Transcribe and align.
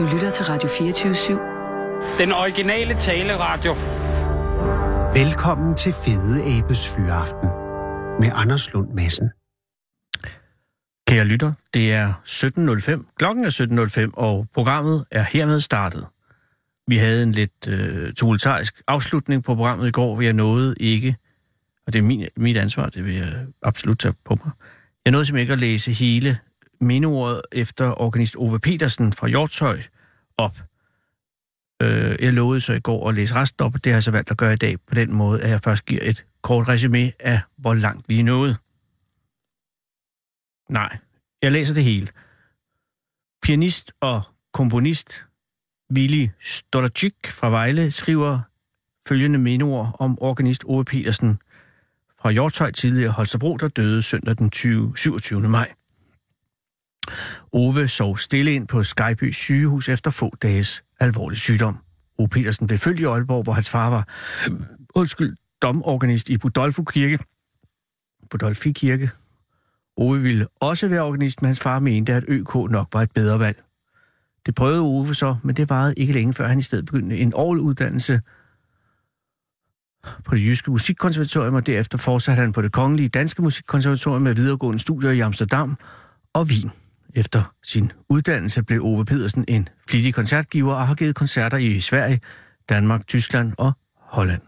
Du 0.00 0.04
lytter 0.12 0.30
til 0.30 0.44
Radio 0.44 0.68
24-7. 0.68 2.18
Den 2.18 2.32
originale 2.32 2.94
taleradio. 2.94 3.72
Velkommen 5.24 5.74
til 5.76 5.92
Fede 5.92 6.58
Abes 6.58 6.88
Fyraften 6.88 7.48
med 8.20 8.30
Anders 8.34 8.72
Lund 8.72 8.92
Madsen. 8.92 9.30
Kære 11.06 11.24
lytter, 11.24 11.52
det 11.74 11.92
er 11.92 12.12
17.05. 12.26 13.14
Klokken 13.18 13.44
er 13.44 14.06
17.05, 14.06 14.10
og 14.14 14.46
programmet 14.54 15.04
er 15.10 15.22
hermed 15.22 15.60
startet. 15.60 16.06
Vi 16.86 16.96
havde 16.96 17.22
en 17.22 17.32
lidt 17.32 17.68
øh, 17.68 18.12
tumultarisk 18.12 18.82
afslutning 18.86 19.44
på 19.44 19.54
programmet 19.54 19.88
i 19.88 19.90
går, 19.90 20.14
hvor 20.14 20.22
jeg 20.22 20.32
nåede 20.32 20.74
ikke, 20.80 21.16
og 21.86 21.92
det 21.92 21.98
er 21.98 22.02
min, 22.02 22.26
mit 22.36 22.56
ansvar, 22.56 22.88
det 22.88 23.04
vil 23.04 23.14
jeg 23.14 23.46
absolut 23.62 23.98
tage 23.98 24.14
på 24.24 24.38
mig. 24.44 24.52
Jeg 25.04 25.10
nåede 25.10 25.26
simpelthen 25.26 25.42
ikke 25.42 25.52
at 25.52 25.58
læse 25.58 25.92
hele 25.92 26.38
mindeordet 26.80 27.42
efter 27.52 28.00
organist 28.00 28.36
Ove 28.36 28.60
Petersen 28.60 29.12
fra 29.12 29.28
Hjortshøj 29.28 29.82
op. 30.36 30.56
Øh, 31.82 32.16
jeg 32.20 32.32
lovede 32.32 32.60
så 32.60 32.72
i 32.72 32.80
går 32.80 33.08
at 33.08 33.14
læse 33.14 33.34
resten 33.34 33.64
op, 33.64 33.74
og 33.74 33.84
det 33.84 33.92
har 33.92 33.96
jeg 33.96 34.02
så 34.02 34.10
valgt 34.10 34.30
at 34.30 34.36
gøre 34.36 34.52
i 34.52 34.56
dag 34.56 34.76
på 34.86 34.94
den 34.94 35.12
måde, 35.12 35.42
at 35.42 35.50
jeg 35.50 35.60
først 35.60 35.86
giver 35.86 36.00
et 36.02 36.24
kort 36.42 36.68
resume 36.68 37.12
af, 37.20 37.40
hvor 37.56 37.74
langt 37.74 38.08
vi 38.08 38.20
er 38.20 38.24
nået. 38.24 38.56
Nej, 40.68 40.96
jeg 41.42 41.52
læser 41.52 41.74
det 41.74 41.84
hele. 41.84 42.08
Pianist 43.42 43.92
og 44.00 44.22
komponist 44.52 45.24
Willy 45.92 46.28
Stolacik 46.40 47.14
fra 47.26 47.50
Vejle 47.50 47.90
skriver 47.90 48.40
følgende 49.08 49.38
mindeord 49.38 49.96
om 49.98 50.18
organist 50.20 50.64
Ove 50.64 50.84
Petersen 50.84 51.38
fra 52.20 52.30
Hjortøj 52.30 52.70
tidligere 52.70 53.12
Holstebro, 53.12 53.56
der 53.56 53.68
døde 53.68 54.02
søndag 54.02 54.36
den 54.38 54.50
20, 54.50 54.92
27. 54.96 55.40
maj. 55.40 55.72
Ove 57.52 57.88
sov 57.88 58.18
stille 58.18 58.54
ind 58.54 58.68
på 58.68 58.82
Skyby 58.82 59.32
sygehus 59.32 59.88
efter 59.88 60.10
få 60.10 60.34
dages 60.42 60.84
alvorlig 61.00 61.38
sygdom. 61.38 61.78
Ove 62.18 62.28
Petersen 62.28 62.66
blev 62.66 62.78
født 62.78 63.00
i 63.00 63.04
Aalborg, 63.04 63.42
hvor 63.42 63.52
hans 63.52 63.70
far 63.70 63.90
var 63.90 64.08
undskyld, 65.00 65.36
domorganist 65.62 66.28
i 66.28 66.38
Budolfo 66.38 66.82
Kirke. 66.82 67.18
Budolfi 68.30 68.72
Kirke. 68.72 69.10
Ove 69.96 70.20
ville 70.20 70.46
også 70.60 70.88
være 70.88 71.02
organist, 71.02 71.42
men 71.42 71.46
hans 71.46 71.60
far 71.60 71.78
mente, 71.78 72.12
at 72.12 72.24
ØK 72.28 72.54
nok 72.54 72.88
var 72.92 73.02
et 73.02 73.12
bedre 73.12 73.38
valg. 73.38 73.62
Det 74.46 74.54
prøvede 74.54 74.80
Ove 74.80 75.14
så, 75.14 75.36
men 75.44 75.56
det 75.56 75.70
varede 75.70 75.94
ikke 75.96 76.12
længe, 76.12 76.32
før 76.32 76.48
han 76.48 76.58
i 76.58 76.62
stedet 76.62 76.84
begyndte 76.84 77.18
en 77.18 77.34
uddannelse 77.34 78.20
på 80.24 80.34
det 80.34 80.44
jyske 80.46 80.70
musikkonservatorium, 80.70 81.54
og 81.54 81.66
derefter 81.66 81.98
fortsatte 81.98 82.40
han 82.40 82.52
på 82.52 82.62
det 82.62 82.72
kongelige 82.72 83.08
danske 83.08 83.42
musikkonservatorium 83.42 84.22
med 84.22 84.34
videregående 84.34 84.78
studier 84.78 85.10
i 85.10 85.20
Amsterdam 85.20 85.76
og 86.32 86.42
Wien. 86.42 86.70
Efter 87.14 87.54
sin 87.62 87.92
uddannelse 88.08 88.62
blev 88.62 88.82
Ove 88.82 89.04
Pedersen 89.04 89.44
en 89.48 89.68
flittig 89.88 90.14
koncertgiver 90.14 90.74
og 90.74 90.88
har 90.88 90.94
givet 90.94 91.14
koncerter 91.14 91.56
i 91.56 91.80
Sverige, 91.80 92.20
Danmark, 92.68 93.06
Tyskland 93.06 93.52
og 93.58 93.72
Holland. 93.96 94.42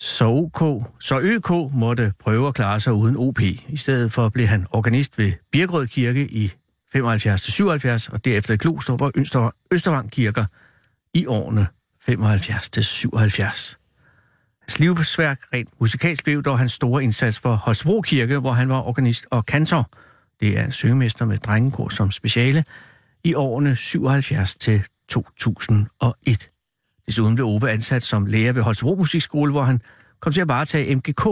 Så, 0.00 0.24
OK, 0.24 0.84
så 1.00 1.20
ØK 1.20 1.50
måtte 1.74 2.12
prøve 2.18 2.48
at 2.48 2.54
klare 2.54 2.80
sig 2.80 2.92
uden 2.92 3.16
OP. 3.16 3.40
I 3.40 3.76
stedet 3.76 4.12
for 4.12 4.28
blev 4.28 4.46
han 4.46 4.66
organist 4.70 5.18
ved 5.18 5.32
Birkerød 5.52 5.86
Kirke 5.86 6.26
i 6.26 6.52
75-77, 6.96 8.12
og 8.12 8.24
derefter 8.24 8.54
i 8.54 8.56
Klostrup 8.56 9.00
og 9.00 9.12
Østervang 9.72 10.10
Kirker 10.10 10.44
i 11.14 11.26
årene 11.26 11.66
75-77. 12.10 13.76
Hans 14.60 14.78
livsværk 14.78 15.40
rent 15.52 15.70
musikalsk 15.80 16.24
blev 16.24 16.42
dog 16.42 16.58
hans 16.58 16.72
store 16.72 17.02
indsats 17.02 17.40
for 17.40 17.54
Holstebro 17.54 18.00
Kirke, 18.00 18.38
hvor 18.38 18.52
han 18.52 18.68
var 18.68 18.88
organist 18.88 19.26
og 19.30 19.46
kantor. 19.46 19.90
Det 20.40 20.58
er 20.58 20.64
en 20.64 20.72
søgemester 20.72 21.24
med 21.24 21.38
drengekor 21.38 21.88
som 21.88 22.10
speciale 22.10 22.64
i 23.24 23.34
årene 23.34 23.76
77 23.76 24.54
til 24.54 24.82
2001. 25.08 26.50
Desuden 27.06 27.34
blev 27.34 27.46
Ove 27.46 27.70
ansat 27.70 28.02
som 28.02 28.26
lærer 28.26 28.52
ved 28.52 28.62
Holstebro 28.62 28.94
Musikskole, 28.94 29.52
hvor 29.52 29.62
han 29.62 29.80
kom 30.20 30.32
til 30.32 30.40
at 30.40 30.48
varetage 30.48 30.94
MGK 30.94 31.26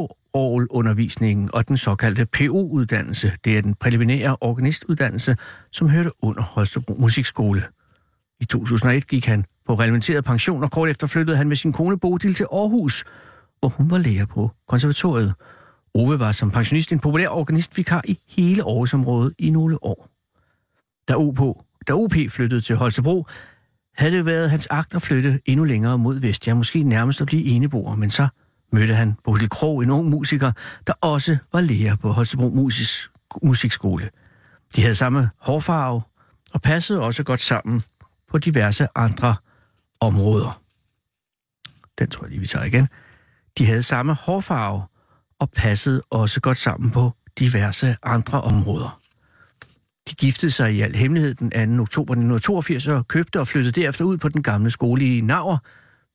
undervisningen 0.70 1.50
og 1.52 1.68
den 1.68 1.76
såkaldte 1.76 2.26
PO-uddannelse. 2.26 3.32
Det 3.44 3.58
er 3.58 3.62
den 3.62 3.74
preliminære 3.74 4.36
organistuddannelse, 4.40 5.36
som 5.72 5.88
hørte 5.88 6.10
under 6.22 6.42
Holstebro 6.42 6.94
Musikskole. 6.94 7.62
I 8.40 8.44
2001 8.44 9.06
gik 9.06 9.26
han 9.26 9.44
på 9.66 9.74
reglementeret 9.74 10.24
pension, 10.24 10.64
og 10.64 10.70
kort 10.70 10.88
efter 10.88 11.06
flyttede 11.06 11.36
han 11.36 11.48
med 11.48 11.56
sin 11.56 11.72
kone 11.72 11.98
Bodil 11.98 12.34
til 12.34 12.46
Aarhus, 12.52 13.04
hvor 13.60 13.68
hun 13.68 13.90
var 13.90 13.98
lærer 13.98 14.26
på 14.26 14.50
konservatoriet. 14.68 15.34
Ove 15.94 16.20
var 16.20 16.32
som 16.32 16.50
pensionist 16.50 16.92
en 16.92 17.00
populær 17.00 17.28
organistvikar 17.28 18.02
i 18.04 18.18
hele 18.28 18.62
Aarhusområdet 18.62 19.34
i 19.38 19.50
nogle 19.50 19.84
år. 19.84 20.08
Da 21.08 21.14
OP, 21.16 21.56
da 21.88 21.92
OP 21.92 22.12
flyttede 22.28 22.60
til 22.60 22.76
Holstebro, 22.76 23.26
havde 23.96 24.16
det 24.16 24.26
været 24.26 24.50
hans 24.50 24.66
agt 24.66 24.94
at 24.94 25.02
flytte 25.02 25.40
endnu 25.46 25.64
længere 25.64 25.98
mod 25.98 26.20
vest, 26.20 26.46
ja 26.46 26.54
måske 26.54 26.82
nærmest 26.82 27.20
at 27.20 27.26
blive 27.26 27.44
eneboer, 27.44 27.96
men 27.96 28.10
så 28.10 28.28
mødte 28.72 28.94
han 28.94 29.16
Bodil 29.24 29.48
Krog, 29.48 29.82
en 29.82 29.90
ung 29.90 30.08
musiker, 30.08 30.52
der 30.86 30.92
også 31.00 31.38
var 31.52 31.60
lærer 31.60 31.96
på 31.96 32.12
Holstebro 32.12 32.48
Musisk, 32.48 33.10
Musikskole. 33.42 34.10
De 34.76 34.80
havde 34.80 34.94
samme 34.94 35.30
hårfarve 35.38 36.02
og 36.52 36.62
passede 36.62 37.00
også 37.00 37.22
godt 37.22 37.40
sammen 37.40 37.82
på 38.28 38.38
diverse 38.38 38.88
andre 38.94 39.36
områder. 40.00 40.60
Den 41.98 42.10
tror 42.10 42.24
jeg 42.24 42.30
lige, 42.30 42.40
vi 42.40 42.46
tager 42.46 42.64
igen. 42.64 42.88
De 43.58 43.66
havde 43.66 43.82
samme 43.82 44.14
hårfarve 44.14 44.82
og 45.40 45.50
passede 45.50 46.02
også 46.10 46.40
godt 46.40 46.58
sammen 46.58 46.90
på 46.90 47.12
diverse 47.38 47.96
andre 48.02 48.40
områder. 48.40 49.00
De 50.10 50.14
giftede 50.14 50.52
sig 50.52 50.74
i 50.74 50.80
al 50.80 50.94
hemmelighed 50.94 51.34
den 51.34 51.50
2. 51.50 51.82
oktober 51.82 52.12
1982 52.12 52.86
og 52.86 53.08
købte 53.08 53.40
og 53.40 53.48
flyttede 53.48 53.80
derefter 53.80 54.04
ud 54.04 54.18
på 54.18 54.28
den 54.28 54.42
gamle 54.42 54.70
skole 54.70 55.16
i 55.16 55.20
Naver, 55.20 55.58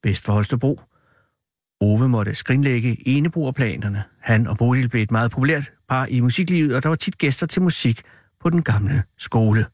vest 0.03 0.23
for 0.23 0.33
Holstebro. 0.33 0.79
Ove 1.81 2.09
måtte 2.09 2.35
skrinlægge 2.35 3.07
enebrugerplanerne. 3.07 4.03
Han 4.19 4.47
og 4.47 4.57
Bodil 4.57 4.89
blev 4.89 5.03
et 5.03 5.11
meget 5.11 5.31
populært 5.31 5.71
par 5.89 6.05
i 6.05 6.19
musiklivet, 6.19 6.75
og 6.75 6.83
der 6.83 6.89
var 6.89 6.95
tit 6.95 7.17
gæster 7.17 7.47
til 7.47 7.61
musik 7.61 8.01
på 8.41 8.49
den 8.49 8.61
gamle 8.61 9.03
skole. 9.17 9.65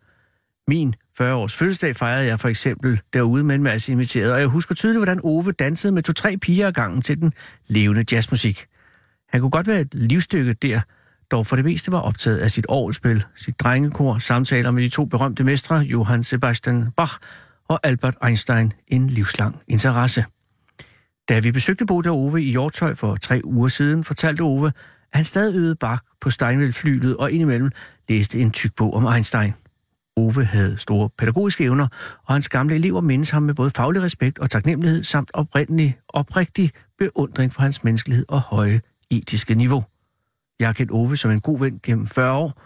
Min 0.68 0.96
40-års 1.22 1.54
fødselsdag 1.54 1.96
fejrede 1.96 2.28
jeg 2.28 2.40
for 2.40 2.48
eksempel 2.48 3.02
derude 3.14 3.44
med 3.44 3.56
en 3.56 3.64
masse 3.64 3.92
inviterede, 3.92 4.34
og 4.34 4.40
jeg 4.40 4.48
husker 4.48 4.76
tydeligt, 4.76 5.00
hvordan 5.00 5.20
Ove 5.24 5.52
dansede 5.52 5.94
med 5.94 6.04
to-tre 6.04 6.38
piger 6.38 6.68
ad 6.68 6.74
gangen 6.74 7.02
til 7.02 7.22
den 7.22 7.34
levende 7.68 8.06
jazzmusik. 8.12 8.66
Han 9.36 9.42
kunne 9.42 9.52
godt 9.52 9.68
være 9.68 9.82
et 9.82 9.94
livstykke 9.94 10.54
der, 10.54 10.82
dog 11.32 11.48
for 11.48 11.56
det 11.56 11.66
meste 11.66 11.92
var 11.92 12.00
optaget 12.00 12.38
af 12.38 12.52
sit 12.52 12.66
orgelspil, 12.70 13.24
sit 13.36 13.60
drengekor, 13.60 14.18
samtaler 14.18 14.72
med 14.72 14.84
de 14.84 14.90
to 14.90 15.06
berømte 15.06 15.44
mestre, 15.44 15.78
Johann 15.78 16.24
Sebastian 16.24 16.92
Bach 16.98 17.14
og 17.68 17.80
Albert 17.84 18.16
Einstein, 18.26 18.74
en 18.88 19.08
livslang 19.08 19.62
interesse. 19.68 20.26
Da 21.30 21.40
vi 21.40 21.52
besøgte 21.52 21.86
Bodil 21.86 22.12
og 22.12 22.18
Ove 22.18 22.44
i 22.44 22.50
Hjortøj 22.50 22.94
for 22.94 23.16
tre 23.16 23.42
uger 23.44 23.68
siden, 23.68 24.04
fortalte 24.04 24.42
Ove, 24.42 24.68
at 24.68 24.74
han 25.14 25.24
stadig 25.24 25.56
øvede 25.56 25.76
Bach 25.76 26.02
på 26.22 26.30
Steinvæld 26.30 26.74
flylet 26.74 27.18
og 27.18 27.32
indimellem 27.32 27.72
læste 28.10 28.40
en 28.40 28.52
tyk 28.52 28.76
bog 28.76 28.94
om 28.94 29.06
Einstein. 29.06 29.54
Ove 30.18 30.46
havde 30.46 30.78
store 30.78 31.10
pædagogiske 31.18 31.64
evner, 31.64 31.88
og 32.28 32.34
hans 32.34 32.50
gamle 32.50 32.76
elever 32.76 33.02
mindes 33.02 33.30
ham 33.30 33.44
med 33.44 33.54
både 33.54 33.70
faglig 33.70 34.02
respekt 34.02 34.40
og 34.40 34.50
taknemmelighed 34.50 35.04
samt 35.04 35.32
oprindelig, 35.34 35.98
oprigtig 36.10 36.72
beundring 37.00 37.54
for 37.54 37.62
hans 37.62 37.84
menneskelighed 37.84 38.26
og 38.30 38.40
høje 38.42 38.82
etiske 39.18 39.56
niveau. 39.56 39.84
Jeg 40.60 40.68
har 40.68 40.74
kendt 40.74 40.92
Ove 40.92 41.18
som 41.18 41.32
en 41.32 41.40
god 41.40 41.60
ven 41.60 41.80
gennem 41.84 42.08
40 42.08 42.34
år. 42.34 42.62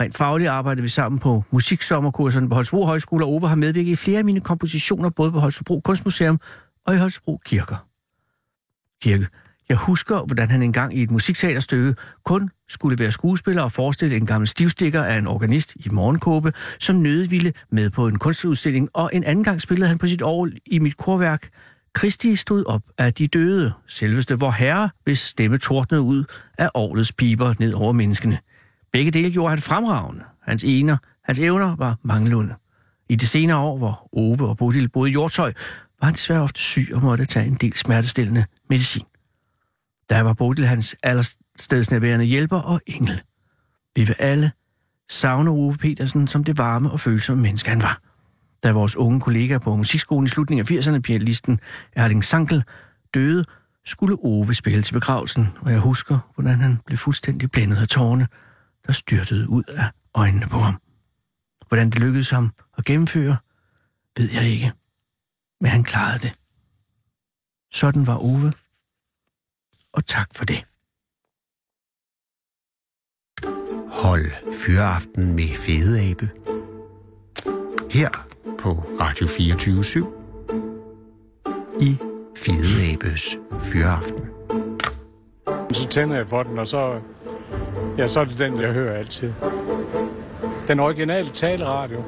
Rent 0.00 0.16
fagligt 0.16 0.50
arbejdede 0.50 0.82
vi 0.82 0.88
sammen 0.88 1.18
på 1.18 1.44
musiksommerkurserne 1.50 2.48
på 2.48 2.54
Holstebro 2.54 2.84
Højskole, 2.84 3.24
og 3.24 3.30
Ove 3.32 3.48
har 3.48 3.56
medvirket 3.56 3.92
i 3.92 3.96
flere 3.96 4.18
af 4.18 4.24
mine 4.24 4.40
kompositioner, 4.40 5.10
både 5.10 5.32
på 5.32 5.38
Holstebro 5.38 5.80
Kunstmuseum 5.80 6.40
og 6.86 6.94
i 6.94 6.98
Holstebro 6.98 7.40
Kirker. 7.44 7.86
Kirke. 9.02 9.26
Jeg 9.68 9.78
husker, 9.78 10.24
hvordan 10.26 10.50
han 10.50 10.62
engang 10.62 10.96
i 10.96 11.02
et 11.02 11.10
musikteaterstykke 11.10 11.94
kun 12.24 12.50
skulle 12.68 12.98
være 12.98 13.12
skuespiller 13.12 13.62
og 13.62 13.72
forestille 13.72 14.16
en 14.16 14.26
gammel 14.26 14.48
stivstikker 14.48 15.02
af 15.02 15.18
en 15.18 15.26
organist 15.26 15.76
i 15.76 15.88
morgenkåbe, 15.88 16.52
som 16.78 16.96
nødigt 16.96 17.30
ville 17.30 17.52
med 17.70 17.90
på 17.90 18.06
en 18.06 18.18
kunstudstilling, 18.18 18.88
og 18.92 19.10
en 19.12 19.24
anden 19.24 19.44
gang 19.44 19.60
spillede 19.60 19.88
han 19.88 19.98
på 19.98 20.06
sit 20.06 20.22
år 20.22 20.48
i 20.66 20.78
mit 20.78 20.96
korværk 20.96 21.48
Kristi 21.94 22.36
stod 22.36 22.64
op 22.66 22.82
af 22.98 23.14
de 23.14 23.26
døde, 23.26 23.72
selveste 23.86 24.38
vor 24.38 24.50
herre, 24.50 24.90
hvis 25.04 25.18
stemme 25.18 25.58
tordnede 25.58 26.02
ud 26.02 26.24
af 26.58 26.70
årets 26.74 27.12
piber 27.12 27.54
ned 27.58 27.72
over 27.72 27.92
menneskene. 27.92 28.38
Begge 28.92 29.10
dele 29.10 29.30
gjorde 29.30 29.50
han 29.50 29.58
fremragende. 29.58 30.24
Hans 30.42 30.64
ener, 30.64 30.96
hans 31.24 31.38
evner 31.38 31.76
var 31.76 31.98
manglende. 32.02 32.54
I 33.08 33.16
de 33.16 33.26
senere 33.26 33.58
år, 33.58 33.78
hvor 33.78 34.08
Ove 34.12 34.48
og 34.48 34.56
Bodil 34.56 34.88
boede 34.88 35.10
i 35.10 35.12
Hjortøj, 35.12 35.52
var 36.00 36.06
han 36.06 36.14
desværre 36.14 36.42
ofte 36.42 36.60
syg 36.60 36.88
og 36.94 37.02
måtte 37.02 37.24
tage 37.24 37.46
en 37.46 37.54
del 37.54 37.72
smertestillende 37.72 38.44
medicin. 38.70 39.04
Der 40.10 40.20
var 40.20 40.32
Bodil 40.32 40.66
hans 40.66 40.96
allerstedsnærværende 41.02 42.24
hjælper 42.24 42.58
og 42.58 42.80
engel. 42.86 43.22
Vi 43.96 44.04
vil 44.04 44.16
alle 44.18 44.52
savne 45.10 45.50
Ove 45.50 45.76
Petersen 45.76 46.26
som 46.26 46.44
det 46.44 46.58
varme 46.58 46.90
og 46.90 47.00
følsomme 47.00 47.42
menneske, 47.42 47.70
han 47.70 47.82
var. 47.82 48.09
Da 48.62 48.72
vores 48.72 48.96
unge 48.96 49.20
kollega 49.20 49.58
på 49.58 49.76
musikskolen 49.76 50.26
i 50.26 50.28
slutningen 50.28 50.66
af 50.66 50.80
80'erne, 50.80 51.00
pianisten 51.00 51.60
Erling 51.92 52.24
Sankel, 52.24 52.64
døde, 53.14 53.44
skulle 53.84 54.16
Ove 54.24 54.54
spille 54.54 54.82
til 54.82 54.92
begravelsen, 54.92 55.48
og 55.60 55.70
jeg 55.70 55.80
husker, 55.80 56.18
hvordan 56.34 56.60
han 56.60 56.80
blev 56.86 56.98
fuldstændig 56.98 57.50
blændet 57.50 57.76
af 57.76 57.88
tårne, 57.88 58.28
der 58.86 58.92
styrtede 58.92 59.48
ud 59.48 59.62
af 59.68 59.84
øjnene 60.14 60.46
på 60.46 60.58
ham. 60.58 60.80
Hvordan 61.68 61.90
det 61.90 61.98
lykkedes 61.98 62.30
ham 62.30 62.52
at 62.78 62.84
gennemføre, 62.84 63.36
ved 64.16 64.30
jeg 64.32 64.48
ikke. 64.48 64.72
Men 65.60 65.70
han 65.70 65.84
klarede 65.84 66.18
det. 66.18 66.32
Sådan 67.72 68.06
var 68.06 68.16
Ove. 68.16 68.52
Og 69.92 70.06
tak 70.06 70.28
for 70.34 70.44
det. 70.44 70.64
Hold 73.90 74.52
fyreaften 74.52 75.34
med 75.34 75.48
Fede 75.54 76.10
Abe. 76.10 76.30
Her 77.90 78.29
på 78.44 78.70
Radio 79.00 79.26
24 79.26 79.84
i 81.80 81.98
Fede 82.36 82.92
Abes 82.92 83.38
Fyraften. 83.60 84.30
Så 85.72 85.88
tænder 85.88 86.16
jeg 86.16 86.28
for 86.28 86.42
den, 86.42 86.58
og 86.58 86.66
så, 86.66 87.00
ja, 87.98 88.06
så 88.06 88.20
er 88.20 88.24
det 88.24 88.38
den, 88.38 88.60
jeg 88.60 88.72
hører 88.72 88.98
altid. 88.98 89.32
Den 90.68 90.80
originale 90.80 91.28
taleradio. 91.28 92.02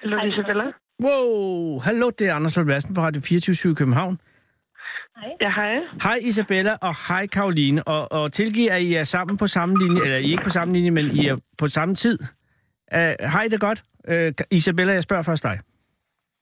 Hallo, 0.00 0.16
Isabella. 0.26 0.83
Wow, 1.02 1.80
hallo, 1.80 2.10
det 2.10 2.28
er 2.28 2.34
Anders 2.34 2.56
Lund 2.56 2.68
Madsen 2.68 2.94
fra 2.94 3.06
Radio 3.06 3.22
24 3.22 3.72
i 3.72 3.74
København. 3.74 4.20
Ja, 5.40 5.50
hej. 5.50 5.74
Hej 6.02 6.18
Isabella 6.22 6.76
og 6.82 7.08
hej 7.08 7.26
Karoline. 7.26 7.88
Og, 7.88 8.12
og 8.12 8.32
tilgiv, 8.32 8.68
at 8.70 8.82
I 8.82 8.94
er 8.94 9.04
sammen 9.04 9.36
på 9.36 9.46
samme 9.46 9.78
linje, 9.78 10.02
eller 10.02 10.16
I 10.16 10.26
er 10.26 10.30
ikke 10.30 10.42
på 10.44 10.50
samme 10.50 10.74
linje, 10.74 10.90
men 10.90 11.10
I 11.10 11.26
er 11.26 11.36
på 11.58 11.68
samme 11.68 11.94
tid. 11.94 12.18
Uh, 12.94 12.98
hej, 12.98 13.48
det 13.50 13.60
godt. 13.60 13.84
Uh, 14.08 14.46
Isabella, 14.50 14.92
jeg 14.92 15.02
spørger 15.02 15.22
først 15.22 15.42
dig. 15.42 15.60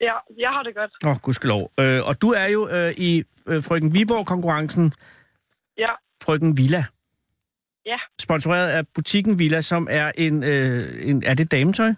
Ja, 0.01 0.15
jeg 0.39 0.51
har 0.51 0.63
det 0.63 0.75
godt. 0.75 0.91
Åh, 1.05 1.11
oh, 1.11 1.17
gudskelov. 1.17 1.61
Uh, 1.61 2.09
og 2.09 2.23
du 2.23 2.31
er 2.31 2.47
jo 2.47 2.63
uh, 2.63 2.91
i 2.97 3.25
uh, 3.47 3.63
Frøken 3.65 3.95
Viborg-konkurrencen 3.95 4.93
Ja, 5.79 5.91
Frøken 6.25 6.57
Villa. 6.57 6.85
Ja. 7.87 7.97
Sponsoreret 8.21 8.69
af 8.69 8.89
butikken 8.95 9.39
Villa, 9.39 9.61
som 9.61 9.89
er 9.91 10.13
en... 10.19 10.43
Uh, 10.43 11.09
en 11.09 11.23
er 11.27 11.35
det 11.35 11.51
dametøj? 11.51 11.87
Ja, 11.87 11.95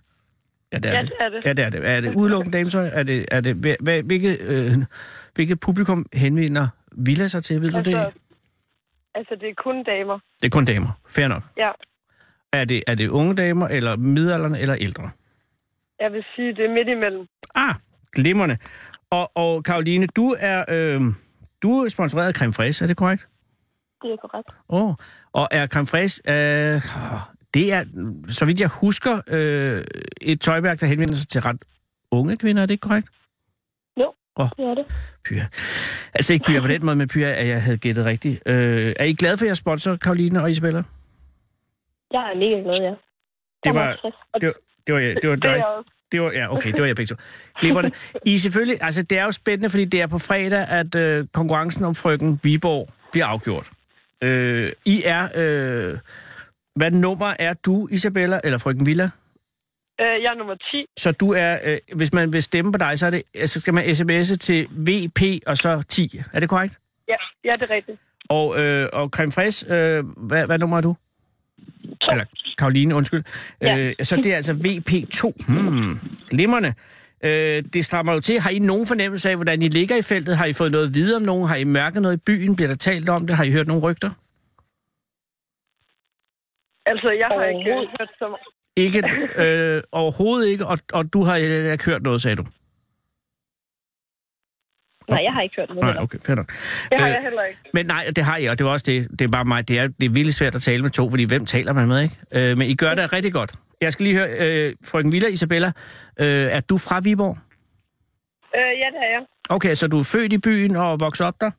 det 0.78 0.90
er 0.90 0.94
ja 0.94 1.00
det. 1.00 1.12
er 1.20 1.28
det. 1.28 1.44
Ja, 1.44 1.52
det 1.52 1.64
er 1.64 1.70
det. 1.70 1.90
Er 1.90 2.00
det 2.00 2.14
udelukkende 2.14 2.58
dametøj? 2.58 2.88
Er 2.92 3.02
det, 3.02 3.26
er 3.30 3.40
det, 3.40 3.76
hvad, 3.80 4.02
hvilket, 4.02 4.38
øh, 4.40 4.70
hvilket 5.34 5.60
publikum 5.60 6.06
henvender 6.12 6.68
Villa 6.92 7.28
sig 7.28 7.44
til? 7.44 7.62
Ved 7.62 7.70
du 7.70 7.78
det? 7.78 7.94
Altså, 7.94 8.18
altså, 9.14 9.34
det 9.40 9.48
er 9.48 9.54
kun 9.62 9.84
damer. 9.84 10.18
Det 10.42 10.46
er 10.46 10.50
kun 10.50 10.64
damer. 10.64 10.98
Fair 11.08 11.28
nok. 11.28 11.42
Ja, 11.56 11.70
Er 12.52 12.64
det, 12.64 12.82
er 12.86 12.94
det 12.94 13.08
unge 13.08 13.34
damer, 13.36 13.68
eller 13.68 13.96
midalderne, 13.96 14.60
eller 14.60 14.76
ældre? 14.80 15.10
jeg 16.00 16.12
vil 16.12 16.24
sige, 16.36 16.54
det 16.54 16.64
er 16.64 16.74
midt 16.74 16.88
imellem. 16.88 17.26
Ah, 17.54 17.74
glimrende. 18.12 18.56
Og, 19.10 19.30
og 19.34 19.64
Karoline, 19.64 20.06
du 20.06 20.34
er, 20.40 20.64
øh, 20.68 21.00
du 21.62 21.84
er 21.84 21.88
sponsoreret 21.88 22.28
af 22.28 22.34
Creme 22.34 22.52
Fraiche, 22.52 22.84
er 22.84 22.86
det 22.86 22.96
korrekt? 22.96 23.28
Det 24.02 24.10
er 24.12 24.16
korrekt. 24.16 24.48
Åh, 24.68 24.84
oh. 24.84 24.94
og 25.32 25.48
er 25.50 25.66
Creme 25.66 25.86
Fraiche, 25.86 26.22
øh, 26.28 26.80
det 27.54 27.72
er, 27.72 27.84
så 28.28 28.44
vidt 28.44 28.60
jeg 28.60 28.68
husker, 28.68 29.20
øh, 29.26 29.84
et 30.20 30.40
tøjværk, 30.40 30.80
der 30.80 30.86
henvender 30.86 31.14
sig 31.14 31.28
til 31.28 31.40
ret 31.40 31.56
unge 32.10 32.36
kvinder, 32.36 32.62
er 32.62 32.66
det 32.66 32.74
ikke 32.74 32.82
korrekt? 32.88 33.08
Jo, 34.00 34.12
Åh. 34.36 34.48
det 34.56 34.64
er 34.64 34.74
det. 34.74 34.84
Pyha. 35.24 35.44
Altså 36.14 36.32
ikke 36.32 36.44
Pyha 36.44 36.60
på 36.60 36.68
den 36.68 36.84
måde, 36.84 36.96
men 36.96 37.08
Pyha, 37.08 37.32
at 37.32 37.48
jeg 37.48 37.62
havde 37.62 37.78
gættet 37.78 38.04
rigtigt. 38.04 38.42
Øh, 38.46 38.92
er 38.96 39.04
I 39.04 39.12
glade 39.12 39.38
for 39.38 39.44
jeres 39.44 39.58
sponsor, 39.58 39.96
Karoline 39.96 40.42
og 40.42 40.50
Isabella? 40.50 40.82
Jeg 42.12 42.30
er 42.32 42.36
mega 42.38 42.62
glad, 42.62 42.82
ja. 42.82 42.94
Det 43.64 43.74
var, 43.74 43.90
det 44.40 44.42
var, 44.42 44.52
det 44.86 44.94
var, 44.94 45.00
det 45.00 45.30
var 45.30 45.36
Det 45.36 45.64
også. 45.64 45.90
Det 46.12 46.22
var, 46.22 46.32
ja, 46.32 46.52
okay, 46.56 46.72
det 46.72 46.80
var 46.80 46.86
jeg 46.86 46.96
begge 46.96 47.14
to. 47.14 47.22
Glipperne. 47.60 47.90
I 48.24 48.38
selvfølgelig, 48.38 48.78
altså 48.80 49.02
det 49.02 49.18
er 49.18 49.24
jo 49.24 49.30
spændende, 49.32 49.70
fordi 49.70 49.84
det 49.84 50.00
er 50.00 50.06
på 50.06 50.18
fredag, 50.18 50.68
at 50.68 50.94
øh, 50.94 51.26
konkurrencen 51.32 51.84
om 51.84 51.94
frøken 51.94 52.40
Viborg 52.42 52.88
bliver 53.12 53.26
afgjort. 53.26 53.70
Øh, 54.22 54.72
I 54.84 55.02
er, 55.04 55.28
øh, 55.34 55.98
hvad 56.76 56.90
nummer 56.90 57.34
er 57.38 57.54
du, 57.54 57.88
Isabella, 57.90 58.40
eller 58.44 58.58
frøken 58.58 58.86
Villa? 58.86 59.10
Øh, 60.00 60.22
jeg 60.22 60.30
er 60.32 60.38
nummer 60.38 60.54
10. 60.54 60.86
Så 60.98 61.12
du 61.12 61.32
er, 61.32 61.58
øh, 61.64 61.78
hvis 61.96 62.12
man 62.12 62.32
vil 62.32 62.42
stemme 62.42 62.72
på 62.72 62.78
dig, 62.78 62.98
så, 62.98 63.06
er 63.06 63.10
det, 63.10 63.50
så 63.50 63.60
skal 63.60 63.74
man 63.74 63.84
sms'e 63.84 64.36
til 64.36 64.68
VP 64.70 65.22
og 65.46 65.56
så 65.56 65.82
10. 65.88 66.20
Er 66.32 66.40
det 66.40 66.48
korrekt? 66.48 66.78
Ja, 67.08 67.14
ja 67.44 67.52
det 67.52 67.70
er 67.70 67.74
rigtigt. 67.74 67.98
Og, 68.28 68.60
øh, 68.60 68.88
og 68.92 69.08
Creme 69.08 69.32
Fraiche, 69.32 69.74
øh, 69.74 70.04
hvad, 70.16 70.46
hvad 70.46 70.58
nummer 70.58 70.76
er 70.76 70.80
du? 70.80 70.96
To. 72.00 72.10
Eller 72.10 72.24
Karoline, 72.58 72.94
undskyld. 72.94 73.24
Ja. 73.60 73.78
Øh, 73.78 73.94
så 74.02 74.16
det 74.16 74.26
er 74.26 74.36
altså 74.36 74.52
VP2. 74.52 75.52
Hmm, 75.52 75.98
glimrende. 76.30 76.74
Øh, 77.24 77.64
det 77.72 77.84
strammer 77.84 78.12
jo 78.12 78.20
til. 78.20 78.40
Har 78.40 78.50
I 78.50 78.58
nogen 78.58 78.86
fornemmelse 78.86 79.30
af, 79.30 79.36
hvordan 79.36 79.62
I 79.62 79.68
ligger 79.68 79.96
i 79.96 80.02
feltet? 80.02 80.36
Har 80.36 80.44
I 80.44 80.52
fået 80.52 80.72
noget 80.72 80.94
videre 80.94 81.16
om 81.16 81.22
nogen? 81.22 81.48
Har 81.48 81.56
I 81.56 81.64
mærket 81.64 82.02
noget 82.02 82.16
i 82.16 82.20
byen? 82.26 82.56
Bliver 82.56 82.68
der 82.68 82.76
talt 82.76 83.08
om 83.08 83.26
det? 83.26 83.36
Har 83.36 83.44
I 83.44 83.50
hørt 83.50 83.66
nogle 83.66 83.82
rygter? 83.82 84.10
Altså, 86.86 87.10
jeg 87.10 87.26
har 87.26 87.44
ikke 87.44 87.70
øh, 87.70 87.76
hørt 87.76 88.10
så 88.18 88.28
meget. 88.28 88.40
Ikke, 88.76 88.98
øh, 89.76 89.82
overhovedet 89.92 90.48
ikke, 90.48 90.66
og, 90.66 90.78
og 90.92 91.12
du 91.12 91.22
har 91.22 91.36
øh, 91.36 91.72
ikke 91.72 91.84
hørt 91.84 92.02
noget, 92.02 92.22
sagde 92.22 92.36
du? 92.36 92.44
Nej, 95.08 95.20
jeg 95.24 95.32
har 95.32 95.42
ikke 95.42 95.56
hørt 95.56 95.68
noget. 95.68 95.84
Nej, 95.84 96.02
okay, 96.02 96.18
fair 96.26 96.36
nok. 96.36 96.46
Det 96.90 97.00
har 97.00 97.06
Øh, 97.06 97.12
jeg 97.12 97.22
heller 97.22 97.42
ikke. 97.42 97.60
Men 97.72 97.86
nej, 97.86 98.04
det 98.16 98.24
har 98.24 98.36
I, 98.36 98.46
og 98.46 98.58
det 98.58 98.66
var 98.66 98.72
også 98.72 98.84
det. 98.86 99.10
Det 99.10 99.20
er 99.20 99.28
bare 99.28 99.44
mig. 99.44 99.68
Det 99.68 99.78
er, 99.78 99.86
det 99.86 100.06
er 100.06 100.10
virkelig 100.10 100.34
svært 100.34 100.54
at 100.54 100.62
tale 100.62 100.82
med 100.82 100.90
to, 100.90 101.10
fordi 101.10 101.24
hvem 101.24 101.44
taler 101.46 101.72
man 101.72 101.88
med, 101.88 102.02
ikke? 102.02 102.16
Øh, 102.50 102.58
men 102.58 102.70
I 102.70 102.74
gør 102.74 102.94
det 102.94 103.12
rigtig 103.12 103.32
godt. 103.32 103.54
Jeg 103.80 103.92
skal 103.92 104.04
lige 104.04 104.16
høre, 104.16 104.28
øh, 104.40 104.74
frøken 104.90 105.12
Villa 105.12 105.28
Isabella, 105.28 105.72
øh, 106.20 106.26
er 106.26 106.60
du 106.60 106.76
fra 106.78 107.00
Viborg? 107.00 107.36
Øh, 108.56 108.60
ja, 108.82 108.86
det 108.94 109.00
er 109.06 109.10
jeg. 109.16 109.26
Okay, 109.48 109.74
så 109.74 109.86
du 109.88 109.98
er 109.98 110.08
født 110.12 110.32
i 110.32 110.38
byen 110.38 110.76
og 110.76 111.00
vokset 111.00 111.26
op 111.26 111.40
der? 111.40 111.50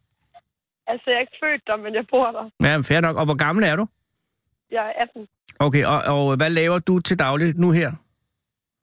Altså, 0.88 1.04
jeg 1.08 1.16
er 1.16 1.20
ikke 1.20 1.38
født 1.44 1.62
der, 1.68 1.76
men 1.76 1.94
jeg 1.96 2.06
bor 2.12 2.32
der. 2.32 2.50
Ja, 2.70 2.78
fair 2.78 3.02
nok. 3.02 3.16
Og 3.18 3.26
hvor 3.26 3.38
gammel 3.46 3.64
er 3.66 3.76
du? 3.76 3.88
Jeg 4.72 4.86
er 4.98 5.02
18. 5.02 5.28
Okay, 5.60 5.86
og, 5.86 6.02
og 6.30 6.38
hvad 6.38 6.50
laver 6.50 6.80
du 6.80 7.00
til 7.00 7.20
daglig 7.20 7.56
nu 7.56 7.72
her? 7.72 7.92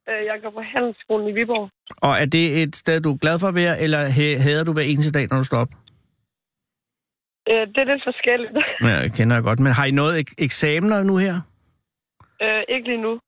Øh, 0.09 0.25
jeg 0.27 0.39
går 0.43 0.51
på 0.51 0.61
handelsskolen 0.75 1.29
i 1.29 1.33
Viborg. 1.33 1.71
Og 2.03 2.13
er 2.21 2.25
det 2.25 2.63
et 2.63 2.77
sted, 2.77 3.01
du 3.01 3.13
er 3.13 3.17
glad 3.19 3.39
for 3.39 3.49
at 3.49 3.55
være, 3.55 3.81
eller 3.81 3.99
hader 4.39 4.65
du 4.65 4.73
hver 4.73 4.83
eneste 4.83 5.13
dag, 5.13 5.27
når 5.31 5.37
du 5.39 5.45
står 5.45 5.59
op? 5.59 5.69
Øh, 7.49 7.67
det 7.67 7.79
er 7.79 7.85
lidt 7.93 8.03
forskelligt. 8.07 8.53
Ja, 8.83 8.87
jeg 9.05 9.13
kender 9.13 9.37
jeg 9.37 9.43
godt. 9.43 9.61
Men 9.61 9.73
har 9.73 9.85
I 9.85 9.91
noget 9.91 10.19
ek- 10.31 10.35
eksamener 10.39 11.03
nu 11.03 11.17
her? 11.17 11.35
øh, 12.43 12.63
ikke 12.69 12.89
lige 12.89 13.03
nu. 13.03 13.19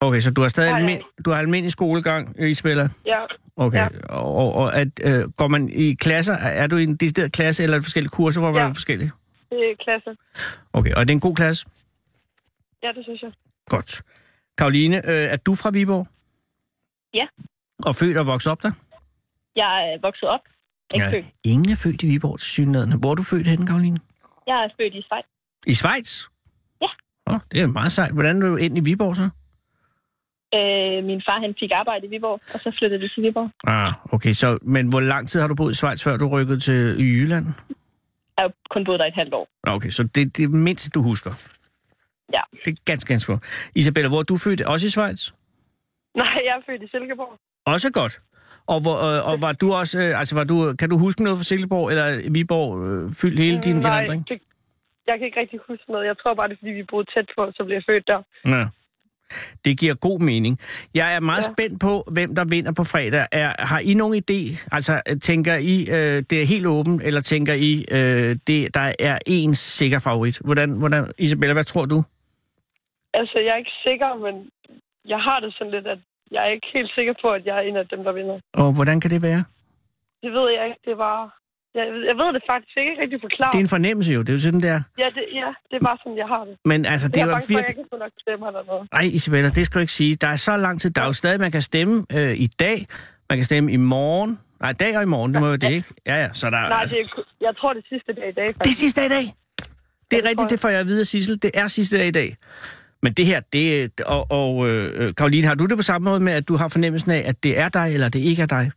Okay, 0.00 0.20
så 0.20 0.30
du 0.30 0.40
har 0.40 0.48
stadig 0.48 0.72
almin- 0.72 1.22
du 1.24 1.30
har 1.30 1.38
almindelig 1.38 1.70
skolegang, 1.72 2.40
Isabella? 2.40 2.88
Ja, 3.06 3.20
Okay, 3.56 3.78
Ja. 3.78 3.88
og, 4.08 4.34
og, 4.36 4.52
og 4.54 4.76
at, 4.76 4.88
øh, 5.04 5.30
går 5.38 5.48
man 5.48 5.68
i 5.68 5.94
klasser? 5.94 6.34
Er 6.34 6.66
du 6.66 6.76
i 6.76 6.82
en 6.82 6.96
decideret 6.96 7.32
klasse, 7.32 7.62
eller 7.62 7.74
er 7.74 7.78
det 7.78 7.84
forskellige 7.84 8.10
kurser, 8.10 8.40
hvor 8.40 8.50
man 8.52 8.62
Ja. 8.62 8.68
er 8.68 8.72
forskellige? 8.72 9.10
det 9.50 9.58
er 9.70 9.74
klasse. 9.84 10.10
Okay, 10.72 10.92
og 10.94 11.00
er 11.00 11.04
det 11.04 11.12
en 11.12 11.20
god 11.20 11.34
klasse? 11.36 11.66
Ja, 12.84 12.92
det 12.92 13.04
synes 13.04 13.22
jeg. 13.22 13.32
Godt. 13.68 14.02
Karoline, 14.58 14.96
øh, 14.96 15.24
er 15.34 15.36
du 15.36 15.54
fra 15.54 15.70
Viborg? 15.70 16.06
Ja. 17.14 17.26
Og 17.86 17.94
født 17.94 18.16
og 18.16 18.26
vokset 18.26 18.52
op 18.52 18.62
der? 18.62 18.72
Jeg 19.56 19.92
er 19.92 19.98
vokset 20.02 20.28
op. 20.28 20.40
Ikke 20.94 21.10
født. 21.10 21.26
Ingen 21.44 21.70
er 21.72 21.80
født 21.84 22.02
i 22.02 22.06
Viborg 22.06 22.38
til 22.40 22.48
synligheden. 22.48 23.00
Hvor 23.00 23.10
er 23.10 23.14
du 23.14 23.22
født 23.22 23.46
henne, 23.46 23.66
Karoline? 23.66 23.98
Jeg 24.46 24.64
er 24.64 24.68
født 24.80 24.94
i 24.94 25.02
Schweiz. 25.02 25.24
I 25.66 25.74
Schweiz? 25.74 26.22
Ja. 26.80 26.90
Åh, 27.26 27.40
det 27.52 27.60
er 27.60 27.66
meget 27.66 27.92
sejt. 27.92 28.12
Hvordan 28.12 28.42
er 28.42 28.48
du 28.48 28.56
ind 28.56 28.78
i 28.78 28.80
Viborg 28.80 29.16
så? 29.16 29.28
Øh, 30.54 31.04
min 31.04 31.22
far 31.26 31.40
han 31.40 31.54
fik 31.60 31.70
arbejde 31.74 32.06
i 32.06 32.10
Viborg, 32.10 32.40
og 32.54 32.60
så 32.60 32.76
flyttede 32.78 33.00
vi 33.00 33.08
til 33.08 33.22
Viborg. 33.22 33.50
Ah, 33.66 33.92
okay. 34.12 34.32
Så, 34.32 34.58
men 34.62 34.88
hvor 34.88 35.00
lang 35.00 35.28
tid 35.28 35.40
har 35.40 35.48
du 35.48 35.54
boet 35.54 35.72
i 35.72 35.74
Schweiz, 35.74 36.04
før 36.04 36.16
du 36.16 36.28
rykkede 36.28 36.60
til 36.60 36.96
Jylland? 36.98 37.46
Jeg 38.36 38.42
har 38.44 38.52
kun 38.70 38.84
boet 38.84 39.00
der 39.00 39.06
et 39.06 39.14
halvt 39.14 39.34
år. 39.34 39.48
Okay, 39.62 39.90
så 39.90 40.02
det, 40.02 40.36
det 40.36 40.44
er 40.44 40.48
mindst, 40.48 40.94
du 40.94 41.02
husker? 41.02 41.30
Ja. 42.32 42.40
Det 42.64 42.70
er 42.72 42.76
ganske, 42.84 43.08
ganske 43.08 43.32
godt. 43.32 43.42
Isabella, 43.74 44.08
hvor 44.08 44.18
er 44.18 44.22
du 44.22 44.36
født? 44.36 44.60
Også 44.60 44.86
i 44.86 44.90
Schweiz? 44.90 45.30
Nej, 46.16 46.40
jeg 46.46 46.52
er 46.58 46.62
født 46.66 46.82
i 46.82 46.88
Silkeborg. 46.88 47.38
Også 47.66 47.90
godt. 47.92 48.20
Og, 48.66 48.82
hvor, 48.82 48.96
øh, 49.08 49.28
og 49.28 49.42
var 49.42 49.52
du 49.52 49.72
også, 49.72 49.98
øh, 50.02 50.18
altså 50.18 50.34
var 50.34 50.44
du, 50.44 50.74
kan 50.78 50.90
du 50.90 50.98
huske 50.98 51.22
noget 51.22 51.38
fra 51.38 51.44
Silkeborg, 51.44 51.90
eller 51.90 52.04
er 52.04 52.30
Viborg 52.30 52.70
øh, 52.88 53.12
fyldt 53.20 53.38
hele 53.38 53.58
din 53.58 53.76
Nej, 53.76 53.98
erindring? 53.98 54.28
det, 54.28 54.38
jeg 55.06 55.18
kan 55.18 55.26
ikke 55.26 55.40
rigtig 55.40 55.60
huske 55.68 55.84
noget. 55.88 56.06
Jeg 56.06 56.16
tror 56.18 56.34
bare, 56.34 56.48
det 56.48 56.54
er, 56.54 56.58
fordi 56.58 56.70
vi 56.70 56.84
boede 56.90 57.06
tæt 57.14 57.26
på, 57.36 57.50
så 57.54 57.64
blev 57.64 57.74
jeg 57.76 57.84
født 57.88 58.06
der. 58.06 58.22
Ja. 58.46 58.64
Det 59.64 59.78
giver 59.78 59.94
god 59.94 60.20
mening. 60.20 60.58
Jeg 60.94 61.14
er 61.14 61.20
meget. 61.20 61.46
Ja. 61.48 61.52
spændt 61.52 61.80
på, 61.80 62.04
hvem 62.12 62.34
der 62.34 62.44
vinder 62.44 62.72
på 62.72 62.84
fredag. 62.84 63.26
Er, 63.32 63.52
har 63.58 63.78
I 63.78 63.94
nogen 63.94 64.22
idé? 64.22 64.68
Altså, 64.72 65.00
tænker 65.22 65.54
I, 65.56 65.80
øh, 65.90 66.22
det 66.30 66.42
er 66.42 66.46
helt 66.46 66.66
åbent, 66.66 67.02
eller 67.02 67.20
tænker 67.20 67.54
I, 67.54 67.84
øh, 67.90 68.36
det, 68.46 68.74
der 68.74 68.92
er 68.98 69.18
en 69.26 69.54
sikker 69.54 69.98
favorit? 69.98 70.38
Hvordan, 70.44 70.70
hvordan, 70.70 71.12
Isabella, 71.18 71.52
hvad 71.52 71.64
tror 71.64 71.84
du? 71.84 72.02
Altså, 73.20 73.36
jeg 73.44 73.52
er 73.54 73.60
ikke 73.64 73.76
sikker, 73.88 74.10
men 74.24 74.34
jeg 75.12 75.20
har 75.26 75.38
det 75.44 75.50
sådan 75.58 75.72
lidt, 75.76 75.86
at 75.94 76.00
jeg 76.34 76.40
er 76.46 76.50
ikke 76.56 76.68
helt 76.74 76.90
sikker 76.94 77.14
på, 77.22 77.28
at 77.38 77.42
jeg 77.48 77.54
er 77.56 77.64
en 77.68 77.76
af 77.76 77.86
dem, 77.92 78.00
der 78.06 78.12
vinder. 78.12 78.36
Og 78.62 78.74
hvordan 78.76 79.00
kan 79.02 79.10
det 79.10 79.22
være? 79.22 79.42
Det 80.22 80.30
ved 80.36 80.46
jeg 80.56 80.64
ikke. 80.68 80.80
Det 80.88 80.98
var... 80.98 81.18
Jeg, 81.78 81.86
jeg 82.10 82.16
ved 82.22 82.28
det 82.36 82.42
faktisk. 82.50 82.76
Jeg 82.76 82.82
ikke 82.90 83.02
rigtig 83.02 83.20
forklare. 83.20 83.52
Det 83.52 83.58
er 83.58 83.66
en 83.68 83.74
fornemmelse 83.76 84.12
jo, 84.12 84.20
det 84.20 84.28
er 84.28 84.32
jo 84.32 84.40
sådan 84.40 84.62
der. 84.62 84.78
Ja, 85.02 85.08
det, 85.16 85.24
ja, 85.40 85.50
det 85.70 85.74
er 85.80 85.84
bare 85.88 85.98
sådan, 86.02 86.18
jeg 86.22 86.28
har 86.34 86.42
det. 86.44 86.54
Men 86.64 86.86
altså, 86.86 87.08
det 87.08 87.16
jeg 87.16 87.22
er 87.22 87.26
jo 87.26 87.36
at 87.36 87.50
jeg 87.50 87.56
virkelig... 87.56 87.78
ikke 87.78 87.98
nok 88.04 88.12
stemmer 88.20 88.46
eller 88.46 88.64
noget. 88.64 88.88
Ej, 88.92 89.00
Isabella, 89.18 89.48
det 89.48 89.66
skal 89.66 89.78
du 89.78 89.80
ikke 89.80 89.92
sige. 89.92 90.16
Der 90.16 90.26
er 90.26 90.36
så 90.36 90.56
lang 90.56 90.80
tid. 90.80 90.90
Der 90.90 91.02
er 91.02 91.06
jo 91.06 91.12
stadig, 91.12 91.40
man 91.40 91.52
kan 91.56 91.62
stemme 91.62 91.94
øh, 92.16 92.34
i 92.46 92.46
dag 92.46 92.78
Man 93.28 93.38
kan 93.38 93.44
stemme 93.44 93.72
i 93.72 93.76
morgen. 93.76 94.38
Nej, 94.60 94.72
dag 94.72 94.96
og 94.96 95.02
i 95.02 95.06
morgen, 95.06 95.34
det 95.34 95.40
må 95.42 95.48
jo 95.48 95.56
det 95.56 95.70
ikke. 95.70 95.88
Ja, 96.06 96.16
ja, 96.22 96.28
så 96.32 96.50
der 96.50 96.56
er... 96.56 96.68
Nej, 96.68 96.80
altså, 96.80 96.96
det 96.96 97.10
er, 97.18 97.22
jeg 97.40 97.56
tror, 97.56 97.72
det 97.72 97.80
er 97.84 97.88
sidste 97.88 98.12
dag 98.12 98.28
i 98.28 98.32
dag, 98.32 98.44
det 98.44 98.50
er 98.50 98.54
faktisk. 98.54 98.78
sidste 98.78 99.00
dag 99.00 99.06
i 99.06 99.12
dag. 99.12 99.24
Det 100.10 100.18
er 100.18 100.22
tror 100.22 100.28
rigtigt, 100.28 100.40
jeg. 100.40 100.50
det 100.50 100.60
får 100.60 100.68
jeg 100.68 100.80
at 100.80 100.86
vide 100.86 101.00
af 101.00 101.06
Sissel. 101.06 101.42
Det 101.42 101.50
er 101.54 101.68
sidste 101.68 101.98
dag 101.98 102.06
i 102.06 102.10
dag. 102.10 102.36
Men 103.04 103.12
det 103.12 103.26
her, 103.26 103.40
det. 103.52 104.00
Og, 104.00 104.22
og 104.30 104.68
øh, 104.68 105.14
Karoline, 105.14 105.46
har 105.46 105.54
du 105.54 105.66
det 105.66 105.76
på 105.76 105.82
samme 105.82 106.04
måde 106.04 106.20
med, 106.20 106.32
at 106.32 106.48
du 106.48 106.56
har 106.56 106.68
fornemmelsen 106.68 107.10
af, 107.10 107.22
at 107.26 107.42
det 107.42 107.58
er 107.58 107.68
dig, 107.68 107.94
eller 107.94 108.08
det 108.08 108.18
ikke 108.18 108.42
er 108.42 108.46
dig? 108.46 108.70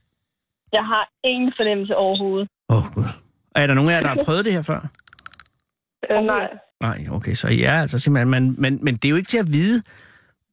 Jeg 0.74 0.86
har 0.86 1.10
ingen 1.24 1.54
fornemmelse 1.58 1.96
overhovedet. 1.96 2.50
Åh, 2.70 2.78
oh, 2.78 2.84
Gud. 2.94 3.04
Og 3.56 3.62
er 3.62 3.68
der 3.68 3.74
nogen 3.74 3.90
af 3.90 3.96
jer, 3.96 4.02
der 4.02 4.08
har 4.08 4.22
prøvet 4.26 4.46
det 4.46 4.54
her 4.54 4.62
før? 4.62 4.80
Øh, 6.12 6.24
nej. 6.24 6.48
Nej, 6.82 7.06
okay, 7.12 7.34
så 7.34 7.48
ja, 7.48 7.82
altså 7.82 8.00
simpelthen, 8.00 8.30
men, 8.30 8.56
men, 8.58 8.80
men 8.82 8.96
det 8.96 9.06
er 9.06 9.10
jo 9.10 9.16
ikke 9.16 9.28
til 9.28 9.38
at 9.38 9.54
vide, 9.54 9.82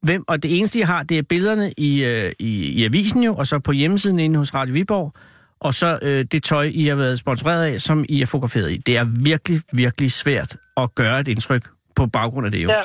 hvem, 0.02 0.24
og 0.28 0.42
det 0.42 0.58
eneste, 0.58 0.78
jeg 0.78 0.86
har, 0.86 1.02
det 1.02 1.18
er 1.18 1.22
billederne 1.22 1.72
i, 1.76 2.04
øh, 2.04 2.32
i, 2.38 2.68
i 2.68 2.84
avisen 2.84 3.22
jo, 3.22 3.34
og 3.34 3.46
så 3.46 3.58
på 3.58 3.72
hjemmesiden 3.72 4.18
inde 4.18 4.38
hos 4.38 4.54
Radio 4.54 4.72
Viborg, 4.72 5.12
og 5.60 5.74
så 5.74 5.98
øh, 6.02 6.24
det 6.32 6.42
tøj, 6.42 6.70
I 6.74 6.86
har 6.86 6.96
været 6.96 7.18
sponsoreret 7.18 7.72
af, 7.72 7.80
som 7.80 8.04
I 8.08 8.22
er 8.22 8.26
fotograferet 8.26 8.70
i. 8.72 8.76
Det 8.76 8.96
er 8.96 9.04
virkelig, 9.24 9.60
virkelig 9.72 10.12
svært 10.12 10.56
at 10.76 10.94
gøre 10.94 11.20
et 11.20 11.28
indtryk 11.28 11.62
på 11.96 12.06
baggrund 12.06 12.46
af 12.46 12.52
det 12.52 12.62
jo. 12.62 12.68
Ja. 12.70 12.82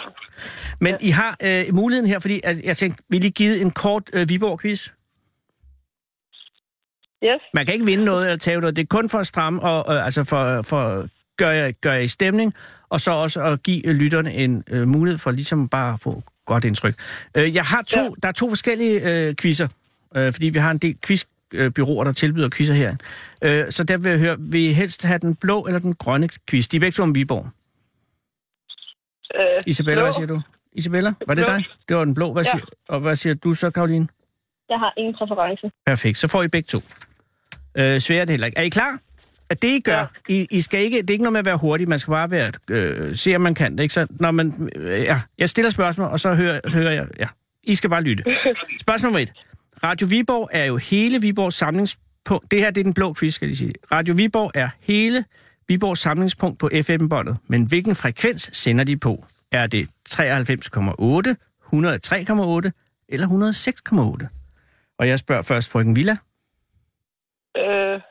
Men 0.80 0.96
I 1.01 1.10
har 1.10 1.38
øh, 1.44 1.66
muligheden 1.74 2.10
her, 2.10 2.20
fordi 2.20 2.42
altså, 2.44 2.63
jeg 2.66 2.78
tænkte, 2.78 3.04
vil 3.10 3.24
I 3.24 3.30
give 3.30 3.62
en 3.62 3.72
kort 3.72 4.04
øh, 4.13 4.30
Viborg-quiz? 4.30 4.88
Yes. 7.24 7.42
Man 7.54 7.66
kan 7.66 7.74
ikke 7.74 7.86
vinde 7.86 8.06
noget 8.06 8.25
eller 8.25 8.38
tage 8.38 8.60
noget. 8.60 8.75
Det 8.75 8.82
er 8.82 8.86
kun 8.89 9.10
for 9.10 9.18
at 9.20 9.28
stramme 9.28 9.62
og 9.62 9.96
øh, 9.96 10.06
altså 10.06 10.24
for, 10.24 10.62
for 10.62 10.82
at 10.82 11.10
gøre 11.38 11.50
jer, 11.50 11.72
gøre 11.72 11.94
jer 11.94 12.00
i 12.00 12.08
stemning, 12.08 12.54
og 12.89 13.00
så 13.01 13.12
også 13.12 13.44
at 13.44 13.63
give 13.63 13.88
øh, 13.88 13.96
lytterne 13.96 14.34
en 14.34 14.63
øh, 14.70 14.88
mulighed 14.88 15.18
for 15.18 15.32
ligesom 15.32 15.68
bare 15.70 15.94
at 15.94 16.00
få 16.00 16.24
godt 16.46 16.66
indtryk. 16.66 16.96
Øh, 17.38 17.56
jeg 17.56 17.63
har 17.63 17.82
to, 17.82 18.01
Ja. 18.01 18.10
der 18.24 18.28
er 18.28 18.32
to 18.32 18.50
forskellige 18.50 19.28
øh, 19.28 19.36
quizzer, 19.36 19.68
øh, 20.16 20.34
fordi 20.34 20.50
vi 20.50 20.60
har 20.60 20.72
en 20.72 20.78
del 20.78 20.98
quizbyråer, 21.08 22.04
der 22.04 22.12
tilbyder 22.12 22.50
quizzer 22.50 22.74
her. 22.74 22.96
Øh, 23.42 23.72
så 23.72 23.84
der 23.84 23.98
vil 23.98 24.10
jeg 24.10 24.20
høre, 24.20 24.36
vil 24.39 24.62
I 24.62 24.74
helst 24.74 25.04
have 25.06 25.20
den 25.20 25.36
blå 25.36 25.66
eller 25.66 25.80
den 25.80 25.96
grønne 25.96 26.30
quiz? 26.50 26.68
De 26.68 26.75
er 26.78 26.80
begge 26.80 26.96
to 26.96 27.04
om 27.04 27.16
Viborg. 27.16 27.50
Øh, 29.36 29.43
Isabella, 29.65 30.01
hvad 30.01 30.12
blå. 30.12 30.15
siger 30.15 30.27
du? 30.27 30.41
Isabella, 30.74 31.13
var 31.27 31.33
det 31.33 31.45
Blå. 31.45 31.53
dig? 31.55 31.63
Det 31.89 31.98
var 31.98 32.05
den 32.05 32.13
blå. 32.13 32.33
Hvad 32.33 32.43
Ja. 32.43 32.51
siger, 32.51 32.65
og 32.89 33.00
hvad 33.00 33.15
siger 33.15 33.33
du 33.36 33.53
så, 33.53 33.69
Karoline? 33.69 34.07
Jeg 34.69 34.79
har 34.79 34.93
ingen 34.98 35.15
præference. 35.15 35.71
Perfekt, 35.86 36.17
så 36.17 36.27
får 36.27 36.43
I 36.43 36.48
begge 36.48 36.67
to. 36.67 36.77
Øh, 37.77 38.00
svært 38.00 38.21
er 38.21 38.25
det 38.25 38.29
heller 38.33 38.48
ikke. 38.48 38.57
Er 38.57 38.62
I 38.63 38.69
klar? 38.69 39.00
At 39.50 39.62
det, 39.62 39.67
I 39.67 39.79
gør, 39.79 39.98
Ja. 40.29 40.33
I, 40.33 40.48
I 40.51 40.62
skal 40.62 40.79
ikke, 40.83 41.01
det 41.01 41.09
er 41.09 41.13
ikke 41.13 41.24
noget 41.24 41.33
med 41.33 41.39
at 41.39 41.45
være 41.45 41.57
hurtig, 41.57 41.89
man 41.89 42.00
skal 42.00 42.12
bare 42.12 42.31
være, 42.31 42.51
øh, 42.69 43.15
se, 43.15 43.36
om 43.36 43.41
man 43.41 43.53
kan 43.55 43.77
det. 43.77 43.83
Ikke? 43.83 43.93
Så, 43.93 44.07
når 44.09 44.31
man, 44.31 44.69
øh, 44.75 45.01
ja, 45.01 45.21
jeg 45.38 45.50
stiller 45.50 45.71
spørgsmål, 45.71 46.07
og 46.07 46.19
så 46.19 46.33
hører, 46.36 46.59
så 46.67 46.77
hører 46.77 46.91
jeg, 46.91 47.07
ja, 47.19 47.27
I 47.63 47.75
skal 47.75 47.89
bare 47.89 48.01
lytte. 48.01 48.24
Spørgsmål 48.81 49.07
nummer 49.07 49.19
et. 49.19 49.33
Radio 49.83 50.07
Viborg 50.07 50.50
er 50.53 50.65
jo 50.65 50.77
hele 50.77 51.21
Viborgs 51.21 51.55
samlingspunkt. 51.55 52.51
Det 52.51 52.59
her, 52.59 52.71
det 52.71 52.79
er 52.81 52.83
den 52.83 52.93
blå 52.93 53.13
quiz, 53.13 53.33
skal 53.33 53.45
jeg 53.45 53.50
lige 53.50 53.57
sige. 53.57 53.74
Radio 53.91 54.13
Viborg 54.13 54.51
er 54.55 54.69
hele 54.81 55.25
Viborgs 55.69 55.99
samlingspunkt 55.99 56.59
på 56.59 56.69
FM-båndet. 56.83 57.38
Men 57.47 57.65
hvilken 57.65 57.95
frekvens 57.95 58.49
sender 58.53 58.83
de 58.83 58.97
på? 58.97 59.23
Er 59.51 59.67
det 59.67 59.88
93,8, 60.09 60.15
103,8 60.15 60.25
eller 63.09 63.27
106,8? 63.27 64.27
Og 64.99 65.07
jeg 65.07 65.19
spørger 65.19 65.41
først 65.41 65.71
frøken 65.71 65.95
Villa. 65.95 66.17
Øh, 67.57 68.01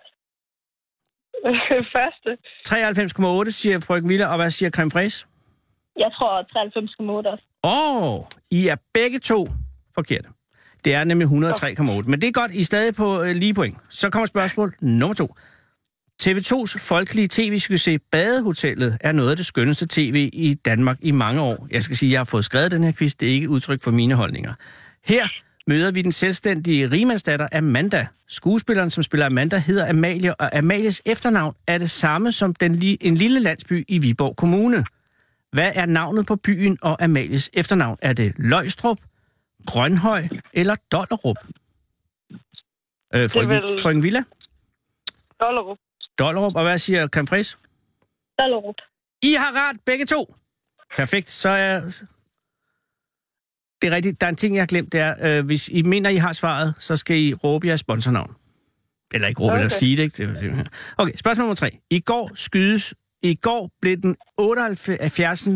første. 1.96 2.30
93,8 2.68 3.50
siger 3.50 3.80
frøken 3.86 4.08
Villa, 4.08 4.26
og 4.26 4.36
hvad 4.36 4.50
siger 4.50 4.70
creme 4.70 4.90
fraise? 4.90 5.26
Jeg 5.98 6.10
tror 6.12 6.42
93,8 7.26 7.32
også. 7.32 7.44
Åh, 7.64 8.14
oh, 8.14 8.24
I 8.50 8.68
er 8.68 8.76
begge 8.94 9.18
to 9.18 9.48
forkerte. 9.94 10.28
Det 10.84 10.94
er 10.94 11.04
nemlig 11.04 11.26
103,8. 11.28 12.10
Men 12.10 12.20
det 12.20 12.28
er 12.28 12.32
godt, 12.32 12.52
I 12.52 12.60
er 12.60 12.64
stadig 12.64 12.94
på 12.94 13.22
øh, 13.22 13.36
lige 13.36 13.54
point. 13.54 13.76
Så 13.88 14.10
kommer 14.10 14.26
spørgsmål 14.26 14.74
nummer 14.80 15.14
to. 15.14 15.34
TV2's 16.22 16.78
folkelige 16.78 17.28
tv-succes 17.30 18.00
Badehotellet 18.12 18.98
er 19.00 19.12
noget 19.12 19.30
af 19.30 19.36
det 19.36 19.46
skønneste 19.46 19.86
tv 19.90 20.30
i 20.32 20.54
Danmark 20.54 20.98
i 21.02 21.10
mange 21.10 21.40
år. 21.40 21.66
Jeg 21.70 21.82
skal 21.82 21.96
sige, 21.96 22.08
at 22.08 22.12
jeg 22.12 22.18
har 22.20 22.24
fået 22.24 22.44
skrevet 22.44 22.70
den 22.70 22.84
her 22.84 22.92
quiz. 22.92 23.14
Det 23.14 23.28
er 23.28 23.32
ikke 23.32 23.48
udtryk 23.48 23.82
for 23.82 23.90
mine 23.90 24.14
holdninger. 24.14 24.54
Her 25.04 25.28
møder 25.66 25.90
vi 25.90 26.02
den 26.02 26.12
selvstændige 26.12 26.90
rimandsdatter 26.90 27.48
Amanda. 27.52 28.06
Skuespilleren, 28.28 28.90
som 28.90 29.02
spiller 29.02 29.26
Amanda, 29.26 29.58
hedder 29.58 29.88
Amalie, 29.88 30.34
og 30.34 30.56
Amalies 30.56 31.02
efternavn 31.06 31.54
er 31.66 31.78
det 31.78 31.90
samme 31.90 32.32
som 32.32 32.54
den 32.54 32.74
li- 32.74 32.96
en 33.00 33.16
lille 33.16 33.40
landsby 33.40 33.84
i 33.88 33.98
Viborg 33.98 34.36
Kommune. 34.36 34.84
Hvad 35.52 35.72
er 35.74 35.86
navnet 35.86 36.26
på 36.26 36.36
byen 36.36 36.78
og 36.82 37.02
Amalies 37.04 37.50
efternavn? 37.52 37.98
Er 38.02 38.12
det 38.12 38.32
Løgstrup, 38.36 38.98
Grønhøj 39.66 40.28
eller 40.52 40.76
Dollerup? 40.92 41.36
Øh, 43.14 43.30
frøken, 43.30 43.48
vel- 43.50 43.78
frøken 43.82 44.02
Villa? 44.02 44.22
Dollerup. 45.40 45.78
Dollerup, 46.18 46.56
og 46.56 46.62
hvad 46.62 46.78
siger 46.78 47.08
Camfres? 47.08 47.58
Dollerup. 48.38 48.74
I 49.22 49.32
har 49.32 49.68
ret 49.68 49.80
begge 49.86 50.06
to. 50.06 50.34
Perfekt, 50.96 51.30
så 51.30 51.48
er... 51.48 51.80
Det 53.82 53.88
er 53.88 53.96
rigtigt. 53.96 54.20
Der 54.20 54.26
er 54.26 54.30
en 54.30 54.36
ting, 54.36 54.54
jeg 54.54 54.62
har 54.62 54.66
glemt, 54.66 54.92
det 54.92 55.00
er, 55.00 55.38
øh, 55.38 55.46
hvis 55.46 55.68
I 55.68 55.82
mener, 55.82 56.10
I 56.10 56.16
har 56.16 56.32
svaret, 56.32 56.74
så 56.78 56.96
skal 56.96 57.16
I 57.16 57.34
råbe 57.34 57.66
jeres 57.66 57.80
sponsornavn. 57.80 58.34
Eller 59.14 59.28
ikke 59.28 59.40
råbe, 59.40 59.52
okay. 59.52 59.60
eller 59.60 59.68
sige 59.68 59.96
det, 59.96 60.02
ikke? 60.02 60.66
Okay, 60.96 61.12
spørgsmål 61.16 61.42
nummer 61.42 61.54
tre. 61.54 61.78
I 61.90 62.00
går 62.00 62.30
skydes... 62.34 62.94
I 63.22 63.34
går 63.34 63.70
blev 63.80 63.96
den 63.96 64.16
78. 64.38 65.48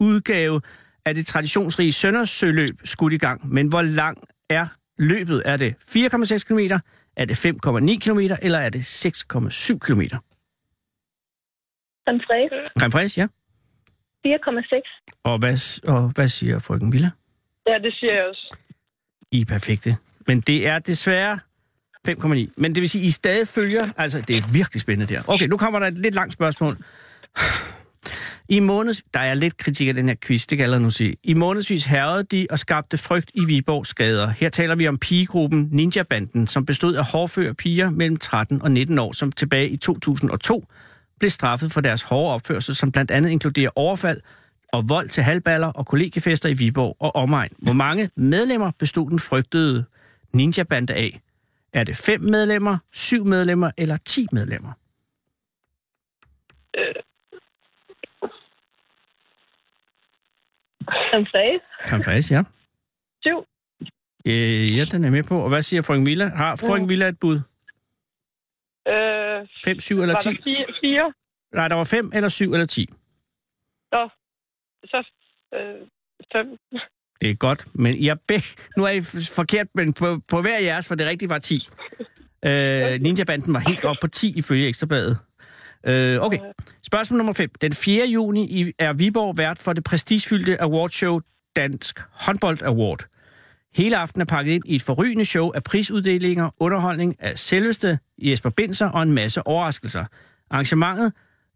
udgave 0.00 0.60
af 1.04 1.14
det 1.14 1.26
traditionsrige 1.26 1.92
Søndersøløb 1.92 2.74
skudt 2.84 3.12
i 3.12 3.18
gang. 3.18 3.52
Men 3.52 3.68
hvor 3.68 3.82
lang 3.82 4.18
er 4.50 4.66
løbet? 4.98 5.42
Er 5.44 5.56
det 5.56 5.74
4,6 5.96 6.38
km? 6.38 6.74
Er 7.16 7.24
det 7.24 7.46
5,9 7.46 7.98
km? 7.98 8.18
Eller 8.42 8.58
er 8.58 8.68
det 8.68 9.06
6,7 9.06 9.78
km? 9.78 10.02
Creme 12.04 12.20
fraise. 12.20 12.56
Creme 12.78 13.10
ja. 13.16 13.26
4,6. 14.26 15.20
Og 15.24 15.38
hvad, 15.38 15.80
og 15.88 16.12
hvad 16.14 16.28
siger 16.28 16.58
frøken 16.58 16.92
Villa? 16.92 17.10
Ja, 17.66 17.78
det 17.82 17.94
siger 18.00 18.14
jeg 18.14 18.24
også. 18.28 18.56
I 19.30 19.40
er 19.40 19.44
perfekte. 19.44 19.96
Men 20.26 20.40
det 20.40 20.66
er 20.66 20.78
desværre 20.78 21.38
5,9. 22.08 22.52
Men 22.56 22.74
det 22.74 22.80
vil 22.80 22.88
sige, 22.88 23.04
I 23.04 23.10
stadig 23.10 23.48
følger... 23.48 23.88
Altså, 23.96 24.20
det 24.20 24.36
er 24.36 24.52
virkelig 24.52 24.80
spændende 24.80 25.14
der. 25.14 25.22
Okay, 25.28 25.46
nu 25.46 25.56
kommer 25.56 25.78
der 25.78 25.86
et 25.86 25.98
lidt 25.98 26.14
langt 26.14 26.32
spørgsmål. 26.32 26.76
I 28.48 28.60
måneds... 28.60 29.02
Der 29.14 29.20
er 29.20 29.34
lidt 29.34 29.56
kritik 29.56 29.88
af 29.88 29.94
den 29.94 30.08
her 30.08 30.16
quiz, 30.24 30.46
det 30.46 30.58
kan 30.58 30.70
jeg 30.70 30.80
nu 30.80 30.90
sige. 30.90 31.16
I 31.22 31.34
månedsvis 31.34 31.84
herrede 31.84 32.22
de 32.24 32.46
og 32.50 32.58
skabte 32.58 32.98
frygt 32.98 33.30
i 33.34 33.44
Viborgs 33.44 33.94
gader. 33.94 34.28
Her 34.28 34.48
taler 34.48 34.74
vi 34.74 34.88
om 34.88 34.96
pigegruppen 34.96 35.68
Ninja-banden, 35.72 36.46
som 36.46 36.66
bestod 36.66 36.94
af 36.94 37.04
hårdføre 37.04 37.54
piger 37.54 37.90
mellem 37.90 38.16
13 38.16 38.62
og 38.62 38.70
19 38.70 38.98
år, 38.98 39.12
som 39.12 39.32
tilbage 39.32 39.68
i 39.68 39.76
2002 39.76 40.64
blev 41.18 41.30
straffet 41.30 41.72
for 41.72 41.80
deres 41.80 42.02
hårde 42.02 42.34
opførsel, 42.34 42.74
som 42.74 42.92
blandt 42.92 43.10
andet 43.10 43.30
inkluderer 43.30 43.70
overfald 43.76 44.20
og 44.72 44.88
vold 44.88 45.08
til 45.08 45.22
halvballer 45.22 45.68
og 45.68 45.86
kollegiefester 45.86 46.48
i 46.48 46.52
Viborg 46.52 46.96
og 47.00 47.16
omegn. 47.16 47.50
Hvor 47.58 47.72
mange 47.72 48.10
medlemmer 48.16 48.70
bestod 48.78 49.10
den 49.10 49.18
frygtede 49.18 49.84
ninja-bande 50.32 50.94
af? 50.94 51.20
Er 51.72 51.84
det 51.84 51.96
fem 51.96 52.20
medlemmer, 52.20 52.78
syv 52.92 53.24
medlemmer 53.24 53.70
eller 53.76 53.96
ti 53.96 54.26
medlemmer? 54.32 54.72
Øh, 56.78 56.94
Creme 60.86 61.26
fraise. 61.32 61.64
Kan 61.86 62.02
faktisk, 62.02 62.30
ja. 62.30 62.42
7. 63.22 63.46
Øh, 64.26 64.76
ja, 64.76 64.84
den 64.84 65.04
er 65.04 65.10
med 65.10 65.22
på. 65.22 65.36
Og 65.42 65.48
hvad 65.48 65.62
siger 65.62 65.82
frøken 65.82 66.06
Villa? 66.06 66.28
Har 66.28 66.56
frøken 66.56 66.88
Villa 66.88 67.08
et 67.08 67.18
bud? 67.20 67.40
Øh, 68.92 69.48
Fem, 69.64 69.78
syv 69.80 70.00
eller 70.00 70.14
var 70.14 70.20
ti? 70.20 70.28
der 70.28 70.36
fire? 70.44 70.66
fire? 70.80 71.12
Nej, 71.54 71.68
der 71.68 71.74
var 71.74 71.84
fem 71.84 72.10
eller 72.14 72.28
syv 72.28 72.52
eller 72.52 72.66
ti. 72.66 72.86
Nå, 73.92 74.08
så 74.84 75.04
øh, 75.54 75.80
fem. 76.32 76.46
Det 77.20 77.30
er 77.30 77.34
godt, 77.34 77.66
men 77.74 78.04
er 78.04 78.14
be... 78.28 78.34
nu 78.76 78.84
er 78.84 78.90
I 78.90 79.00
forkert, 79.36 79.66
men 79.74 79.92
på, 79.92 80.20
på 80.28 80.40
hver 80.40 80.58
jeres, 80.62 80.88
for 80.88 80.94
det 80.94 81.06
rigtige 81.06 81.28
var 81.28 81.38
10. 81.38 81.68
Øh, 82.44 83.00
Ninja-banden 83.00 83.54
var 83.54 83.60
helt 83.60 83.84
op 83.84 83.96
på 84.00 84.08
10 84.08 84.38
ifølge 84.38 84.68
Ekstrabladet. 84.68 85.18
Øh, 85.86 86.20
okay, 86.20 86.38
spørgsmål 86.86 87.16
nummer 87.16 87.32
5. 87.32 87.50
Den 87.60 87.72
4. 87.72 88.06
juni 88.06 88.44
i- 88.60 88.72
er 88.78 88.92
Viborg 88.92 89.38
vært 89.38 89.58
for 89.58 89.72
det 89.72 89.84
prestigefyldte 89.84 90.62
awardshow 90.62 91.20
Dansk 91.56 92.00
Håndbold 92.12 92.62
Award. 92.62 93.04
Hele 93.74 93.96
aftenen 93.96 94.20
er 94.20 94.24
pakket 94.26 94.52
ind 94.52 94.62
i 94.66 94.74
et 94.74 94.82
forrygende 94.82 95.24
show 95.24 95.50
af 95.54 95.62
prisuddelinger, 95.62 96.50
underholdning 96.60 97.16
af 97.18 97.38
selveste 97.38 97.98
Jesper 98.18 98.50
Binser 98.50 98.86
og 98.86 99.02
en 99.02 99.12
masse 99.12 99.46
overraskelser. 99.46 100.04
Arrangementet 100.50 101.12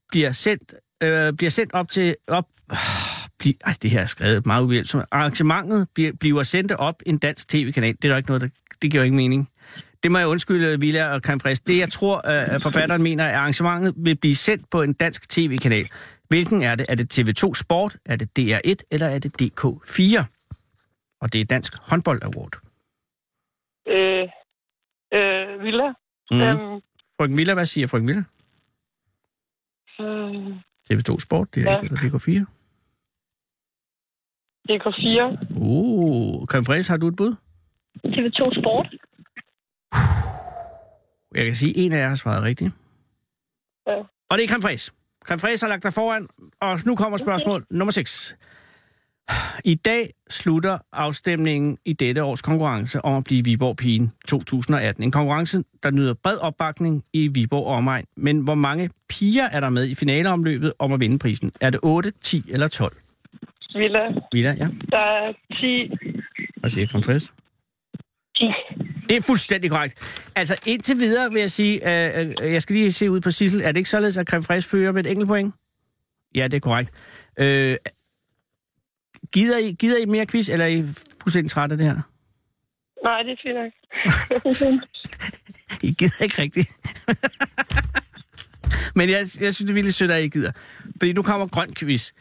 bliver 0.09 0.33
sendt, 0.33 0.75
øh, 1.03 1.33
bliver 1.33 1.51
sendt 1.51 1.73
op 1.75 1.91
til... 1.91 2.17
Op, 2.29 2.45
øh, 2.73 2.77
bli, 3.39 3.57
ej, 3.67 3.75
det 3.83 3.91
her 3.91 4.01
er 4.01 4.07
skrevet 4.07 4.47
meget 4.47 4.63
uhjælpsomt. 4.65 5.05
Arrangementet 5.13 5.89
bliver, 5.95 6.13
bliver 6.21 6.43
sendt 6.43 6.73
op 6.73 7.03
en 7.07 7.19
dansk 7.19 7.49
tv-kanal. 7.49 7.95
Det 7.97 8.05
er 8.05 8.09
der 8.09 8.17
ikke 8.17 8.29
noget, 8.31 8.41
der, 8.43 8.49
det 8.83 8.91
giver 8.91 9.03
jo 9.03 9.07
ingen 9.07 9.17
mening. 9.17 9.49
Det 10.03 10.11
må 10.13 10.19
jeg 10.19 10.29
undskylde, 10.29 10.81
Villa 10.81 11.15
og 11.15 11.21
Fraiche. 11.25 11.65
Det, 11.67 11.79
jeg 11.79 11.89
tror, 11.89 12.17
øh, 12.55 12.61
forfatteren 12.61 13.03
mener, 13.03 13.25
er, 13.25 13.29
at 13.29 13.35
arrangementet 13.35 13.95
vil 13.97 14.17
blive 14.17 14.35
sendt 14.35 14.71
på 14.71 14.83
en 14.83 14.93
dansk 14.93 15.29
tv-kanal. 15.29 15.89
Hvilken 16.29 16.63
er 16.63 16.75
det? 16.75 16.87
Er 16.89 16.95
det 16.95 17.19
TV2 17.19 17.55
Sport? 17.55 17.97
Er 18.07 18.17
det 18.17 18.29
DR1? 18.39 18.75
Eller 18.91 19.07
er 19.07 19.19
det 19.19 19.43
DK4? 19.43 20.25
Og 21.21 21.33
det 21.33 21.41
er 21.41 21.45
Dansk 21.45 21.73
Håndbold 21.91 22.23
Award. 22.23 22.55
Øh, 23.89 25.65
Villa. 25.65 25.89
Mm. 26.31 26.41
Øhm, 26.41 26.81
Frøken 27.17 27.37
Villa, 27.37 27.55
hvad 27.55 27.67
siger 27.67 27.87
frøken 27.87 28.09
Villa? 28.09 28.25
øh, 30.01 30.57
TV2 30.93 31.19
Sport, 31.21 31.55
det 31.55 31.63
er 31.67 31.71
Ja. 31.71 31.81
ikke, 31.81 31.95
eller 31.95 32.01
DK4. 32.01 32.45
DK4. 34.69 35.21
Uh, 35.57 36.49
Fraiche, 36.67 36.91
har 36.93 36.97
du 36.97 37.09
et 37.09 37.17
bud? 37.17 37.35
TV2 38.07 38.61
Sport. 38.61 38.95
Jeg 41.35 41.45
kan 41.45 41.55
sige, 41.55 41.71
at 41.71 41.85
en 41.85 41.93
af 41.93 41.99
jer 41.99 42.09
har 42.09 42.15
svaret 42.15 42.43
rigtigt. 42.43 42.75
Ja. 43.87 43.97
Og 44.31 44.39
det 44.39 44.45
er 44.45 44.49
Creme 44.49 44.63
Fraiche. 44.63 44.93
Creme 45.25 45.41
Fraiche 45.41 45.65
har 45.65 45.69
lagt 45.69 45.83
dig 45.83 45.93
foran, 45.93 46.29
og 46.61 46.81
nu 46.87 46.97
kommer 46.97 47.19
spørgsmål 47.19 47.67
nummer 47.71 47.93
6. 47.93 48.37
I 49.65 49.75
dag 49.75 50.11
slutter 50.31 50.79
afstemningen 50.93 51.79
i 51.85 51.93
dette 51.93 52.23
års 52.23 52.43
konkurrence 52.43 53.05
om 53.05 53.17
at 53.17 53.25
blive 53.25 53.45
Viborg 53.45 53.77
Pigen 53.77 54.13
2018. 54.29 55.05
En 55.05 55.11
konkurrence, 55.11 55.63
der 55.83 55.91
nyder 55.91 56.15
bred 56.15 56.39
opbakning 56.39 57.05
i 57.13 57.29
Viborg 57.29 57.67
og 57.67 57.75
omegn. 57.75 58.05
Men 58.17 58.41
hvor 58.41 58.55
mange 58.55 58.91
piger 59.09 59.45
er 59.45 59.61
der 59.61 59.69
med 59.69 59.89
i 59.89 59.95
finaleomløbet 59.95 60.73
om 60.79 60.93
at 60.93 61.01
vinde 61.01 61.19
prisen? 61.19 61.53
Er 61.61 61.71
det 61.71 61.81
8, 61.83 62.13
10 62.21 62.43
eller 62.51 62.69
12? 62.69 62.97
Villa. 63.75 64.09
Villa, 64.33 64.55
ja. 64.59 64.69
Der 64.91 64.99
er 64.99 65.33
10. 65.61 65.91
Hvad 66.57 66.71
siger 66.71 66.87
Fraiche? 66.87 67.33
10. 68.37 68.45
Det 69.11 69.17
er 69.17 69.21
fuldstændig 69.21 69.71
korrekt. 69.71 70.23
Altså 70.37 70.57
indtil 70.67 70.99
videre 70.99 71.33
vil 71.33 71.41
jeg 71.41 71.51
sige, 71.51 71.75
øh, 71.89 72.35
øh, 72.43 72.53
jeg 72.53 72.63
skal 72.63 72.77
lige 72.77 72.93
se 72.93 73.11
ud 73.11 73.21
på 73.21 73.31
Sissel. 73.31 73.61
Er 73.61 73.67
det 73.67 73.77
ikke 73.77 73.91
således, 73.91 74.17
at 74.17 74.29
Creme 74.29 74.43
Fraiche 74.43 74.71
fører 74.71 74.93
med 74.93 75.05
et 75.05 75.11
enkelt 75.11 75.29
point? 75.29 75.55
Ja, 76.35 76.45
det 76.45 76.55
er 76.55 76.61
korrekt. 76.61 76.91
Øh, 77.39 77.77
gider, 79.33 79.59
I, 79.59 79.73
gider 79.73 79.99
I 79.99 80.05
mere 80.05 80.27
quiz, 80.27 80.49
eller 80.49 80.65
er 80.65 80.69
I 80.69 80.85
fuldstændig 81.23 81.51
trætte 81.51 81.73
af 81.73 81.79
det 81.79 81.87
her? 81.87 82.01
Nej, 83.05 83.23
det 83.23 83.33
er 83.33 83.37
fint 83.43 83.57
nok. 83.57 84.83
I 85.89 85.93
gider 85.93 86.25
ikke 86.25 86.43
rigtigt. 86.43 86.69
Men 88.99 89.09
jeg, 89.09 89.19
jeg 89.21 89.55
synes, 89.55 89.59
det 89.59 89.71
er 89.71 89.75
virkelig 89.75 89.95
sødt, 89.95 90.11
at 90.11 90.25
I 90.25 90.29
gider. 90.29 90.53
Fordi 90.99 91.13
nu 91.13 91.23
kommer 91.23 91.47
grøn 91.47 91.75
quiz. 91.75 92.13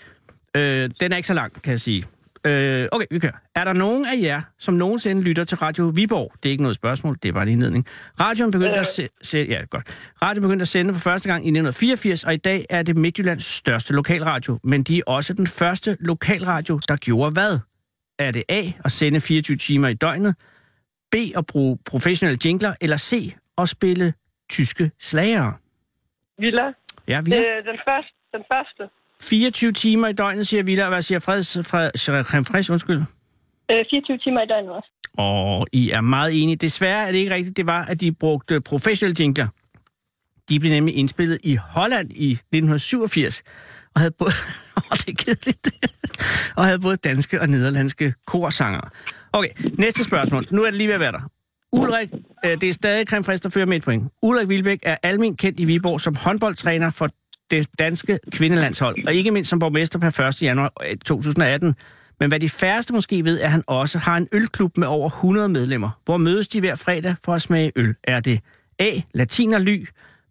Øh, 0.56 0.90
den 1.00 1.12
er 1.12 1.16
ikke 1.16 1.28
så 1.28 1.34
lang, 1.34 1.62
kan 1.62 1.72
jeg 1.72 1.80
sige. 1.80 2.06
Øh, 2.46 2.88
okay, 2.92 3.06
vi 3.12 3.20
kører. 3.20 3.32
Er 3.56 3.64
der 3.64 3.74
nogen 3.74 4.06
af 4.06 4.22
jer, 4.22 4.42
som 4.58 4.74
nogensinde 4.74 5.22
lytter 5.22 5.44
til 5.44 5.58
Radio 5.58 5.92
Viborg? 5.96 6.32
Det 6.44 6.50
er 6.50 6.52
ikke 6.52 6.64
noget 6.64 6.76
spørgsmål, 6.76 7.18
det 7.24 7.30
er 7.30 7.34
bare 7.34 7.44
en 7.44 7.50
indledning. 7.50 7.86
Radioen 8.20 8.52
begyndte 8.52 8.76
Øh. 8.76 8.80
at 8.80 8.88
se, 8.88 9.10
se, 9.22 9.46
ja, 9.50 9.62
godt. 9.70 9.88
Radioen 10.22 10.42
begyndte 10.42 10.64
at 10.64 10.68
sende 10.68 10.94
for 10.94 11.02
første 11.02 11.30
gang 11.30 11.38
i 11.46 11.50
1984, 11.50 12.24
og 12.24 12.34
i 12.34 12.38
dag 12.38 12.66
er 12.70 12.84
det 12.84 12.98
Midtjyllands 12.98 13.46
største 13.46 13.94
lokalradio. 13.94 14.60
Men 14.64 14.84
de 14.84 14.98
er 14.98 15.04
også 15.08 15.34
den 15.34 15.48
første 15.48 15.98
lokalradio, 16.00 16.80
der 16.88 16.96
gjorde 16.96 17.32
hvad? 17.32 17.60
Er 18.20 18.32
det 18.32 18.44
A, 18.50 18.64
at 18.86 18.92
sende 18.92 19.22
24 19.22 19.58
timer 19.58 19.88
i 19.88 19.94
døgnet? 19.94 20.36
B, 21.12 21.16
at 21.36 21.46
bruge 21.46 21.78
professionelle 21.86 22.40
jingler? 22.46 22.74
Eller 22.82 22.98
C, 22.98 23.36
at 23.58 23.70
spille 23.70 24.14
tyske 24.50 24.92
slagere? 25.00 25.54
Villa. 26.40 26.72
Ja, 27.08 27.22
vi 27.22 27.34
Øh, 27.34 27.40
er 27.40 27.62
den 27.72 27.80
første. 27.88 28.14
Den 28.34 28.44
første. 28.54 28.84
24 29.22 29.72
timer 29.72 30.08
i 30.08 30.14
døgnet, 30.14 30.48
siger 30.48 30.64
Villa. 30.64 30.90
Hvad 30.90 31.02
siger 31.02 31.20
Freds, 31.20 31.68
Fred, 31.68 32.44
Fraiche, 32.44 32.72
undskyld? 32.72 33.02
Øh, 33.72 33.86
24 33.90 34.18
timer 34.18 34.42
i 34.42 34.46
døgnet 34.46 34.72
også. 34.72 34.90
Og 35.18 35.68
I 35.72 35.90
er 35.90 36.02
meget 36.02 36.44
enige. 36.44 36.56
Desværre 36.56 37.08
er 37.08 37.12
det 37.12 37.18
ikke 37.18 37.34
rigtigt. 37.34 37.58
Det 37.58 37.66
var, 37.66 37.86
at 37.86 38.02
de 38.02 38.12
brugte 38.12 38.62
professionelle 38.62 39.16
jingler. 39.20 39.48
De 40.50 40.60
blev 40.60 40.72
nemlig 40.72 40.96
indspillet 40.96 41.40
i 41.44 41.56
Holland 41.56 42.12
i 42.12 42.32
1987, 42.32 43.44
og 43.96 44.02
havde 44.02 44.14
både, 44.20 44.32
oh, 44.92 44.98
det 44.98 45.10
er 45.10 45.14
kedeligt, 45.18 45.68
og 46.56 46.66
havde 46.66 46.80
både 46.80 46.96
danske 46.98 47.42
og 47.42 47.48
nederlandske 47.48 48.14
korsanger. 48.28 48.82
Okay, 49.34 49.50
næste 49.74 50.04
spørgsmål. 50.04 50.48
Nu 50.52 50.64
er 50.64 50.66
det 50.66 50.78
lige 50.78 50.88
ved 50.88 50.94
at 50.94 51.00
være 51.00 51.12
der. 51.12 51.30
Ulrik, 51.72 52.10
øh, 52.46 52.62
det 52.62 52.70
er 52.70 52.74
stadig 52.74 53.08
Creme 53.08 53.24
Fraiche, 53.24 53.44
der 53.44 53.50
fører 53.50 53.66
med 53.66 53.78
et 53.78 53.84
point. 53.84 54.12
Ulrik 54.22 54.50
Vilbæk 54.50 54.80
er 54.84 54.98
almen 55.04 55.36
kendt 55.36 55.60
i 55.60 55.66
Viborg 55.66 56.02
som 56.02 56.16
håndboldtræner 56.16 56.90
for 56.90 57.10
det 57.52 57.68
danske 57.80 58.20
kvindelandshold, 58.32 59.08
og 59.08 59.14
ikke 59.14 59.32
mindst 59.32 59.50
som 59.50 59.60
borgmester 59.60 60.00
per 60.00 60.20
1. 60.28 60.42
januar 60.42 60.72
øh, 60.90 60.98
2018. 60.98 61.76
Men 62.20 62.30
hvad 62.30 62.40
de 62.40 62.50
færreste 62.50 62.94
måske 62.94 63.24
ved, 63.26 63.40
er, 63.42 63.46
at 63.46 63.52
han 63.52 63.64
også 63.68 63.98
har 63.98 64.18
en 64.18 64.28
ølklub 64.32 64.78
med 64.78 64.88
over 64.88 65.08
100 65.10 65.50
medlemmer. 65.50 65.90
Hvor 66.06 66.18
mødes 66.18 66.48
de 66.48 66.60
hver 66.60 66.76
fredag 66.76 67.16
for 67.24 67.34
at 67.34 67.42
smage 67.42 67.72
øl? 67.76 67.96
Er 68.04 68.20
det 68.20 68.40
A. 68.80 68.92
Latinerly, 69.14 69.88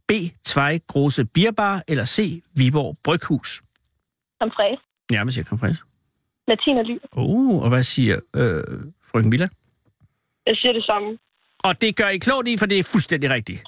B. 0.09 0.12
Tvej 0.46 0.78
Grose 0.87 1.24
Bierbar, 1.24 1.83
eller 1.88 2.04
C. 2.04 2.42
Viborg 2.57 2.98
Bryghus? 3.04 3.62
Som 4.38 4.50
fræs. 4.50 4.78
Ja, 5.12 5.24
hvad 5.24 5.33
siger 5.33 5.44
Creme 5.44 5.59
Fraiche? 5.59 5.85
Latiner 6.48 6.83
ly. 6.83 6.98
Oh, 7.12 7.62
og 7.62 7.68
hvad 7.68 7.83
siger 7.83 8.20
øh, 8.37 8.62
frøken 9.11 9.33
Villa? 9.33 9.48
Jeg 10.46 10.57
siger 10.57 10.72
det 10.72 10.85
samme. 10.85 11.18
Og 11.64 11.81
det 11.81 11.96
gør 11.96 12.09
I 12.09 12.18
klogt 12.18 12.48
i, 12.48 12.57
for 12.57 12.66
det 12.66 12.78
er 12.78 12.83
fuldstændig 12.83 13.31
rigtigt. 13.31 13.62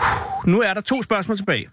Uh, 0.00 0.48
Nu 0.50 0.60
er 0.60 0.74
der 0.74 0.80
to 0.80 1.02
spørgsmål 1.02 1.36
tilbage. 1.36 1.68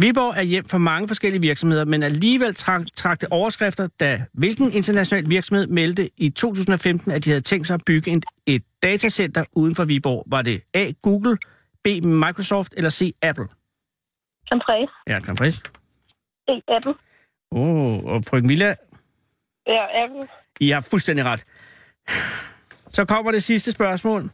Viborg 0.00 0.34
er 0.36 0.42
hjem 0.42 0.64
for 0.64 0.78
mange 0.78 1.08
forskellige 1.08 1.40
virksomheder, 1.40 1.84
men 1.84 2.02
alligevel 2.02 2.54
trak, 2.54 3.18
overskrifter, 3.30 3.88
da 4.00 4.24
hvilken 4.32 4.72
international 4.72 5.30
virksomhed 5.30 5.66
meldte 5.66 6.10
i 6.16 6.30
2015, 6.30 7.12
at 7.12 7.24
de 7.24 7.30
havde 7.30 7.40
tænkt 7.40 7.66
sig 7.66 7.74
at 7.74 7.82
bygge 7.86 8.10
en, 8.10 8.22
et 8.46 8.62
datacenter 8.82 9.44
uden 9.52 9.74
for 9.74 9.84
Viborg. 9.84 10.24
Var 10.26 10.42
det 10.42 10.62
A. 10.74 10.92
Google, 11.02 11.36
B. 11.84 11.86
Microsoft 12.04 12.74
eller 12.76 12.90
C. 12.90 13.14
Apple? 13.22 13.48
Som 14.46 14.60
fræs. 14.66 14.88
Ja, 15.08 15.20
kan 15.20 15.36
frisk. 15.36 15.72
D. 16.48 16.50
Apple. 16.68 16.94
Åh, 17.52 17.60
oh, 17.60 18.04
og 18.04 18.24
frøken 18.24 18.48
Villa, 18.48 18.74
Ja, 19.66 20.04
Apple. 20.04 20.28
I 20.60 20.70
har 20.70 20.80
fuldstændig 20.90 21.24
ret. 21.24 21.44
Så 22.88 23.04
kommer 23.04 23.30
det 23.32 23.42
sidste 23.42 23.72
spørgsmål. 23.72 24.30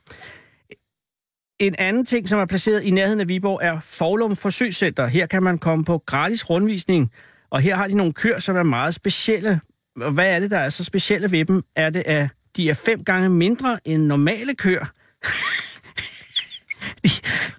En 1.60 1.74
anden 1.78 2.04
ting, 2.04 2.28
som 2.28 2.38
er 2.38 2.46
placeret 2.46 2.82
i 2.82 2.90
nærheden 2.90 3.20
af 3.20 3.28
Viborg, 3.28 3.58
er 3.62 3.80
Forlum 3.80 4.36
Forsøgscenter. 4.36 5.06
Her 5.06 5.26
kan 5.26 5.42
man 5.42 5.58
komme 5.58 5.84
på 5.84 5.98
gratis 5.98 6.50
rundvisning, 6.50 7.12
og 7.50 7.60
her 7.60 7.76
har 7.76 7.88
de 7.88 7.96
nogle 7.96 8.12
køer, 8.12 8.38
som 8.38 8.56
er 8.56 8.62
meget 8.62 8.94
specielle. 8.94 9.60
Og 9.96 10.12
hvad 10.12 10.34
er 10.34 10.40
det, 10.40 10.50
der 10.50 10.58
er 10.58 10.68
så 10.68 10.84
specielle 10.84 11.30
ved 11.30 11.44
dem? 11.44 11.62
Er 11.76 11.90
det, 11.90 12.02
at 12.06 12.28
de 12.56 12.70
er 12.70 12.74
fem 12.74 13.04
gange 13.04 13.28
mindre 13.28 13.78
end 13.84 14.02
normale 14.02 14.54
køer? 14.54 14.84
de, 17.04 17.08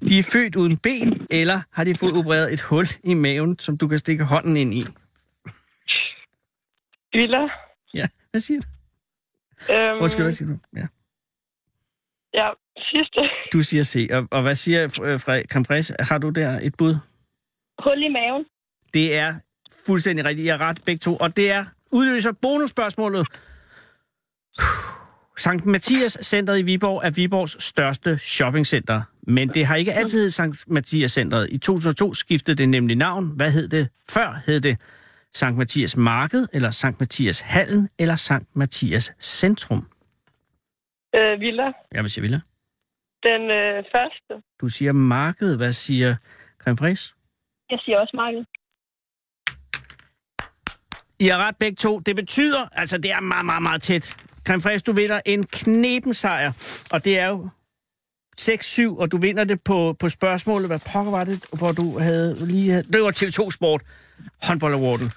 de 0.08 0.20
er 0.20 0.24
født 0.24 0.56
uden 0.56 0.78
ben, 0.78 1.28
eller 1.30 1.62
har 1.72 1.84
de 1.84 1.96
fået 1.96 2.14
opereret 2.14 2.54
et 2.54 2.62
hul 2.62 2.86
i 3.04 3.14
maven, 3.14 3.60
som 3.60 3.78
du 3.78 3.88
kan 3.88 3.98
stikke 3.98 4.24
hånden 4.24 4.58
ind 4.58 4.74
i? 4.74 4.86
Villa. 7.14 7.48
Ja, 7.94 8.08
hvad 8.32 8.42
siger 8.42 8.62
du? 8.62 8.68
Øhm, 9.74 10.04
Undskyld, 10.04 10.24
hvad 10.24 10.34
siger 10.34 10.50
du? 10.50 10.58
Ja. 10.76 10.88
Ja, 12.34 12.50
sidste. 12.91 13.20
Du 13.54 13.62
siger 13.62 13.84
C. 13.84 14.08
Og, 14.12 14.28
og 14.32 14.41
hvad 14.41 14.56
siger 14.56 14.84
øh, 15.04 15.15
Fre- 15.15 15.44
Campres? 15.46 15.91
Har 16.00 16.17
du 16.17 16.30
der 16.30 16.60
et 16.62 16.76
bud? 16.78 16.96
Hul 17.84 18.04
i 18.06 18.10
maven. 18.10 18.46
Det 18.94 19.15
er 19.15 19.34
fuldstændig 19.86 20.26
rigtigt. 20.26 20.46
Jeg 20.46 20.54
er 20.54 20.58
ret 20.62 20.80
begge 20.86 21.00
to. 21.00 21.15
Og 21.15 21.38
det 21.38 21.52
er 21.52 21.65
udløser 21.91 22.32
bonusspørgsmålet. 22.41 23.28
Sankt 25.38 25.65
Mathias 25.65 26.17
Centret 26.22 26.60
i 26.60 26.62
Viborg 26.62 27.02
er 27.06 27.10
Viborgs 27.10 27.63
største 27.63 28.17
shoppingcenter. 28.17 29.02
Men 29.28 29.50
det 29.50 29.65
har 29.65 29.76
ikke 29.76 29.94
altid 29.94 30.17
heddet 30.20 30.34
Sankt 30.34 30.63
Mathias 30.67 31.12
Centret. 31.12 31.48
I 31.52 31.58
2002 31.58 32.13
skiftede 32.13 32.58
det 32.58 32.70
nemlig 32.70 32.96
navn. 32.98 33.28
Hvad 33.36 33.52
hed 33.52 33.67
det 33.67 33.89
før? 34.10 34.41
Hed 34.46 34.62
det 34.62 34.78
Sankt 35.34 35.58
Mathias 35.58 35.98
Marked, 35.98 36.46
eller 36.54 36.72
Sankt 36.72 37.00
Mathias 37.00 37.41
Hallen, 37.41 37.89
eller 38.00 38.15
Sankt 38.15 38.56
Mathias 38.56 39.12
Centrum? 39.20 39.88
Øh, 41.15 41.39
Villa. 41.39 41.72
Jeg 41.91 42.04
vil 42.04 42.10
sige, 42.12 42.22
Villa. 42.22 42.39
Den 43.24 43.42
øh, 43.52 43.84
første. 43.92 44.44
Du 44.62 44.68
siger 44.68 44.92
marked. 44.92 45.58
Hvad 45.58 45.74
siger 45.74 46.16
Creme 46.60 46.78
Fraiche? 46.78 47.16
Jeg 47.70 47.80
siger 47.86 48.00
også 48.00 48.16
marked. 48.16 48.46
I 51.20 51.28
har 51.28 51.48
ret 51.48 51.56
begge 51.60 51.76
to. 51.76 52.00
Det 52.00 52.16
betyder, 52.16 52.70
altså 52.72 52.98
det 52.98 53.12
er 53.12 53.20
meget, 53.20 53.46
meget, 53.46 53.64
meget 53.64 53.82
tæt. 53.82 54.16
Creme 54.48 54.62
Fraiche, 54.62 54.92
du 54.92 54.96
vinder 54.96 55.22
en 55.26 55.44
knepen 55.44 56.14
sejr, 56.14 56.52
og 56.94 57.06
det 57.06 57.20
er 57.20 57.28
jo 57.28 57.50
6-7, 58.42 59.00
og 59.00 59.12
du 59.12 59.18
vinder 59.18 59.44
det 59.44 59.62
på, 59.62 59.96
på 60.00 60.10
spørgsmålet. 60.10 60.70
Hvad 60.70 60.80
pokker 60.94 61.12
var 61.12 61.24
det, 61.24 61.46
hvor 61.60 61.72
du 61.72 62.00
havde 62.00 62.46
lige... 62.46 62.84
Det 62.84 63.02
var 63.02 63.12
TV2 63.12 63.52
Sport, 63.52 63.82
håndbold 64.44 64.74
awarden. 64.74 65.12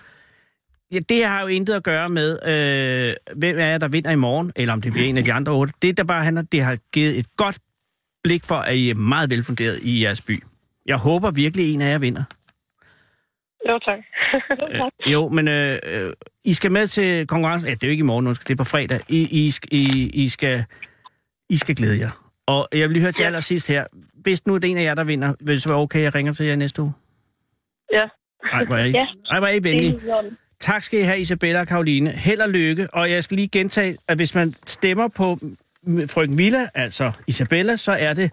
Ja, 0.93 0.99
det 0.99 1.25
har 1.25 1.41
jo 1.41 1.47
intet 1.47 1.75
at 1.75 1.83
gøre 1.83 2.09
med, 2.09 2.39
øh, 2.47 3.15
hvem 3.37 3.59
er 3.59 3.79
der 3.79 3.89
vinder 3.89 4.11
i 4.11 4.17
morgen, 4.17 4.53
eller 4.57 4.73
om 4.73 4.81
det 4.81 4.93
bliver 4.93 5.09
en 5.09 5.17
af 5.17 5.25
de 5.25 5.33
andre 5.33 5.53
otte. 5.53 5.73
Det, 5.83 5.97
der 5.97 6.05
bare 6.05 6.25
handler, 6.25 6.43
det 6.43 6.63
har 6.63 6.79
givet 6.93 7.19
et 7.19 7.27
godt 7.37 7.59
blik 8.25 8.45
for, 8.45 8.55
at 8.55 8.75
I 8.77 8.91
er 8.91 8.95
meget 8.95 9.31
velfunderet 9.31 9.79
i 9.83 10.03
jeres 10.05 10.21
by. 10.21 10.43
Jeg 10.87 10.97
håber 10.97 11.31
virkelig, 11.31 11.75
en 11.75 11.81
af 11.81 11.91
jer 11.91 11.99
vinder. 11.99 12.25
Jo, 13.69 13.79
tak. 13.79 13.99
Øh, 15.07 15.13
jo, 15.13 15.29
men 15.29 15.49
øh, 15.49 15.79
øh, 15.87 16.13
I 16.45 16.55
skal 16.55 16.73
med 16.73 16.87
til 16.87 17.27
konkurrencen. 17.27 17.69
Ja, 17.69 17.75
det 17.75 17.83
er 17.83 17.89
jo 17.89 17.91
ikke 17.91 18.01
i 18.01 18.05
morgen, 18.05 18.27
undskyld, 18.27 18.47
det 18.47 18.55
er 18.55 18.57
på 18.57 18.65
fredag. 18.65 19.01
I, 19.09 19.29
I, 19.31 19.53
I, 19.71 20.11
I, 20.15 20.29
skal, 20.29 20.65
I 21.49 21.57
skal 21.57 21.75
glæde 21.75 21.99
jer. 22.01 22.11
Og 22.47 22.69
jeg 22.73 22.89
vil 22.89 22.91
lige 22.93 23.03
høre 23.03 23.13
til 23.13 23.23
Ja. 23.23 23.27
allersidst 23.27 23.69
her. 23.69 23.85
Hvis 24.15 24.47
nu 24.47 24.55
er 24.55 24.59
det 24.59 24.71
en 24.71 24.77
af 24.79 24.83
jer, 24.83 24.95
der 24.95 25.05
vinder, 25.05 25.35
vil 25.41 25.53
det 25.55 25.63
så 25.63 25.69
være 25.69 25.79
okay, 25.79 25.99
at 25.99 26.05
jeg 26.05 26.15
ringer 26.15 26.33
til 26.33 26.47
jer 26.47 26.57
næste 26.57 26.83
uge? 26.83 26.93
ja. 27.93 28.05
Ej, 28.53 28.65
hvor 28.65 28.77
er 28.77 28.85
I, 28.85 28.91
Ja. 28.91 29.07
Ej, 29.31 29.39
hvor 29.39 29.49
er 29.49 29.53
I 29.53 29.63
venlige. 29.65 30.01
Tak 30.61 30.83
skal 30.83 31.01
I 31.01 31.03
have, 31.03 31.19
Isabella 31.21 31.61
og 31.61 31.67
Karoline. 31.69 32.11
Held 32.11 32.41
og 32.41 32.49
lykke. 32.49 32.89
Og 32.95 33.11
jeg 33.11 33.25
skal 33.25 33.37
lige 33.37 33.49
gentage, 33.49 33.97
at 34.09 34.17
hvis 34.17 34.35
man 34.35 34.55
stemmer 34.67 35.09
på 35.09 35.39
frøken 35.87 36.39
Villa, 36.39 36.69
altså 36.75 37.13
Isabella, 37.27 37.77
så 37.77 37.93
er 37.93 38.15
det 38.15 38.31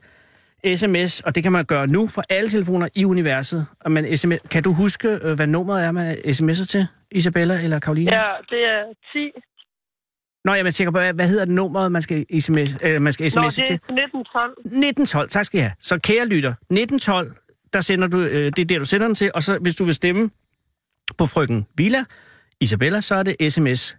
sms, 0.76 1.20
og 1.20 1.36
det 1.36 1.44
kan 1.44 1.52
man 1.52 1.66
gøre 1.66 1.88
nu 1.88 2.08
for 2.08 2.24
alle 2.30 2.50
telefoner 2.50 2.88
i 2.96 3.06
universet. 3.06 3.66
Og 3.80 3.92
man 3.92 4.18
SMS, 4.18 4.40
kan 4.52 4.64
du 4.64 4.74
huske, 4.74 5.20
øh, 5.24 5.36
hvad 5.36 5.48
nummeret 5.48 5.86
er, 5.86 5.92
man 5.92 6.16
sms'er 6.16 6.66
til? 6.66 6.88
Isabella 7.12 7.64
eller 7.64 7.80
Karoline? 7.80 8.12
Ja, 8.12 8.32
det 8.50 8.60
er 8.60 8.84
10. 9.14 9.32
Nå, 10.46 10.54
jeg 10.54 10.74
tænker 10.74 10.92
på, 10.92 11.00
hvad, 11.16 11.28
hedder 11.28 11.46
nummeret, 11.46 11.92
man 11.92 12.02
skal, 12.02 12.42
sms, 12.42 12.78
øh, 12.84 13.02
man 13.02 13.14
skal 13.14 13.28
sms'e 13.28 13.40
Nå, 13.42 13.46
det 13.46 13.54
til? 13.54 13.62
er 13.62 13.76
1912. 13.76 14.52
1912, 14.52 15.30
tak 15.30 15.46
skal 15.46 15.58
I 15.58 15.62
have. 15.62 15.74
Så 15.80 16.00
kære 16.00 16.26
lytter, 16.26 16.50
1912, 16.50 17.36
der 17.74 17.82
sender 17.82 18.08
du, 18.08 18.20
øh, 18.20 18.46
det 18.56 18.60
er 18.60 18.66
det, 18.66 18.80
du 18.80 18.86
sender 18.86 19.08
den 19.08 19.16
til, 19.16 19.32
og 19.36 19.44
så 19.44 19.58
hvis 19.62 19.76
du 19.76 19.86
vil 19.86 19.94
stemme 19.94 20.30
på 21.18 21.26
frøken 21.26 21.68
Villa, 21.78 22.04
Isabella, 22.60 23.02
så 23.02 23.16
er 23.16 23.24
det 23.24 23.54
sms, 23.54 23.98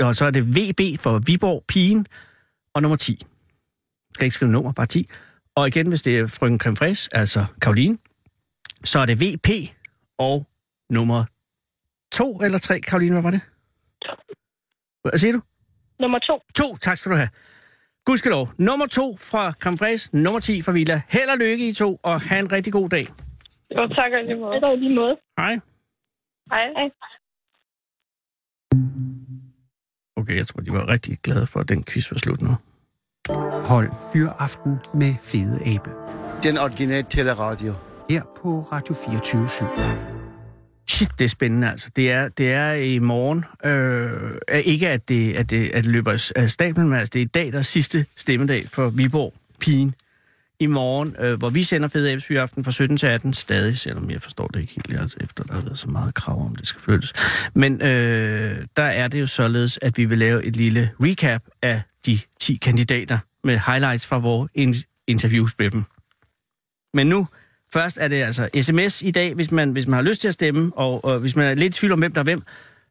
og 0.00 0.16
så 0.16 0.24
er 0.24 0.30
det 0.30 0.46
VB 0.46 1.00
for 1.00 1.20
Viborg, 1.26 1.64
pigen, 1.68 2.06
og 2.74 2.82
nummer 2.82 2.96
10. 2.96 3.18
Jeg 3.20 3.28
skal 4.14 4.24
ikke 4.24 4.34
skrive 4.34 4.50
nummer, 4.52 4.72
bare 4.72 4.86
10. 4.86 5.08
Og 5.56 5.68
igen, 5.68 5.88
hvis 5.88 6.02
det 6.02 6.18
er 6.18 6.26
frøken 6.26 6.60
Creme 6.60 6.96
altså 7.12 7.44
Karoline, 7.62 7.98
så 8.84 8.98
er 8.98 9.06
det 9.06 9.20
VP 9.20 9.48
og 10.18 10.46
nummer 10.90 11.24
2 12.12 12.40
eller 12.44 12.58
3, 12.58 12.80
Karoline, 12.80 13.12
hvad 13.12 13.22
var 13.22 13.30
det? 13.30 13.40
Hvad 15.02 15.18
siger 15.18 15.32
du? 15.32 15.40
Nummer 16.00 16.18
to. 16.18 16.40
To, 16.54 16.76
tak 16.76 16.96
skal 16.96 17.12
du 17.12 17.16
have. 17.16 17.28
Gudskelov. 18.04 18.48
Nummer 18.58 18.86
to 18.86 19.16
fra 19.16 19.52
Camfres, 19.52 20.12
nummer 20.12 20.40
10 20.40 20.62
fra 20.62 20.72
Villa. 20.72 21.02
Held 21.08 21.30
og 21.30 21.38
lykke 21.38 21.68
i 21.68 21.72
to, 21.72 22.00
og 22.02 22.20
have 22.20 22.40
en 22.40 22.52
rigtig 22.52 22.72
god 22.72 22.88
dag. 22.88 23.06
Jo, 23.76 23.82
tak 23.98 24.12
og 24.12 24.20
i 24.20 24.24
lige 24.28 24.40
måde. 24.40 24.60
Det 24.60 24.68
er 24.68 24.76
lige 24.76 24.94
måde. 24.94 25.16
Hej. 25.38 25.54
Hej. 26.52 26.64
Hej. 26.78 26.88
Okay, 30.22 30.36
jeg 30.36 30.46
tror, 30.46 30.60
de 30.60 30.72
var 30.72 30.88
rigtig 30.88 31.18
glade 31.22 31.46
for, 31.46 31.60
at 31.60 31.68
den 31.68 31.84
quiz 31.84 32.10
var 32.10 32.18
slut 32.18 32.42
nu. 32.42 32.56
Hold 33.64 33.90
Fyraften 34.12 34.78
med 34.94 35.14
Fede 35.22 35.60
Abe. 35.66 35.90
Den 36.42 36.58
originale 36.58 37.06
teleradio. 37.10 37.74
Her 38.10 38.22
på 38.42 38.68
Radio 38.72 38.94
24 39.06 39.48
Shit, 40.88 41.08
det 41.18 41.24
er 41.24 41.28
spændende 41.28 41.70
altså. 41.70 41.90
Det 41.96 42.12
er, 42.12 42.28
det 42.28 42.52
er 42.52 42.72
i 42.72 42.98
morgen. 42.98 43.44
Øh, 43.64 44.32
er 44.48 44.58
ikke 44.58 44.88
at 44.88 45.08
det, 45.08 45.32
at, 45.32 45.50
det, 45.50 45.68
at 45.68 45.84
det 45.84 45.92
løber 45.92 46.32
af 46.36 46.50
stablen, 46.50 46.88
men 46.88 46.98
altså 46.98 47.10
det 47.14 47.20
er 47.20 47.24
i 47.24 47.28
dag, 47.28 47.52
der 47.52 47.58
er 47.58 47.62
sidste 47.62 48.06
stemmedag 48.16 48.68
for 48.68 48.88
Viborg 48.88 49.34
Pigen. 49.60 49.94
I 50.62 50.66
morgen, 50.66 51.16
øh, 51.18 51.38
hvor 51.38 51.50
vi 51.50 51.62
sender 51.62 51.88
Fede 51.88 52.12
Abes 52.12 52.24
Fyraften 52.24 52.64
fra 52.64 52.70
17 52.70 52.96
til 52.96 53.06
18 53.06 53.34
stadig, 53.34 53.78
selvom 53.78 54.10
jeg 54.10 54.22
forstår 54.22 54.46
det 54.46 54.60
ikke 54.60 54.72
helt, 54.72 55.00
altså, 55.00 55.16
efter 55.20 55.44
der 55.44 55.54
har 55.54 55.60
været 55.60 55.78
så 55.78 55.90
meget 55.90 56.14
krav 56.14 56.46
om, 56.46 56.56
det 56.56 56.68
skal 56.68 56.80
følges. 56.80 57.12
Men 57.54 57.82
øh, 57.82 58.66
der 58.76 58.82
er 58.82 59.08
det 59.08 59.20
jo 59.20 59.26
således, 59.26 59.78
at 59.82 59.98
vi 59.98 60.04
vil 60.04 60.18
lave 60.18 60.44
et 60.44 60.56
lille 60.56 60.90
recap 61.00 61.42
af 61.62 61.82
de 62.06 62.18
10 62.40 62.54
kandidater 62.54 63.18
med 63.44 63.58
highlights 63.66 64.06
fra 64.06 64.18
vores 64.18 64.50
in- 64.54 65.04
interviews 65.06 65.58
med 65.58 65.70
dem. 65.70 65.84
Men 66.94 67.06
nu, 67.06 67.26
først 67.72 67.98
er 68.00 68.08
det 68.08 68.22
altså 68.22 68.48
sms 68.60 69.02
i 69.02 69.10
dag, 69.10 69.34
hvis 69.34 69.50
man, 69.50 69.70
hvis 69.70 69.86
man 69.86 69.94
har 69.94 70.02
lyst 70.02 70.20
til 70.20 70.28
at 70.28 70.34
stemme, 70.34 70.72
og, 70.76 71.14
øh, 71.14 71.20
hvis 71.20 71.36
man 71.36 71.46
er 71.46 71.54
lidt 71.54 71.76
i 71.76 71.78
tvivl 71.78 71.92
om, 71.92 71.98
hvem 71.98 72.12
der 72.12 72.20
er 72.20 72.24
hvem, 72.24 72.42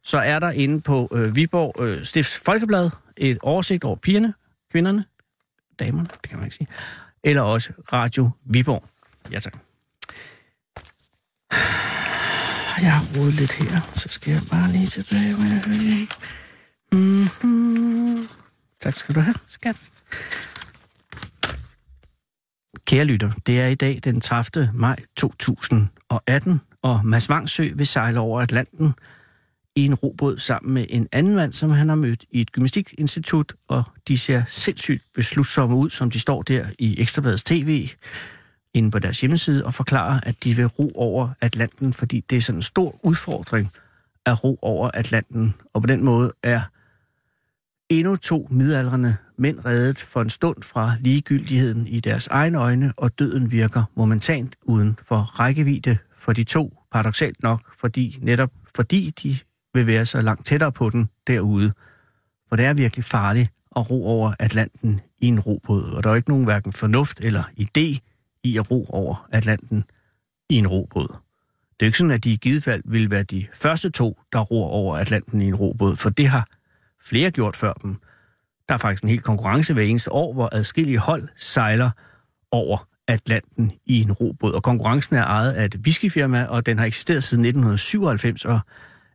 så 0.04 0.18
er 0.18 0.38
der 0.38 0.50
inde 0.50 0.80
på 0.80 1.08
øh, 1.12 1.36
Viborg 1.36 1.82
øh, 1.82 2.04
Stifts 2.04 2.38
Folkeblad 2.44 2.90
et 3.16 3.38
oversigt 3.42 3.84
over 3.84 3.96
pigerne, 3.96 4.34
kvinderne, 4.72 5.04
damerne, 5.78 6.08
det 6.22 6.30
kan 6.30 6.38
man 6.38 6.46
ikke 6.46 6.56
sige, 6.56 6.68
eller 7.24 7.42
også 7.42 7.72
Radio 7.92 8.30
Viborg. 8.44 8.84
Ja 9.32 9.38
tak. 9.38 9.56
Jeg 12.82 12.92
har 12.92 13.18
rodet 13.18 13.34
lidt 13.34 13.52
her, 13.52 13.80
så 13.94 14.08
skal 14.08 14.32
jeg 14.32 14.42
bare 14.50 14.72
lige 14.72 14.86
tilbage. 14.86 15.34
hvor. 15.34 16.08
Mm-hmm. 16.92 18.28
Tak 18.80 18.96
skal 18.96 19.14
du 19.14 19.20
have, 19.20 19.34
skat. 19.48 19.76
Kære 22.84 23.04
lytter, 23.04 23.32
det 23.46 23.60
er 23.60 23.66
i 23.66 23.74
dag 23.74 24.00
den 24.04 24.20
30. 24.20 24.70
maj 24.74 24.96
2018, 25.16 26.60
og 26.82 27.00
Mads 27.04 27.28
Vangsø 27.28 27.70
vil 27.74 27.86
sejle 27.86 28.20
over 28.20 28.40
Atlanten 28.40 28.94
i 29.76 29.84
en 29.84 29.94
robåd 29.94 30.38
sammen 30.38 30.74
med 30.74 30.86
en 30.88 31.08
anden 31.12 31.34
mand, 31.34 31.52
som 31.52 31.70
han 31.70 31.88
har 31.88 31.96
mødt 31.96 32.24
i 32.30 32.40
et 32.40 32.52
gymnastikinstitut, 32.52 33.52
og 33.68 33.84
de 34.08 34.18
ser 34.18 34.42
sindssygt 34.48 35.04
beslutsomme 35.14 35.76
ud, 35.76 35.90
som 35.90 36.10
de 36.10 36.18
står 36.18 36.42
der 36.42 36.66
i 36.78 37.00
Ekstrabladets 37.00 37.44
tv, 37.44 37.88
inde 38.74 38.90
på 38.90 38.98
deres 38.98 39.20
hjemmeside, 39.20 39.64
og 39.64 39.74
forklarer, 39.74 40.20
at 40.22 40.44
de 40.44 40.56
vil 40.56 40.66
ro 40.66 40.92
over 40.94 41.28
Atlanten, 41.40 41.92
fordi 41.92 42.24
det 42.30 42.38
er 42.38 42.42
sådan 42.42 42.58
en 42.58 42.62
stor 42.62 43.00
udfordring 43.02 43.70
at 44.26 44.44
ro 44.44 44.58
over 44.62 44.90
Atlanten, 44.94 45.54
og 45.74 45.82
på 45.82 45.86
den 45.86 46.04
måde 46.04 46.32
er 46.42 46.60
endnu 47.90 48.16
to 48.16 48.48
midaldrende 48.50 49.16
mænd 49.38 49.64
reddet 49.64 49.98
for 49.98 50.22
en 50.22 50.30
stund 50.30 50.62
fra 50.62 50.92
ligegyldigheden 51.00 51.86
i 51.86 52.00
deres 52.00 52.26
egne 52.26 52.58
øjne, 52.58 52.92
og 52.96 53.18
døden 53.18 53.50
virker 53.50 53.84
momentant 53.96 54.56
uden 54.62 54.98
for 55.08 55.16
rækkevidde 55.16 55.98
for 56.14 56.32
de 56.32 56.44
to, 56.44 56.78
paradoxalt 56.92 57.42
nok, 57.42 57.74
fordi 57.80 58.18
netop 58.22 58.50
fordi 58.74 59.10
de 59.22 59.38
vil 59.74 59.86
være 59.86 60.06
så 60.06 60.22
langt 60.22 60.46
tættere 60.46 60.72
på 60.72 60.90
den 60.90 61.08
derude. 61.26 61.72
For 62.48 62.56
det 62.56 62.64
er 62.64 62.74
virkelig 62.74 63.04
farligt 63.04 63.50
at 63.76 63.90
ro 63.90 64.06
over 64.06 64.32
Atlanten 64.38 65.00
i 65.18 65.26
en 65.26 65.40
robåd, 65.40 65.92
og 65.92 66.04
der 66.04 66.10
er 66.10 66.14
ikke 66.14 66.30
nogen 66.30 66.44
hverken 66.44 66.72
fornuft 66.72 67.20
eller 67.20 67.42
idé 67.60 67.98
i 68.44 68.58
at 68.58 68.70
ro 68.70 68.86
over 68.88 69.28
Atlanten 69.32 69.84
i 70.48 70.54
en 70.54 70.66
robåd. 70.66 71.16
Det 71.80 71.86
er 71.86 71.88
ikke 71.88 71.98
sådan, 71.98 72.10
at 72.10 72.24
de 72.24 72.32
i 72.32 72.36
givet 72.36 72.64
fald 72.64 72.82
vil 72.84 73.10
være 73.10 73.22
de 73.22 73.46
første 73.54 73.90
to, 73.90 74.18
der 74.32 74.40
ror 74.40 74.68
over 74.68 74.96
Atlanten 74.96 75.42
i 75.42 75.46
en 75.46 75.54
robåd, 75.54 75.96
for 75.96 76.10
det 76.10 76.28
har 76.28 76.46
flere 77.00 77.30
gjort 77.30 77.56
før 77.56 77.72
dem. 77.72 77.96
Der 78.68 78.74
er 78.74 78.78
faktisk 78.78 79.02
en 79.02 79.08
helt 79.08 79.22
konkurrence 79.22 79.72
hver 79.72 79.82
eneste 79.82 80.12
år, 80.12 80.32
hvor 80.32 80.48
adskillige 80.52 80.98
hold 80.98 81.28
sejler 81.36 81.90
over 82.50 82.88
Atlanten 83.08 83.72
i 83.86 84.02
en 84.02 84.12
robåd. 84.12 84.52
Og 84.52 84.62
konkurrencen 84.62 85.16
er 85.16 85.24
ejet 85.24 85.52
af 85.52 85.64
et 85.64 85.74
whiskyfirma, 85.74 86.44
og 86.44 86.66
den 86.66 86.78
har 86.78 86.86
eksisteret 86.86 87.22
siden 87.22 87.44
1997, 87.44 88.44
og 88.44 88.60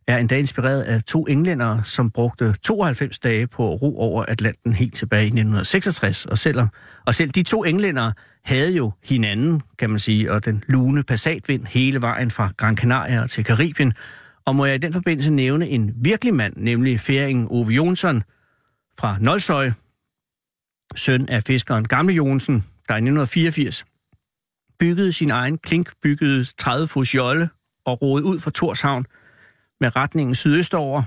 er 0.08 0.18
endda 0.18 0.38
inspireret 0.38 0.82
af 0.82 1.04
to 1.04 1.26
englændere, 1.26 1.84
som 1.84 2.10
brugte 2.10 2.56
92 2.64 3.20
dage 3.20 3.48
på 3.48 3.74
at 3.74 3.82
ro 3.82 4.00
over 4.00 4.26
Atlanten 4.28 4.74
helt 4.74 4.94
tilbage 4.94 5.24
i 5.24 5.26
1966. 5.26 6.26
Og, 6.26 6.38
selvom, 6.38 6.70
og 7.06 7.16
selv 7.16 7.30
de 7.32 7.44
to 7.44 7.64
englændere 7.64 8.14
havde 8.46 8.72
jo 8.72 8.92
hinanden, 9.04 9.62
kan 9.80 9.90
man 9.90 10.00
sige, 10.00 10.32
og 10.32 10.46
den 10.46 10.64
lune 10.68 11.04
passatvind 11.04 11.66
hele 11.66 12.02
vejen 12.02 12.32
fra 12.32 12.52
Gran 12.58 12.78
Canaria 12.78 13.28
til 13.28 13.44
Karibien. 13.44 13.94
Og 14.46 14.56
må 14.56 14.66
jeg 14.66 14.76
i 14.76 14.78
den 14.78 14.94
forbindelse 14.94 15.32
nævne 15.32 15.70
en 15.70 15.94
virkelig 15.96 16.34
mand, 16.34 16.54
nemlig 16.58 17.00
færingen 17.00 17.48
Ove 17.50 17.70
Jonsson 17.70 18.24
fra 19.00 19.18
Nolsøj, 19.20 19.72
søn 20.96 21.30
af 21.30 21.44
fiskeren 21.44 21.86
Gamle 21.86 22.14
Jonsen, 22.14 22.56
der 22.88 22.94
i 22.94 22.98
1984 22.98 23.86
byggede 24.80 25.14
sin 25.14 25.32
egen 25.32 25.58
klinkbyggede 25.58 26.46
30 26.58 26.88
fods 26.88 27.16
jolle 27.16 27.50
og 27.86 28.02
roede 28.02 28.24
ud 28.26 28.40
fra 28.40 28.52
Torshavn 28.52 29.06
med 29.82 29.96
retningen 29.96 30.36
sydøstover 30.36 31.04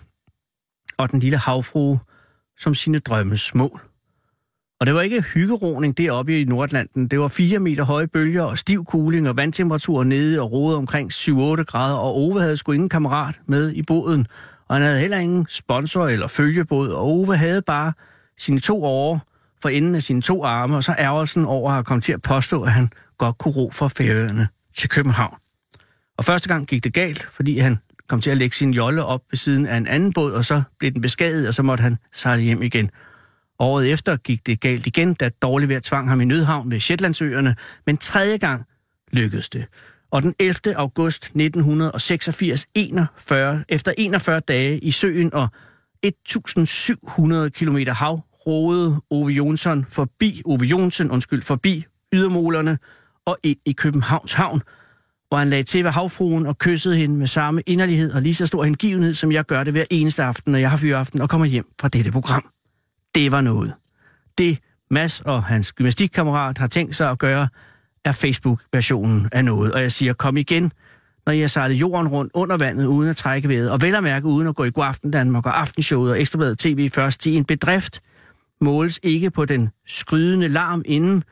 og 0.99 1.11
den 1.11 1.21
lille 1.21 1.39
havfrue 1.39 2.01
som 2.59 2.75
sine 2.75 2.99
drømmes 2.99 3.55
mål. 3.55 3.81
Og 4.81 4.87
det 4.87 4.95
var 4.95 5.01
ikke 5.01 5.23
hyggeroning 5.23 5.99
deroppe 5.99 6.41
i 6.41 6.45
Nordatlanten. 6.45 7.09
Det 7.09 7.21
var 7.21 7.29
4 7.29 7.59
meter 7.59 7.85
høje 7.85 8.07
bølger 8.07 8.43
og 8.43 8.59
stiv 8.59 8.85
kuling 8.85 9.29
og 9.29 9.37
vandtemperaturer 9.37 10.05
nede 10.05 10.41
og 10.41 10.53
rode 10.53 10.77
omkring 10.77 11.13
7-8 11.13 11.33
grader, 11.63 11.97
og 11.97 12.17
Ove 12.17 12.41
havde 12.41 12.57
sgu 12.57 12.73
ingen 12.73 12.89
kammerat 12.89 13.41
med 13.47 13.73
i 13.73 13.83
båden. 13.83 14.27
Og 14.69 14.77
han 14.77 14.83
havde 14.83 15.01
heller 15.01 15.19
ingen 15.19 15.47
sponsor 15.49 16.09
eller 16.09 16.27
følgebåd, 16.27 16.89
og 16.89 17.07
Ove 17.07 17.37
havde 17.37 17.63
bare 17.63 17.93
sine 18.39 18.61
to 18.61 18.85
år 18.85 19.21
for 19.63 19.69
enden 19.69 19.95
af 19.95 20.03
sine 20.03 20.23
to 20.23 20.45
arme, 20.45 20.77
og 20.77 20.85
så 20.85 20.95
ærgelsen 20.99 21.45
over 21.45 21.73
at 21.73 21.85
komme 21.85 22.01
til 22.01 22.13
at 22.13 22.23
påstå, 22.23 22.63
at 22.63 22.73
han 22.73 22.91
godt 23.19 23.39
kunne 23.39 23.55
ro 23.55 23.71
fra 23.73 23.89
Færøerne 23.89 24.49
til 24.77 24.89
København. 24.89 25.37
Og 26.19 26.25
første 26.25 26.49
gang 26.49 26.67
gik 26.67 26.85
det 26.85 26.93
galt, 26.93 27.23
fordi 27.23 27.59
han 27.59 27.79
kom 28.11 28.21
til 28.21 28.31
at 28.31 28.37
lægge 28.37 28.57
sin 28.57 28.75
jolle 28.75 29.05
op 29.05 29.21
ved 29.31 29.37
siden 29.37 29.67
af 29.67 29.77
en 29.77 29.87
anden 29.87 30.13
båd, 30.13 30.33
og 30.33 30.45
så 30.45 30.63
blev 30.79 30.91
den 30.93 31.01
beskadiget, 31.01 31.49
og 31.49 31.55
så 31.55 31.63
måtte 31.63 31.83
han 31.83 31.99
sejle 32.13 32.43
hjem 32.43 32.63
igen. 32.63 32.91
Året 33.59 33.93
efter 33.93 34.17
gik 34.17 34.47
det 34.47 34.61
galt 34.61 34.87
igen, 34.87 35.15
da 35.15 35.29
dårlig 35.43 35.69
vejr 35.69 35.81
tvang 35.81 36.09
ham 36.09 36.21
i 36.21 36.25
nødhavn 36.25 36.71
ved 36.71 36.81
Shetlandsøerne, 36.81 37.57
men 37.87 37.97
tredje 37.97 38.37
gang 38.37 38.65
lykkedes 39.13 39.49
det. 39.49 39.67
Og 40.11 40.23
den 40.23 40.35
11. 40.39 40.77
august 40.77 41.25
1986, 41.25 42.67
41, 42.75 43.65
efter 43.69 43.93
41 43.99 44.41
dage 44.41 44.79
i 44.79 44.91
søen 44.91 45.35
og 45.35 45.49
1700 46.03 47.51
km 47.51 47.77
hav, 47.89 48.21
roede 48.47 49.01
Ove 49.11 49.29
Jonsson 49.29 49.85
forbi, 49.85 50.43
Ove 50.45 50.65
Jonsen, 50.65 51.11
undskyld, 51.11 51.43
forbi 51.43 51.85
ydermolerne 52.13 52.79
og 53.27 53.37
ind 53.43 53.59
i 53.67 53.73
Københavns 53.73 54.33
Havn, 54.33 54.63
hvor 55.31 55.39
han 55.39 55.51
lagde 55.51 55.63
til 55.63 55.85
ved 55.85 55.91
havfruen 55.91 56.47
og 56.47 56.59
kyssede 56.59 56.97
hende 56.97 57.17
med 57.17 57.27
samme 57.27 57.63
inderlighed 57.67 58.13
og 58.13 58.23
lige 58.23 58.35
så 58.35 58.47
stor 58.47 58.65
hengivenhed, 58.65 59.15
som 59.15 59.33
jeg 59.33 59.45
gør 59.45 59.65
det 59.65 59.73
hver 59.73 59.85
eneste 59.91 60.23
aften, 60.23 60.53
når 60.53 60.59
jeg 60.59 60.71
har 60.71 60.77
fyraften 60.77 61.21
og 61.21 61.29
kommer 61.29 61.47
hjem 61.47 61.67
fra 61.81 61.89
dette 61.89 62.13
program. 62.13 62.51
Det 63.15 63.33
var 63.33 63.41
noget. 63.41 63.75
Det 64.39 64.59
Mads 64.91 65.21
og 65.21 65.45
hans 65.45 65.73
gymnastikkammerat 65.73 66.59
har 66.59 66.67
tænkt 66.67 66.97
sig 66.97 67.11
at 67.11 67.19
gøre, 67.19 67.49
er 68.05 68.13
Facebook-versionen 68.13 69.29
af 69.33 69.45
noget. 69.45 69.73
Og 69.73 69.83
jeg 69.83 69.93
siger, 69.93 70.13
kom 70.13 70.37
igen, 70.37 70.73
når 71.27 71.33
jeg 71.33 71.51
sejlet 71.51 71.75
jorden 71.75 72.09
rundt 72.09 72.33
under 72.35 72.57
vandet 72.57 72.87
uden 72.87 73.11
at 73.11 73.17
trække 73.17 73.49
vejret, 73.49 73.71
og 73.71 73.83
vel 73.83 73.95
at 73.95 74.03
mærke 74.03 74.27
uden 74.27 74.49
at 74.49 74.55
gå 74.55 74.65
i 74.65 74.71
God 74.71 74.85
Aften 74.85 75.11
Danmark 75.11 75.47
og 75.47 75.61
Aftenshowet 75.61 76.11
og 76.11 76.21
Ekstrabladet 76.21 76.59
TV 76.59 76.91
først 76.91 77.21
til 77.21 77.37
en 77.37 77.45
bedrift, 77.45 78.01
måles 78.61 79.01
ikke 79.03 79.31
på 79.31 79.45
den 79.45 79.71
skrydende 79.87 80.49
larm, 80.49 80.83
inden 80.87 81.25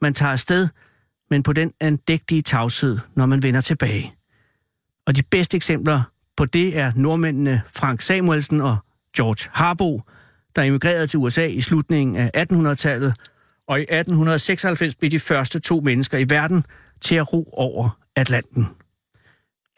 man 0.00 0.14
tager 0.14 0.32
afsted, 0.32 0.68
men 1.30 1.42
på 1.42 1.52
den 1.52 1.72
andægtige 1.80 2.42
tavshed, 2.42 2.98
når 3.14 3.26
man 3.26 3.42
vender 3.42 3.60
tilbage. 3.60 4.14
Og 5.06 5.16
de 5.16 5.22
bedste 5.22 5.56
eksempler 5.56 6.02
på 6.36 6.44
det 6.44 6.78
er 6.78 6.92
nordmændene 6.96 7.62
Frank 7.74 8.00
Samuelsen 8.00 8.60
og 8.60 8.76
George 9.16 9.50
Harbo, 9.52 10.02
der 10.56 10.62
emigrerede 10.62 11.06
til 11.06 11.18
USA 11.18 11.46
i 11.46 11.60
slutningen 11.60 12.16
af 12.16 12.46
1800-tallet, 12.52 13.14
og 13.68 13.78
i 13.78 13.82
1896 13.82 14.94
blev 14.94 15.10
de 15.10 15.20
første 15.20 15.58
to 15.58 15.80
mennesker 15.80 16.18
i 16.18 16.26
verden 16.28 16.64
til 17.00 17.14
at 17.14 17.32
ro 17.32 17.48
over 17.52 17.98
Atlanten. 18.16 18.68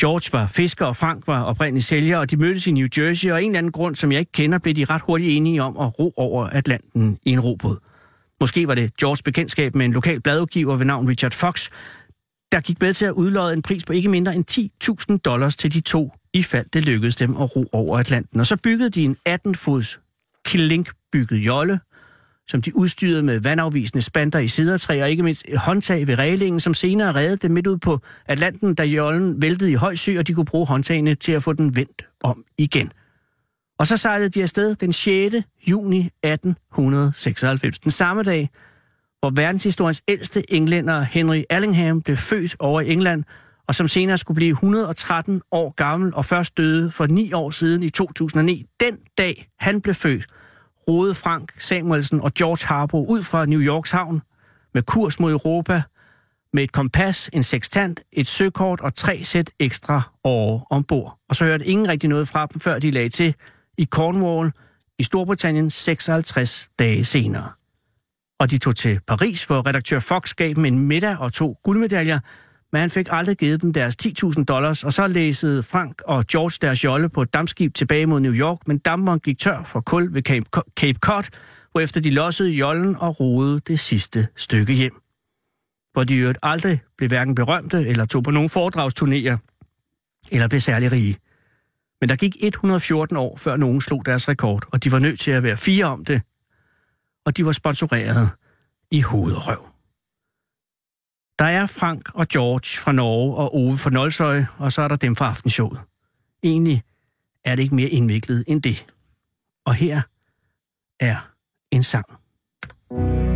George 0.00 0.38
var 0.38 0.46
fisker, 0.46 0.86
og 0.86 0.96
Frank 0.96 1.26
var 1.26 1.42
oprindelig 1.42 1.84
sælger, 1.84 2.18
og 2.18 2.30
de 2.30 2.36
mødtes 2.36 2.66
i 2.66 2.72
New 2.72 2.86
Jersey, 2.98 3.30
og 3.30 3.36
af 3.36 3.42
en 3.42 3.50
eller 3.50 3.58
anden 3.58 3.72
grund, 3.72 3.96
som 3.96 4.12
jeg 4.12 4.20
ikke 4.20 4.32
kender, 4.32 4.58
blev 4.58 4.74
de 4.74 4.84
ret 4.84 5.02
hurtigt 5.02 5.30
enige 5.30 5.62
om 5.62 5.78
at 5.78 5.98
ro 5.98 6.12
over 6.16 6.46
Atlanten 6.46 7.18
i 7.24 7.30
en 7.30 7.40
robåd. 7.40 7.76
Måske 8.40 8.68
var 8.68 8.74
det 8.74 8.96
Georges 8.96 9.22
bekendtskab 9.22 9.74
med 9.74 9.86
en 9.86 9.92
lokal 9.92 10.20
bladudgiver 10.20 10.76
ved 10.76 10.86
navn 10.86 11.08
Richard 11.08 11.32
Fox, 11.32 11.68
der 12.52 12.60
gik 12.60 12.80
med 12.80 12.94
til 12.94 13.04
at 13.04 13.12
udløje 13.12 13.52
en 13.52 13.62
pris 13.62 13.84
på 13.84 13.92
ikke 13.92 14.08
mindre 14.08 14.34
end 14.34 14.44
10.000 15.12 15.16
dollars 15.16 15.56
til 15.56 15.74
de 15.74 15.80
to, 15.80 16.12
i 16.32 16.42
fald 16.42 16.66
det 16.72 16.84
lykkedes 16.84 17.16
dem 17.16 17.36
at 17.36 17.56
ro 17.56 17.68
over 17.72 17.98
Atlanten. 17.98 18.40
Og 18.40 18.46
så 18.46 18.56
byggede 18.56 18.90
de 18.90 19.04
en 19.04 19.16
18-fods 19.28 20.00
klinkbygget 20.44 21.38
jolle, 21.38 21.80
som 22.48 22.62
de 22.62 22.76
udstyrede 22.76 23.22
med 23.22 23.40
vandafvisende 23.40 24.02
spanter 24.02 24.38
i 24.38 24.48
sidertræ, 24.48 25.02
og 25.02 25.10
ikke 25.10 25.22
mindst 25.22 25.46
håndtag 25.56 26.06
ved 26.06 26.18
reglingen, 26.18 26.60
som 26.60 26.74
senere 26.74 27.12
reddede 27.12 27.36
dem 27.36 27.50
midt 27.50 27.66
ud 27.66 27.78
på 27.78 28.00
Atlanten, 28.26 28.74
da 28.74 28.84
jollen 28.84 29.42
væltede 29.42 29.70
i 29.70 29.74
høj 29.74 29.94
sø, 29.94 30.18
og 30.18 30.26
de 30.26 30.34
kunne 30.34 30.46
bruge 30.46 30.66
håndtagene 30.66 31.14
til 31.14 31.32
at 31.32 31.42
få 31.42 31.52
den 31.52 31.76
vendt 31.76 32.08
om 32.20 32.44
igen. 32.58 32.92
Og 33.78 33.86
så 33.86 33.96
sejlede 33.96 34.28
de 34.28 34.42
afsted 34.42 34.74
den 34.74 34.92
6. 34.92 35.34
juni 35.68 35.98
1896, 35.98 37.78
den 37.78 37.90
samme 37.90 38.22
dag, 38.22 38.48
hvor 39.20 39.30
verdenshistoriens 39.30 40.02
ældste 40.08 40.52
englænder 40.52 41.00
Henry 41.00 41.42
Allingham 41.50 42.02
blev 42.02 42.16
født 42.16 42.56
over 42.58 42.80
i 42.80 42.92
England, 42.92 43.24
og 43.68 43.74
som 43.74 43.88
senere 43.88 44.18
skulle 44.18 44.36
blive 44.36 44.50
113 44.50 45.42
år 45.52 45.74
gammel 45.76 46.14
og 46.14 46.24
først 46.24 46.56
døde 46.56 46.90
for 46.90 47.06
ni 47.06 47.32
år 47.32 47.50
siden 47.50 47.82
i 47.82 47.90
2009. 47.90 48.64
Den 48.80 48.98
dag, 49.18 49.48
han 49.58 49.80
blev 49.80 49.94
født, 49.94 50.26
roede 50.88 51.14
Frank 51.14 51.52
Samuelsen 51.58 52.20
og 52.20 52.34
George 52.34 52.66
Harbo 52.66 53.04
ud 53.06 53.22
fra 53.22 53.46
New 53.46 53.60
Yorks 53.60 53.90
havn 53.90 54.22
med 54.74 54.82
kurs 54.82 55.20
mod 55.20 55.32
Europa, 55.32 55.82
med 56.52 56.62
et 56.62 56.72
kompas, 56.72 57.30
en 57.32 57.42
sextant, 57.42 58.00
et 58.12 58.26
søkort 58.26 58.80
og 58.80 58.94
tre 58.94 59.24
sæt 59.24 59.50
ekstra 59.58 60.02
år 60.24 60.66
ombord. 60.70 61.18
Og 61.28 61.36
så 61.36 61.44
hørte 61.44 61.66
ingen 61.66 61.88
rigtig 61.88 62.08
noget 62.08 62.28
fra 62.28 62.46
dem, 62.46 62.60
før 62.60 62.78
de 62.78 62.90
lagde 62.90 63.08
til 63.08 63.34
i 63.78 63.84
Cornwall 63.84 64.52
i 64.98 65.02
Storbritannien 65.02 65.70
56 65.70 66.70
dage 66.78 67.04
senere. 67.04 67.48
Og 68.40 68.50
de 68.50 68.58
tog 68.58 68.76
til 68.76 69.00
Paris, 69.06 69.44
hvor 69.44 69.66
redaktør 69.66 70.00
Fox 70.00 70.34
gav 70.34 70.54
dem 70.54 70.64
en 70.64 70.78
middag 70.78 71.16
og 71.18 71.32
to 71.32 71.56
guldmedaljer, 71.64 72.20
men 72.72 72.80
han 72.80 72.90
fik 72.90 73.08
aldrig 73.10 73.36
givet 73.36 73.62
dem 73.62 73.72
deres 73.72 73.96
10.000 74.02 74.44
dollars, 74.44 74.84
og 74.84 74.92
så 74.92 75.06
læsede 75.06 75.62
Frank 75.62 76.02
og 76.04 76.26
George 76.26 76.58
deres 76.66 76.84
jolle 76.84 77.08
på 77.08 77.22
et 77.22 77.34
dampskib 77.34 77.74
tilbage 77.74 78.06
mod 78.06 78.20
New 78.20 78.32
York, 78.32 78.58
men 78.66 78.78
damperen 78.78 79.20
gik 79.20 79.38
tør 79.38 79.62
for 79.64 79.80
kul 79.80 80.14
ved 80.14 80.22
Cape, 80.22 80.46
Cape 80.76 80.98
Cod, 80.98 81.24
hvorefter 81.72 82.00
de 82.00 82.10
lossede 82.10 82.50
jollen 82.50 82.96
og 82.96 83.20
roede 83.20 83.60
det 83.60 83.80
sidste 83.80 84.28
stykke 84.36 84.72
hjem. 84.72 85.02
Hvor 85.92 86.04
de 86.04 86.16
øvrigt 86.16 86.38
aldrig 86.42 86.80
blev 86.96 87.08
hverken 87.08 87.34
berømte 87.34 87.86
eller 87.86 88.06
tog 88.06 88.22
på 88.22 88.30
nogen 88.30 88.50
foredragsturnéer, 88.50 89.36
eller 90.32 90.48
blev 90.48 90.60
særlig 90.60 90.92
rige. 90.92 91.16
Men 92.00 92.08
der 92.08 92.16
gik 92.16 92.36
114 92.40 93.16
år, 93.16 93.36
før 93.36 93.56
nogen 93.56 93.80
slog 93.80 94.06
deres 94.06 94.28
rekord, 94.28 94.64
og 94.72 94.84
de 94.84 94.92
var 94.92 94.98
nødt 94.98 95.20
til 95.20 95.30
at 95.30 95.42
være 95.42 95.56
fire 95.56 95.84
om 95.84 96.04
det, 96.04 96.22
og 97.26 97.36
de 97.36 97.46
var 97.46 97.52
sponsoreret 97.52 98.30
i 98.90 99.00
hovedrøv. 99.00 99.68
Der 101.38 101.44
er 101.44 101.66
Frank 101.66 102.14
og 102.14 102.28
George 102.28 102.80
fra 102.84 102.92
Norge 102.92 103.36
og 103.36 103.54
Ove 103.54 103.78
fra 103.78 103.90
Nolsøj, 103.90 104.44
og 104.58 104.72
så 104.72 104.82
er 104.82 104.88
der 104.88 104.96
dem 104.96 105.16
fra 105.16 105.28
Aftenshowet. 105.28 105.80
Egentlig 106.42 106.82
er 107.44 107.56
det 107.56 107.62
ikke 107.62 107.74
mere 107.74 107.88
indviklet 107.88 108.44
end 108.46 108.62
det. 108.62 108.86
Og 109.66 109.74
her 109.74 110.02
er 111.00 111.30
en 111.70 111.82
sang. 111.82 112.06
To 112.90 113.27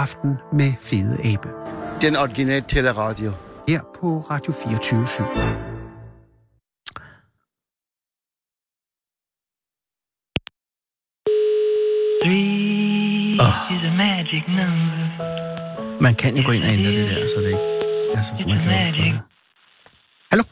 Fyraften 0.00 0.36
med 0.52 0.72
Fede 0.80 1.16
Abe. 1.32 1.48
Den 2.00 2.16
originale 2.16 2.64
teleradio. 2.68 3.32
Her 3.68 3.80
på 4.00 4.26
Radio 4.30 4.52
24 4.52 5.04
/7. 5.04 5.22
Man 16.02 16.14
kan 16.14 16.36
jo 16.36 16.42
gå 16.46 16.52
ind 16.52 16.62
og 16.62 16.68
ændre 16.68 16.90
det 16.90 17.10
der, 17.10 17.28
så 17.28 17.40
det 17.40 17.46
ikke... 17.46 17.58
Altså, 18.16 18.36
så 18.36 18.48
man 18.48 18.58
kan 18.60 18.94
jo. 18.94 19.18
Hallo? 20.30 20.42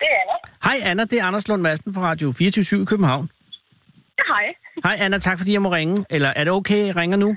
Det 0.00 0.06
er 0.10 0.20
Anna. 0.22 0.32
Hej 0.64 0.90
Anna, 0.90 1.04
det 1.04 1.20
er 1.20 1.24
Anders 1.24 1.48
Lund 1.48 1.62
Madsen 1.62 1.94
fra 1.94 2.00
Radio 2.00 2.32
24 2.32 2.82
i 2.82 2.84
København. 2.84 3.30
Hej. 4.26 4.54
Hej 4.84 4.96
Anna, 4.98 5.18
tak 5.18 5.38
fordi 5.38 5.52
jeg 5.52 5.62
må 5.62 5.72
ringe. 5.72 6.04
Eller 6.10 6.32
er 6.36 6.44
det 6.44 6.52
okay, 6.52 6.86
jeg 6.86 6.96
ringer 6.96 7.16
nu? 7.16 7.36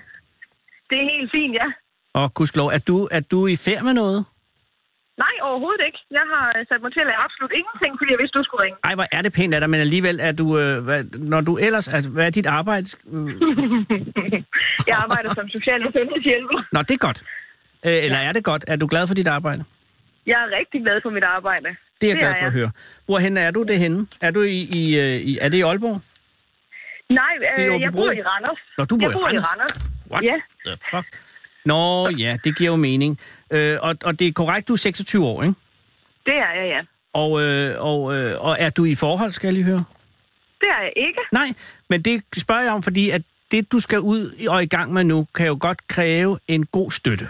Det 0.90 0.98
er 1.02 1.06
helt 1.14 1.32
fint, 1.32 1.54
ja. 1.62 1.68
Og 2.14 2.34
gudskelov, 2.34 2.68
er 2.68 2.82
du, 2.90 3.08
er 3.12 3.20
du 3.20 3.48
i 3.48 3.56
færd 3.56 3.84
med 3.84 3.94
noget? 3.94 4.26
Nej, 5.24 5.36
overhovedet 5.42 5.82
ikke. 5.88 6.00
Jeg 6.12 6.26
har 6.34 6.44
sat 6.70 6.82
mig 6.84 6.92
til 6.94 7.00
at 7.00 7.08
lave 7.12 7.20
absolut 7.28 7.52
ingenting, 7.60 7.92
fordi 8.00 8.10
jeg 8.14 8.20
vidste, 8.22 8.36
du 8.40 8.44
skulle 8.44 8.64
ringe. 8.66 8.78
Ej, 8.84 8.96
hvor 8.96 9.06
er 9.12 9.22
det 9.22 9.34
pænt 9.34 9.54
af 9.54 9.60
dig, 9.62 9.70
men 9.70 9.80
alligevel 9.80 10.20
er 10.22 10.32
du... 10.32 10.60
Øh, 10.60 10.84
hvad, 10.84 11.04
når 11.34 11.42
du 11.42 11.58
ellers... 11.58 11.88
Altså, 11.88 12.10
hvad 12.10 12.26
er 12.26 12.30
dit 12.30 12.46
arbejde? 12.46 12.88
Øh, 13.14 13.28
Jeg 14.90 14.96
arbejder 15.04 15.34
som 15.34 15.50
social- 15.50 15.86
og 15.88 15.92
sundhedshjælper. 15.96 16.60
Nå, 16.72 16.82
det 16.82 16.92
er 16.92 16.98
godt. 17.08 17.24
Øh, 17.86 18.04
eller 18.06 18.18
er 18.18 18.34
det 18.34 18.44
godt? 18.44 18.64
Er 18.68 18.76
du 18.76 18.88
glad 18.88 19.08
for 19.08 19.14
dit 19.14 19.28
arbejde? 19.28 19.64
Jeg 20.26 20.38
er 20.46 20.58
rigtig 20.60 20.82
glad 20.82 21.00
for 21.04 21.10
mit 21.10 21.24
arbejde. 21.24 21.64
Det 22.02 22.04
er 22.04 22.08
jeg 22.08 22.16
Det 22.16 22.20
glad 22.24 22.36
for 22.40 22.46
at 22.46 22.54
høre. 22.54 22.72
Hvorhen 23.06 23.38
er 23.38 23.52
du 23.52 23.64
det 23.64 23.80
henne? 23.80 24.08
Er 24.22 24.32
du 24.32 24.42
i, 24.42 24.60
i, 24.80 25.00
øh, 25.00 25.16
i 25.30 25.38
er 25.42 25.50
det 25.50 25.58
i 25.58 25.62
Aalborg? 25.62 26.02
Nej, 27.10 27.34
Det 27.58 27.66
er 27.66 27.76
øh, 27.76 27.82
jeg 27.82 27.92
bor 27.92 28.12
i 28.12 28.22
Randers. 28.22 28.60
Nå, 28.78 28.86
du 28.86 28.98
bor 28.98 29.06
jeg 29.06 29.12
i 29.12 29.14
bor 29.14 29.26
Randers? 29.26 29.44
i 29.44 29.48
Randers. 29.52 29.76
What 30.12 30.24
Ja. 30.24 30.34
the 30.66 30.78
fuck? 30.92 31.06
Nå, 31.66 32.10
ja, 32.10 32.38
det 32.44 32.58
giver 32.58 32.70
jo 32.70 32.76
mening. 32.76 33.20
Øh, 33.54 33.78
og, 33.82 33.96
og 34.04 34.20
det 34.20 34.28
er 34.28 34.32
korrekt, 34.32 34.68
du 34.68 34.74
er 34.74 34.78
26 34.78 35.26
år, 35.26 35.44
ikke? 35.44 35.56
Det 36.26 36.34
er 36.34 36.62
jeg, 36.62 36.68
ja. 36.70 36.82
Og, 37.14 37.42
øh, 37.42 37.76
og, 37.80 38.16
øh, 38.18 38.42
og 38.46 38.58
er 38.60 38.70
du 38.70 38.86
i 38.86 38.96
forhold, 38.96 39.32
skal 39.32 39.48
jeg 39.48 39.54
lige 39.54 39.64
høre? 39.64 39.84
Det 40.62 40.68
er 40.78 40.82
jeg 40.84 40.94
ikke. 40.96 41.20
Nej, 41.32 41.48
men 41.90 42.02
det 42.02 42.22
spørger 42.38 42.62
jeg 42.62 42.72
om, 42.72 42.84
fordi 42.84 43.10
at 43.10 43.22
det, 43.52 43.72
du 43.72 43.80
skal 43.80 44.00
ud 44.00 44.46
og 44.50 44.64
i 44.64 44.66
gang 44.66 44.94
med 44.94 45.04
nu, 45.04 45.28
kan 45.36 45.48
jo 45.48 45.58
godt 45.60 45.88
kræve 45.88 46.40
en 46.48 46.66
god 46.66 46.92
støtte. 46.92 47.28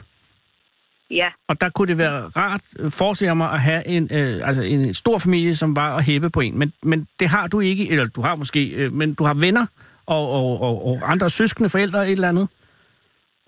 Ja. 1.11 1.27
Og 1.47 1.61
der 1.61 1.69
kunne 1.69 1.87
det 1.87 1.97
være 1.97 2.21
rart, 2.21 2.61
øh, 2.79 2.91
forestiller 2.91 3.33
mig, 3.33 3.51
at 3.51 3.61
have 3.61 3.87
en, 3.87 4.09
øh, 4.11 4.47
altså 4.47 4.61
en 4.61 4.93
stor 4.93 5.17
familie, 5.17 5.55
som 5.55 5.75
var 5.75 5.95
at 5.97 6.03
hæppe 6.05 6.29
på 6.29 6.39
en. 6.39 6.57
Men, 6.59 6.73
men 6.83 7.07
det 7.19 7.29
har 7.29 7.47
du 7.47 7.59
ikke, 7.59 7.89
eller 7.91 8.07
du 8.07 8.21
har 8.21 8.35
måske, 8.35 8.67
øh, 8.69 8.93
men 8.93 9.13
du 9.13 9.23
har 9.23 9.33
venner 9.33 9.65
og, 10.05 10.31
og, 10.31 10.61
og, 10.61 10.87
og 10.87 11.11
andre 11.11 11.29
søskende, 11.29 11.69
forældre, 11.69 12.05
et 12.07 12.11
eller 12.11 12.29
andet. 12.29 12.47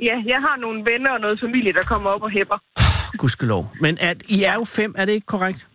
Ja, 0.01 0.15
jeg 0.25 0.39
har 0.41 0.57
nogle 0.61 0.85
venner 0.91 1.11
og 1.11 1.19
noget 1.19 1.39
familie, 1.39 1.73
der 1.73 1.81
kommer 1.81 2.09
op 2.09 2.21
og 2.23 2.31
hæpper. 2.31 2.57
Gudskelov. 3.17 3.71
Men 3.81 3.97
at, 3.97 4.23
I 4.27 4.43
er 4.43 4.53
jo 4.53 4.63
fem, 4.63 4.95
er 4.97 5.05
det 5.05 5.11
ikke 5.13 5.25
korrekt? 5.25 5.67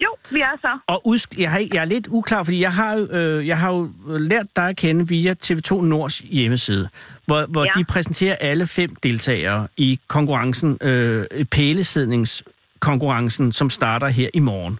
Jo, 0.00 0.08
vi 0.30 0.40
er 0.40 0.50
så. 0.60 0.78
Og 0.86 1.02
udsk- 1.06 1.40
jeg, 1.40 1.50
har, 1.50 1.58
jeg 1.74 1.80
er 1.80 1.84
lidt 1.84 2.06
uklar, 2.10 2.42
fordi 2.42 2.60
jeg 2.60 2.72
har, 2.72 3.06
øh, 3.10 3.46
jeg 3.46 3.58
har 3.58 3.72
jo 3.72 3.90
lært 4.18 4.46
dig 4.56 4.68
at 4.68 4.76
kende 4.76 5.08
via 5.08 5.34
TV2 5.44 5.82
Nords 5.82 6.18
hjemmeside, 6.18 6.88
hvor, 7.26 7.46
hvor 7.46 7.64
Ja. 7.64 7.70
de 7.76 7.84
præsenterer 7.84 8.36
alle 8.40 8.66
fem 8.66 8.94
deltagere 9.02 9.68
i 9.76 10.00
konkurrencen, 10.08 10.78
øh, 10.82 11.26
pælesidningskonkurrencen, 11.44 13.52
som 13.52 13.70
starter 13.70 14.08
her 14.08 14.28
i 14.34 14.38
morgen. 14.38 14.78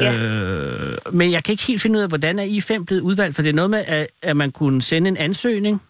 Ja. 0.00 0.12
Øh, 0.14 0.96
men 1.12 1.32
jeg 1.32 1.44
kan 1.44 1.52
ikke 1.52 1.64
helt 1.66 1.82
finde 1.82 1.98
ud 1.98 2.02
af, 2.02 2.08
hvordan 2.08 2.38
er 2.38 2.42
I 2.42 2.60
fem 2.60 2.86
blevet 2.86 3.02
udvalgt, 3.02 3.34
for 3.34 3.42
det 3.42 3.48
er 3.48 3.52
noget 3.54 3.70
med, 3.70 3.84
at, 3.86 4.06
at 4.22 4.36
man 4.36 4.52
kunne 4.52 4.82
sende 4.82 5.08
en 5.08 5.16
ansøgning, 5.16 5.82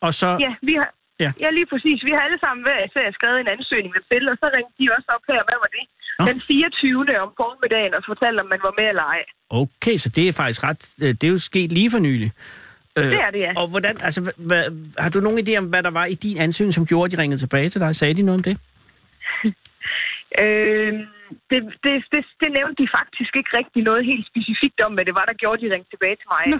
og 0.00 0.14
så... 0.14 0.26
Ja, 0.40 0.54
vi 0.62 0.74
har... 0.74 0.94
Ja. 1.24 1.30
Ja. 1.42 1.48
lige 1.58 1.68
præcis. 1.72 1.98
Vi 2.08 2.12
har 2.16 2.22
alle 2.26 2.40
sammen 2.44 2.62
hver 2.66 2.80
især 2.88 3.06
skrevet 3.18 3.38
en 3.40 3.50
ansøgning 3.56 3.92
med 3.96 4.02
til, 4.10 4.22
og 4.32 4.36
så 4.40 4.46
ringte 4.56 4.74
de 4.80 4.86
også 4.96 5.08
op 5.16 5.24
her. 5.30 5.40
Hvad 5.48 5.58
var 5.64 5.70
det? 5.76 5.84
Nå. 6.18 6.24
Den 6.30 6.38
24. 6.46 7.20
om 7.24 7.30
formiddagen 7.42 7.92
og 7.98 8.02
fortalte, 8.10 8.40
om 8.44 8.48
man 8.54 8.60
var 8.66 8.74
med 8.80 8.86
eller 8.92 9.06
ej. 9.16 9.22
Okay, 9.62 9.96
så 10.04 10.08
det 10.16 10.24
er 10.28 10.32
faktisk 10.42 10.60
ret... 10.68 10.82
øh, 11.04 11.08
Det 11.18 11.24
er 11.24 11.32
jo 11.36 11.38
sket 11.50 11.70
lige 11.78 11.90
for 11.94 11.98
nylig. 12.08 12.30
Øh, 12.98 13.04
Det 13.12 13.20
er 13.26 13.30
det, 13.36 13.40
ja. 13.46 13.52
Og 13.60 13.66
hvordan, 13.72 13.94
altså, 14.08 14.20
hvad, 14.50 14.64
har 15.04 15.10
du 15.10 15.20
nogen 15.20 15.38
idé 15.44 15.52
om, 15.60 15.66
hvad 15.72 15.82
der 15.82 15.90
var 16.00 16.06
i 16.14 16.14
din 16.14 16.38
ansøgning, 16.46 16.74
som 16.74 16.86
gjorde, 16.86 17.04
at 17.06 17.12
de 17.12 17.22
ringede 17.22 17.40
tilbage 17.44 17.68
til 17.68 17.80
dig? 17.80 17.96
Sagde 17.96 18.14
de 18.14 18.22
noget 18.22 18.38
om 18.40 18.44
det? 18.48 18.56
Øh, 20.42 20.92
det, 21.50 21.60
det, 21.84 21.94
det, 22.12 22.22
det 22.42 22.48
nævnte 22.58 22.76
de 22.82 22.88
faktisk 22.98 23.32
ikke 23.36 23.50
rigtig 23.58 23.82
noget 23.90 24.02
helt 24.10 24.26
specifikt 24.32 24.78
om, 24.86 24.92
hvad 24.94 25.04
det 25.08 25.14
var, 25.18 25.24
der 25.30 25.32
gjorde, 25.42 25.58
de 25.64 25.72
ringte 25.74 25.90
tilbage 25.94 26.16
til 26.20 26.28
mig. 26.36 26.44
Nå. 26.52 26.56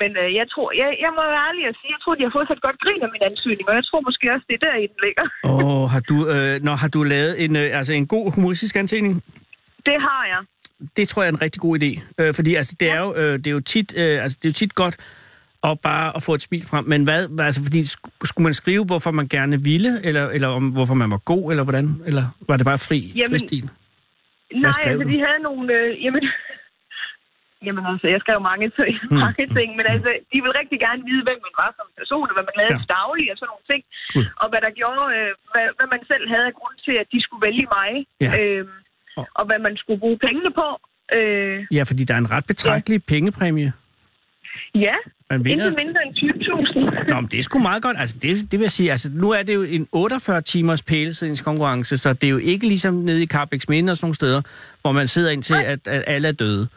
Men 0.00 0.10
øh, 0.22 0.28
jeg 0.40 0.46
tror, 0.52 0.68
jeg, 0.80 0.88
jeg 1.04 1.10
må 1.16 1.22
være 1.34 1.44
ærlig 1.48 1.62
og 1.70 1.74
sige, 1.78 1.90
jeg 1.96 2.00
tror, 2.02 2.14
de 2.18 2.24
har 2.26 2.32
fået 2.36 2.46
så 2.48 2.54
et 2.58 2.64
godt 2.68 2.78
grin 2.84 3.02
af 3.06 3.10
min 3.14 3.24
ansøgning, 3.30 3.66
og 3.70 3.74
jeg 3.78 3.84
tror 3.88 4.00
måske 4.08 4.24
også, 4.34 4.46
det 4.48 4.54
er 4.58 4.62
der, 4.66 4.74
i 4.84 4.86
den 4.92 5.00
ligger. 5.06 5.26
Åh, 5.44 5.64
oh, 5.64 5.84
har 5.94 6.02
du, 6.10 6.16
øh, 6.34 6.54
når 6.66 6.74
har 6.82 6.90
du 6.96 7.00
lavet 7.14 7.32
en, 7.44 7.52
øh, 7.62 7.78
altså 7.78 7.92
en 8.00 8.06
god 8.14 8.24
humoristisk 8.34 8.74
ansøgning? 8.82 9.14
Det 9.88 9.96
har 10.06 10.22
jeg. 10.32 10.40
Det 10.96 11.04
tror 11.08 11.22
jeg 11.22 11.28
er 11.28 11.32
en 11.38 11.42
rigtig 11.46 11.60
god 11.66 11.74
idé. 11.82 11.90
Øh, 12.20 12.34
fordi 12.34 12.54
altså, 12.54 12.74
det, 12.80 12.90
er 12.90 13.00
jo, 13.04 13.14
øh, 13.14 13.32
det, 13.38 13.46
er 13.46 13.50
jo 13.50 13.60
tit, 13.60 13.88
øh, 13.96 14.22
altså, 14.22 14.38
det 14.42 14.44
er 14.48 14.52
jo 14.52 14.58
tit 14.62 14.74
godt 14.74 14.96
at 15.64 15.80
bare 15.80 16.16
at 16.16 16.22
få 16.22 16.34
et 16.34 16.42
smil 16.42 16.66
frem. 16.66 16.84
Men 16.84 17.04
hvad, 17.04 17.40
altså, 17.40 17.60
fordi 17.62 17.80
sk- 17.80 18.20
skulle 18.24 18.44
man 18.44 18.54
skrive, 18.54 18.84
hvorfor 18.84 19.10
man 19.10 19.28
gerne 19.28 19.62
ville, 19.62 20.04
eller, 20.04 20.28
eller 20.28 20.48
om, 20.48 20.68
hvorfor 20.68 20.94
man 20.94 21.10
var 21.10 21.20
god, 21.32 21.50
eller 21.50 21.64
hvordan? 21.64 21.86
Eller 22.06 22.24
var 22.48 22.56
det 22.56 22.66
bare 22.66 22.78
fri, 22.78 23.12
Jamen, 23.16 23.30
fristil? 23.30 23.70
Nej, 24.54 24.70
skrev 24.70 24.92
altså, 24.92 25.08
du? 25.08 25.14
de 25.14 25.18
havde 25.18 25.42
nogle... 25.42 25.72
Øh, 25.74 26.04
jamen, 26.04 26.22
jamen 27.66 27.84
altså, 27.92 28.06
jeg 28.14 28.20
skrev 28.24 28.38
mange, 28.50 28.64
Hmm. 28.76 29.18
mange 29.26 29.44
ting, 29.56 29.68
men 29.78 29.86
altså, 29.94 30.10
de 30.32 30.36
ville 30.42 30.56
rigtig 30.60 30.78
gerne 30.86 31.02
vide, 31.10 31.22
hvem 31.28 31.38
man 31.46 31.54
var 31.62 31.70
som 31.78 31.86
person, 32.00 32.26
og 32.30 32.34
hvad 32.36 32.46
man 32.50 32.56
lavede 32.60 32.76
Ja. 32.76 32.80
til 32.82 32.90
daglig, 33.00 33.26
og 33.32 33.36
sådan 33.38 33.50
nogle 33.52 33.66
ting. 33.72 33.82
Gud. 34.14 34.26
Og 34.42 34.46
hvad 34.50 34.60
der 34.66 34.72
gjorde, 34.80 35.02
øh, 35.16 35.30
hvad, 35.52 35.66
hvad 35.78 35.88
man 35.94 36.02
selv 36.12 36.24
havde 36.32 36.46
af 36.50 36.54
grund 36.60 36.76
til, 36.86 36.94
at 37.02 37.08
de 37.14 37.18
skulle 37.24 37.42
vælge 37.48 37.66
mig, 37.78 37.90
Ja. 38.24 38.30
øh, 38.40 38.64
Og- 39.20 39.28
og 39.38 39.44
hvad 39.48 39.58
man 39.66 39.74
skulle 39.82 40.00
bruge 40.04 40.18
pengene 40.26 40.50
på. 40.60 40.68
Øh, 41.16 41.56
Ja, 41.76 41.82
fordi 41.90 42.02
der 42.08 42.14
er 42.18 42.22
en 42.26 42.30
ret 42.36 42.46
betragtelig 42.52 42.98
ja. 43.00 43.12
pengepræmie. 43.14 43.70
ja, 44.74 44.94
Man 45.30 45.44
vinder. 45.44 45.64
intet 45.66 45.84
mindre 45.84 46.00
end 46.06 46.14
20.000. 46.14 47.08
Nå, 47.10 47.20
men 47.20 47.28
det 47.30 47.38
er 47.38 47.42
sgu 47.42 47.58
meget 47.58 47.82
godt. 47.82 47.96
Altså, 47.98 48.18
det, 48.22 48.30
det 48.50 48.52
vil 48.58 48.60
jeg 48.64 48.70
sige, 48.70 48.90
altså, 48.90 49.10
nu 49.12 49.30
er 49.30 49.42
det 49.42 49.54
jo 49.54 49.62
en 49.62 49.88
48 49.92 50.40
timers 50.40 50.82
pælesidningskonkurrence, 50.82 51.96
så 51.96 52.12
det 52.12 52.24
er 52.24 52.30
jo 52.30 52.38
ikke 52.38 52.66
ligesom 52.68 52.94
nede 52.94 53.22
i 53.22 53.26
Carbex 53.26 53.68
Minde 53.68 53.90
og 53.90 53.96
sådan 53.96 54.04
nogle 54.06 54.14
steder, 54.14 54.42
hvor 54.80 54.92
man 54.92 55.08
sidder 55.08 55.30
ind 55.30 55.42
til, 55.42 55.54
at, 55.66 55.88
at 55.88 56.04
alle 56.06 56.28
er 56.28 56.32
døde. 56.32 56.68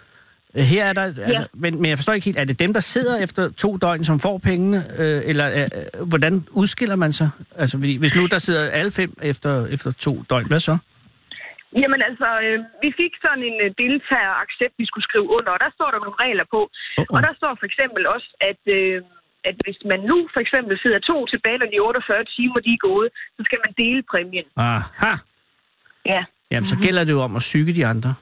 Her 0.56 0.86
er 0.86 0.94
der, 0.94 1.02
altså, 1.02 1.48
men, 1.54 1.82
men 1.82 1.90
jeg 1.90 1.98
forstår 1.98 2.14
ikke 2.14 2.26
helt, 2.26 2.40
er 2.40 2.44
det 2.44 2.60
dem, 2.60 2.74
der 2.74 2.80
sidder 2.80 3.24
efter 3.24 3.50
to 3.50 3.78
døgn, 3.78 4.04
som 4.04 4.20
får 4.20 4.38
pengene, 4.38 4.78
øh, 5.00 5.22
eller 5.26 5.48
øh, 5.60 6.08
hvordan 6.08 6.34
udskiller 6.52 6.96
man 6.96 7.14
sig? 7.14 7.30
Altså, 7.56 7.78
hvis 7.78 8.16
nu 8.16 8.26
der 8.26 8.38
sidder 8.38 8.70
alle 8.70 8.92
fem 8.92 9.12
efter, 9.22 9.66
efter 9.66 9.92
to 9.92 10.24
døgn, 10.30 10.48
hvad 10.48 10.60
så? 10.60 10.78
Jamen 11.82 12.02
altså, 12.10 12.30
øh, 12.46 12.58
vi 12.84 12.90
fik 13.02 13.14
sådan 13.26 13.44
en 13.50 13.58
øh, 13.66 13.70
deltager-accept, 13.84 14.74
vi 14.82 14.86
skulle 14.90 15.08
skrive 15.10 15.28
under, 15.38 15.52
og 15.56 15.60
der 15.66 15.72
står 15.78 15.90
der 15.94 16.00
nogle 16.06 16.18
regler 16.26 16.46
på. 16.56 16.62
Uh-oh. 17.00 17.16
Og 17.16 17.20
der 17.28 17.34
står 17.40 17.52
for 17.60 17.66
eksempel 17.72 18.02
også, 18.16 18.30
at, 18.50 18.62
øh, 18.78 18.98
at 19.50 19.56
hvis 19.66 19.80
man 19.92 20.00
nu 20.12 20.18
for 20.34 20.42
eksempel 20.46 20.74
sidder 20.84 21.00
to 21.12 21.18
tilbage, 21.34 21.58
når 21.62 21.70
de 21.74 21.80
48 21.80 22.26
timer 22.36 22.60
de 22.68 22.72
er 22.78 22.82
gået, 22.90 23.10
så 23.38 23.42
skal 23.48 23.60
man 23.66 23.72
dele 23.82 24.02
præmien. 24.12 24.48
Aha. 24.56 25.14
Ja, 26.14 26.22
Jamen, 26.52 26.66
så 26.66 26.76
gælder 26.82 27.04
det 27.04 27.14
jo 27.18 27.22
om 27.22 27.36
at 27.36 27.40
psyke 27.40 27.74
de 27.74 27.86
andre. 27.86 28.14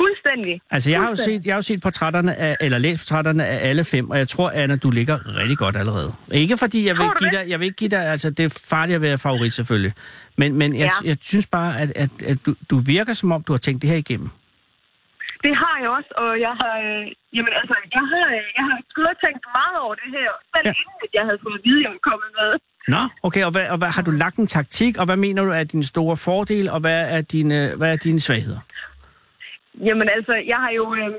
Fuldstændig. 0.00 0.60
Altså, 0.70 0.90
jeg 0.90 1.00
har 1.00 1.08
jo 1.08 1.14
set, 1.14 1.46
jeg 1.46 1.52
har 1.54 1.58
jo 1.58 1.62
set 1.62 1.80
portrætterne 1.82 2.34
af, 2.34 2.56
eller 2.60 2.78
læst 2.78 3.00
portrætterne 3.00 3.46
af 3.46 3.68
alle 3.68 3.84
fem, 3.84 4.10
og 4.10 4.18
jeg 4.18 4.28
tror, 4.28 4.50
Anna, 4.50 4.76
du 4.76 4.90
ligger 4.90 5.36
rigtig 5.36 5.58
godt 5.58 5.76
allerede. 5.76 6.10
Ikke 6.32 6.56
fordi, 6.56 6.86
jeg 6.86 6.96
vil, 6.96 7.08
give 7.18 7.30
dig, 7.30 7.44
jeg 7.48 7.60
vil 7.60 7.64
ikke 7.64 7.76
give 7.76 7.90
dig, 7.90 8.02
altså, 8.06 8.30
det 8.30 8.44
er 8.44 8.62
farligt 8.70 8.96
at 8.96 9.02
være 9.02 9.18
favorit 9.18 9.52
selvfølgelig. 9.52 9.92
Men, 10.36 10.54
men 10.54 10.76
jeg, 10.76 10.90
Ja. 11.04 11.08
jeg 11.08 11.16
synes 11.20 11.46
bare, 11.46 11.80
at, 11.80 11.92
at, 11.96 12.10
at 12.22 12.38
du, 12.46 12.54
du 12.70 12.76
virker 12.86 13.12
som 13.12 13.32
om, 13.32 13.42
du 13.42 13.52
har 13.52 13.58
tænkt 13.58 13.82
det 13.82 13.90
her 13.90 13.96
igennem. 13.96 14.28
Det 15.46 15.54
har 15.62 15.76
jeg 15.82 15.90
også, 15.98 16.10
og 16.22 16.30
jeg 16.46 16.54
har, 16.62 16.74
øh, 16.86 17.02
jamen 17.36 17.52
altså, 17.60 17.74
jeg 17.96 18.04
har, 18.12 18.24
øh, 18.36 18.44
jeg 18.58 18.64
har 18.68 18.76
gået 18.96 19.08
og 19.14 19.18
tænkt 19.26 19.42
meget 19.58 19.76
over 19.84 19.94
det 20.02 20.08
her, 20.18 20.28
selv 20.52 20.64
Ja. 20.66 20.70
ja. 20.70 20.80
inden 20.82 20.98
at 21.06 21.10
jeg 21.18 21.24
havde 21.28 21.38
fået 21.44 21.56
at 21.58 21.62
vide, 21.68 21.78
at 21.80 21.84
jeg 21.86 21.90
var 21.96 22.02
kommet 22.10 22.30
med. 22.40 22.50
Nå, 22.94 23.02
okay, 23.26 23.42
og, 23.44 23.50
hvad, 23.54 23.66
og 23.74 23.78
hvad, 23.78 23.88
har 23.96 24.02
du 24.02 24.10
lagt 24.10 24.36
en 24.36 24.46
taktik, 24.46 24.92
og 25.00 25.04
hvad 25.08 25.16
mener 25.16 25.44
du 25.44 25.50
er 25.50 25.64
dine 25.64 25.84
store 25.84 26.16
fordele, 26.16 26.72
og 26.72 26.80
hvad 26.80 27.00
er 27.16 27.20
dine, 27.20 27.58
hvad 27.76 27.92
er 27.92 27.96
dine 27.96 28.20
svagheder? 28.20 28.60
Jamen 29.88 30.06
altså, 30.16 30.34
jeg 30.52 30.58
har 30.64 30.72
jo, 30.80 30.84
øh, 31.00 31.10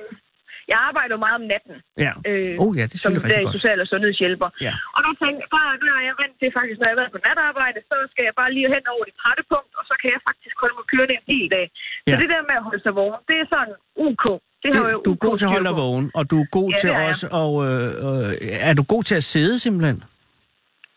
jeg 0.71 0.77
arbejder 0.89 1.13
jo 1.17 1.21
meget 1.25 1.37
om 1.41 1.45
natten. 1.53 1.75
Ja. 2.05 2.11
Øh, 2.29 2.53
oh 2.63 2.71
ja, 2.79 2.85
det 2.91 2.97
som 3.03 3.13
rigtig 3.13 3.29
der 3.31 3.43
godt. 3.45 3.55
social- 3.57 3.81
og 3.83 3.87
sundhedshjælper. 3.93 4.49
Ja. 4.67 4.73
Og 4.95 4.99
der 5.05 5.11
tænkte 5.21 5.39
jeg, 5.43 5.49
der, 5.55 5.63
der 5.85 5.93
er 5.99 6.03
jeg 6.09 6.15
vant 6.23 6.35
til 6.41 6.49
faktisk, 6.57 6.77
når 6.79 6.85
jeg 6.87 6.93
har 6.95 7.01
været 7.01 7.13
på 7.17 7.21
natarbejde, 7.27 7.79
så 7.91 7.95
skal 8.11 8.23
jeg 8.29 8.35
bare 8.41 8.51
lige 8.57 8.67
hen 8.75 8.83
over 8.93 9.03
det 9.09 9.15
trætte 9.21 9.43
punkt, 9.51 9.71
og 9.79 9.83
så 9.89 9.93
kan 10.01 10.09
jeg 10.15 10.21
faktisk 10.29 10.55
holde 10.61 10.75
mig 10.79 10.85
kørende 10.91 11.13
en 11.19 11.25
hel 11.33 11.45
dag. 11.55 11.65
Så 12.07 12.11
Ja. 12.11 12.15
det 12.21 12.27
der 12.33 12.41
med 12.49 12.55
at 12.61 12.65
holde 12.69 12.81
sig 12.85 12.93
vågen, 13.01 13.19
det 13.29 13.35
er 13.43 13.47
sådan 13.53 13.73
UK. 14.07 14.25
Det 14.63 14.69
har 14.79 14.87
jo 14.95 14.99
Det, 14.99 15.05
du 15.07 15.11
er 15.17 15.21
god 15.27 15.35
til 15.39 15.45
at 15.49 15.53
holde 15.55 15.67
dig 15.69 15.77
vågen, 15.85 16.05
og 16.17 16.23
du 16.31 16.35
er 16.43 16.47
god 16.59 16.69
Ja, 16.71 16.77
til 16.81 16.89
det 16.91 16.97
også 17.09 17.25
at... 17.41 17.49
Øh, 17.67 17.89
øh, 18.07 18.69
er 18.69 18.73
du 18.79 18.83
god 18.93 19.03
til 19.09 19.15
at 19.21 19.25
sidde 19.33 19.55
simpelthen? 19.65 19.97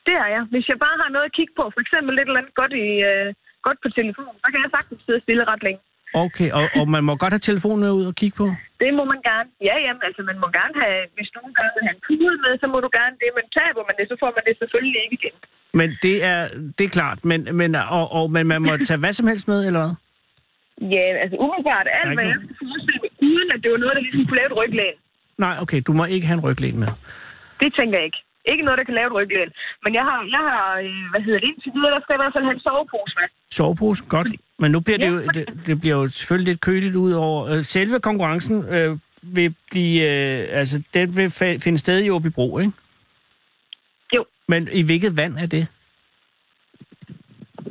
Det 0.06 0.14
er 0.24 0.28
jeg. 0.36 0.42
Hvis 0.54 0.66
jeg 0.72 0.78
bare 0.86 0.96
har 1.02 1.10
noget 1.14 1.26
at 1.30 1.34
kigge 1.38 1.52
på, 1.58 1.64
for 1.74 1.80
eksempel 1.84 2.12
et 2.14 2.28
eller 2.28 2.40
andet 2.42 2.54
godt, 2.60 2.72
i, 2.86 2.88
øh, 3.10 3.28
godt 3.66 3.78
på 3.84 3.88
telefonen, 3.98 4.36
så 4.42 4.46
kan 4.52 4.58
jeg 4.64 4.70
sagtens 4.76 5.00
sidde 5.06 5.20
stille 5.26 5.44
ret 5.52 5.62
længe. 5.66 5.80
Okay, 6.14 6.48
og, 6.58 6.64
og 6.80 6.84
man 6.94 7.02
må 7.08 7.12
godt 7.22 7.32
have 7.36 7.46
telefonen 7.50 7.90
ud 8.00 8.06
og 8.10 8.14
kigge 8.20 8.36
på? 8.42 8.46
Det 8.82 8.90
må 8.98 9.04
man 9.12 9.20
gerne. 9.30 9.48
Ja, 9.68 9.76
jamen, 9.86 10.02
altså 10.08 10.22
man 10.30 10.38
må 10.42 10.46
gerne 10.58 10.74
have, 10.84 11.00
hvis 11.16 11.30
nogen 11.36 11.52
gerne 11.58 11.72
vil 11.76 11.84
have 11.86 11.96
en 11.98 12.02
pude 12.06 12.36
med, 12.44 12.52
så 12.62 12.66
må 12.72 12.78
du 12.84 12.90
gerne 12.98 13.16
det, 13.22 13.30
men 13.38 13.44
taber 13.58 13.82
man 13.88 13.94
det, 13.98 14.06
så 14.12 14.16
får 14.22 14.30
man 14.36 14.44
det 14.48 14.54
selvfølgelig 14.62 15.00
ikke 15.04 15.16
igen. 15.20 15.36
Men 15.80 15.88
det 16.04 16.16
er, 16.32 16.40
det 16.76 16.84
er 16.88 16.92
klart, 16.98 17.18
men, 17.30 17.40
men, 17.60 17.70
og, 17.98 18.06
og, 18.18 18.24
men 18.36 18.44
man 18.52 18.60
må 18.66 18.72
tage 18.88 19.00
hvad 19.02 19.14
som 19.18 19.26
helst 19.30 19.46
med, 19.52 19.60
eller 19.68 19.80
hvad? 19.84 19.94
Ja, 20.94 21.04
altså 21.22 21.36
umiddelbart 21.44 21.86
alt, 21.98 22.12
hvad 22.16 22.26
jeg 22.32 22.38
kunne 22.44 22.58
forestille 22.64 23.00
mig, 23.02 23.10
uden 23.28 23.48
at 23.54 23.58
det 23.62 23.70
var 23.74 23.80
noget, 23.82 23.94
der 23.96 24.02
ligesom 24.06 24.24
kunne 24.26 24.40
lave 24.40 24.50
et 24.52 24.58
ryglæn. 24.60 24.96
Nej, 25.44 25.54
okay, 25.64 25.80
du 25.86 25.92
må 25.98 26.04
ikke 26.14 26.26
have 26.26 26.38
en 26.40 26.46
ryglæn 26.48 26.76
med. 26.84 26.90
Det 27.62 27.70
tænker 27.78 27.96
jeg 27.98 28.06
ikke. 28.08 28.20
Ikke 28.52 28.64
noget, 28.66 28.78
der 28.80 28.86
kan 28.88 28.94
lave 28.98 29.08
et 29.12 29.16
ryglæn. 29.20 29.50
Men 29.84 29.90
jeg 29.98 30.04
har, 30.08 30.18
jeg 30.36 30.42
har 30.50 30.64
øh, 30.86 31.04
hvad 31.12 31.22
hedder 31.26 31.40
det, 31.40 31.48
indtil 31.50 31.70
videre, 31.76 31.92
der 31.94 32.00
skal 32.00 32.12
jeg 32.12 32.20
i 32.20 32.22
hvert 32.22 32.34
fald 32.36 32.48
have 32.48 32.56
en 32.58 32.64
sovepose 32.68 33.14
med. 33.18 33.26
Sovepose, 33.58 34.00
godt. 34.16 34.28
Men 34.58 34.70
nu 34.72 34.80
bliver 34.80 34.98
det 34.98 35.04
Ja, 35.06 35.10
jo, 35.10 35.18
det, 35.34 35.44
det 35.66 35.80
bliver 35.80 35.96
jo 35.96 36.06
selvfølgelig 36.06 36.52
lidt 36.52 36.60
køligt 36.60 36.94
ud 36.96 37.12
over... 37.12 37.46
Øh, 37.52 37.64
selve 37.64 38.00
konkurrencen 38.00 38.56
øh, 38.74 38.96
vil 39.22 39.54
blive... 39.70 39.96
Øh, 40.02 40.60
altså, 40.60 40.82
den 40.94 41.16
vil 41.16 41.30
finde 41.64 41.78
sted 41.78 42.04
i 42.04 42.10
Åbybro, 42.10 42.58
ikke? 42.58 42.72
Jo. 44.16 44.24
Men 44.48 44.68
i 44.72 44.82
hvilket 44.82 45.16
vand 45.16 45.34
er 45.38 45.46
det? 45.46 45.64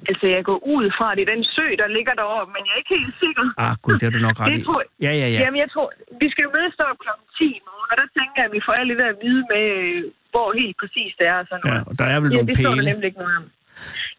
Altså, 0.10 0.26
jeg 0.36 0.44
går 0.50 0.60
ud 0.76 0.86
fra, 0.98 1.08
det 1.16 1.22
er 1.26 1.30
den 1.36 1.44
sø, 1.56 1.66
der 1.82 1.88
ligger 1.98 2.14
deroppe, 2.22 2.50
men 2.56 2.62
jeg 2.68 2.72
er 2.76 2.80
ikke 2.84 2.94
helt 3.00 3.16
sikker. 3.24 3.44
Ah, 3.64 3.74
gud, 3.84 3.94
det 4.00 4.04
har 4.08 4.14
du 4.18 4.22
nok 4.28 4.38
ret 4.42 4.48
Det 4.54 4.60
i. 4.62 4.64
tror 4.68 4.82
Ja, 5.08 5.12
ja, 5.22 5.28
ja. 5.36 5.40
Jamen, 5.44 5.60
jeg 5.64 5.70
tror, 5.74 5.88
vi 6.22 6.28
skal 6.32 6.44
jo 6.48 6.52
mødes 6.58 6.76
op 6.92 6.98
kl. 7.04 7.10
10 7.38 7.44
i 7.60 7.62
morgen, 7.68 7.88
og 7.92 7.96
der 8.02 8.08
tænker 8.18 8.38
jeg, 8.42 8.48
at 8.50 8.54
vi 8.58 8.62
får 8.66 8.74
alle 8.80 8.90
lidt 8.92 9.02
at 9.14 9.18
vide 9.26 9.44
med, 9.54 9.66
hvor 10.34 10.48
helt 10.62 10.76
præcis 10.82 11.12
det 11.20 11.28
er 11.34 11.40
sådan 11.50 11.64
ja 11.66 11.70
noget. 11.70 11.84
og 11.90 11.94
der 12.00 12.08
er 12.14 12.20
vel 12.24 12.30
Ja, 12.32 12.36
nogle 12.36 12.48
det 12.50 12.56
står 12.64 12.74
der 12.80 12.86
nemlig 12.92 13.08
ikke 13.12 13.22
noget 13.24 13.36
om. 13.42 13.46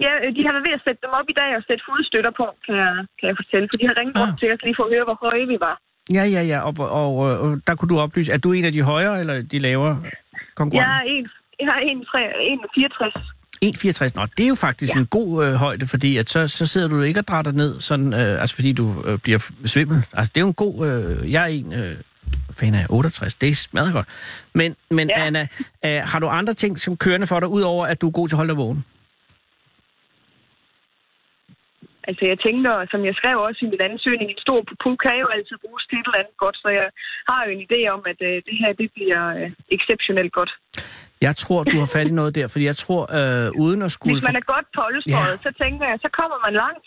Ja, 0.05 0.13
øh, 0.23 0.29
de 0.37 0.41
har 0.47 0.53
været 0.55 0.67
ved 0.69 0.75
at 0.79 0.83
sætte 0.87 1.01
dem 1.05 1.13
op 1.21 1.27
i 1.33 1.37
dag 1.41 1.51
og 1.59 1.63
sætte 1.69 1.83
fodstøtter 1.89 2.33
på, 2.41 2.47
kan 2.67 2.75
jeg, 2.85 2.93
kan 3.19 3.27
jeg 3.31 3.37
fortælle. 3.43 3.65
For 3.73 3.79
de 3.83 3.87
har 3.91 3.97
ringet 4.01 4.15
Ah. 4.17 4.23
rundt 4.23 4.37
til 4.41 4.49
os 4.55 4.61
lige 4.67 4.77
for 4.79 4.85
at 4.87 4.91
høre, 4.95 5.05
hvor 5.09 5.19
høje 5.27 5.47
vi 5.53 5.59
var. 5.69 5.77
Ja, 6.19 6.25
ja, 6.35 6.43
ja. 6.53 6.59
Og, 6.69 6.73
og, 7.03 7.11
og, 7.45 7.51
der 7.67 7.75
kunne 7.77 7.91
du 7.95 7.99
oplyse, 8.07 8.29
er 8.37 8.41
du 8.45 8.49
en 8.59 8.65
af 8.71 8.73
de 8.77 8.83
højere 8.93 9.17
eller 9.23 9.35
de 9.53 9.59
lavere 9.69 9.95
Jeg 10.05 10.13
konkurrenter? 10.61 10.95
er 10.95 11.03
en, 11.15 11.25
jeg 11.61 11.67
har 11.73 11.79
en, 11.91 11.99
tre, 12.11 12.21
en 12.53 12.59
64. 12.75 13.15
1,64. 13.65 14.11
Nå, 14.15 14.27
det 14.37 14.45
er 14.45 14.49
jo 14.49 14.55
faktisk 14.55 14.95
ja. 14.95 15.01
en 15.01 15.07
god 15.07 15.45
øh, 15.47 15.53
højde, 15.53 15.87
fordi 15.87 16.17
at 16.17 16.31
så, 16.31 16.49
så 16.49 16.67
sidder 16.67 16.89
du 16.89 17.01
ikke 17.03 17.21
og 17.21 17.29
drætter 17.29 17.53
ned, 17.53 17.81
sådan, 17.81 18.13
øh, 18.15 18.41
altså 18.43 18.55
fordi 18.55 18.73
du 18.73 18.87
øh, 19.07 19.19
bliver 19.19 19.51
svimmel. 19.65 19.97
Altså, 20.13 20.31
det 20.35 20.41
er 20.41 20.45
jo 20.45 20.49
en 20.49 20.55
god... 20.55 20.77
Øh, 20.89 21.33
jeg 21.33 21.43
er 21.43 21.47
en... 21.47 21.73
Øh, 21.73 21.97
fan 22.61 22.75
af 22.75 22.87
68, 22.91 23.35
det 23.35 23.49
er 23.49 23.55
smadret 23.55 23.93
godt. 23.93 24.07
Men, 24.55 24.77
men. 24.91 25.09
Ja. 25.09 25.25
Anna, 25.27 25.47
øh, 25.85 26.01
har 26.05 26.19
du 26.19 26.29
andre 26.29 26.55
ting 26.55 26.79
som 26.79 26.97
kørende 26.97 27.27
for 27.27 27.41
dig, 27.41 27.49
udover 27.49 27.87
at 27.87 28.01
du 28.01 28.07
er 28.07 28.11
god 28.11 28.29
til 28.29 28.35
at 28.35 28.37
holde 28.37 28.49
dig 28.49 28.57
vågen? 28.59 28.85
Altså, 32.09 32.23
jeg 32.33 32.39
tænker, 32.47 32.73
som 32.93 33.01
jeg 33.09 33.15
skrev 33.21 33.37
også 33.49 33.61
i 33.65 33.69
min 33.73 33.83
ansøgning, 33.91 34.29
en 34.31 34.43
stor 34.47 34.61
pupu 34.69 34.91
kan 35.05 35.17
jo 35.25 35.29
altid 35.37 35.57
bruges 35.65 35.85
til 35.89 35.97
et 36.01 36.07
eller 36.09 36.21
andet 36.23 36.37
godt, 36.45 36.57
så 36.63 36.69
jeg 36.79 36.87
har 37.31 37.41
jo 37.47 37.51
en 37.57 37.63
idé 37.67 37.81
om, 37.95 38.01
at 38.13 38.19
øh, 38.29 38.35
det 38.49 38.57
her, 38.63 38.71
det 38.81 38.89
bliver 38.97 39.23
øh, 39.39 39.51
exceptionelt 39.77 40.33
godt. 40.39 40.53
Jeg 41.27 41.35
tror, 41.43 41.61
du 41.73 41.77
har 41.83 41.91
fat 41.97 42.07
i 42.13 42.15
noget 42.21 42.35
der, 42.39 42.47
fordi 42.53 42.65
jeg 42.73 42.77
tror, 42.85 43.03
øh, 43.19 43.49
uden 43.65 43.81
at 43.87 43.91
skulle... 43.93 44.15
Hvis 44.15 44.29
man 44.31 44.37
er 44.43 44.47
godt 44.55 44.67
polstret, 44.79 45.29
Ja. 45.33 45.37
så 45.47 45.51
tænker 45.63 45.85
jeg, 45.91 45.97
så 46.05 46.09
kommer 46.19 46.37
man 46.47 46.53
langt. 46.65 46.87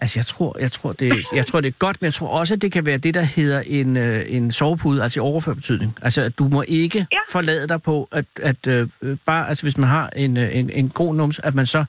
Altså, 0.00 0.18
jeg 0.18 0.26
tror, 0.26 0.50
jeg, 0.60 0.72
tror, 0.72 0.92
det, 0.92 1.08
jeg 1.34 1.46
tror, 1.46 1.60
det 1.60 1.68
er 1.68 1.78
godt, 1.78 1.96
men 2.00 2.04
jeg 2.04 2.14
tror 2.14 2.28
også, 2.38 2.54
at 2.54 2.62
det 2.62 2.72
kan 2.72 2.86
være 2.86 2.98
det, 2.98 3.14
der 3.14 3.22
hedder 3.36 3.60
en, 3.66 3.96
øh, 3.96 4.20
en 4.28 4.52
sovepude, 4.52 5.02
altså 5.02 5.20
i 5.20 5.22
overført 5.30 5.56
betydning. 5.56 5.98
Altså, 6.02 6.22
at 6.22 6.38
du 6.38 6.44
må 6.48 6.64
ikke. 6.68 7.06
Ja. 7.12 7.18
forlade 7.32 7.68
dig 7.68 7.82
på, 7.82 8.08
at, 8.12 8.24
at 8.42 8.66
øh, 8.66 8.88
bare, 9.26 9.48
altså 9.48 9.62
hvis 9.64 9.78
man 9.78 9.88
har 9.88 10.10
en, 10.16 10.36
øh, 10.36 10.56
en, 10.58 10.70
en 10.70 10.88
god 10.88 11.14
nums, 11.14 11.38
at 11.38 11.54
man 11.54 11.66
så 11.66 11.84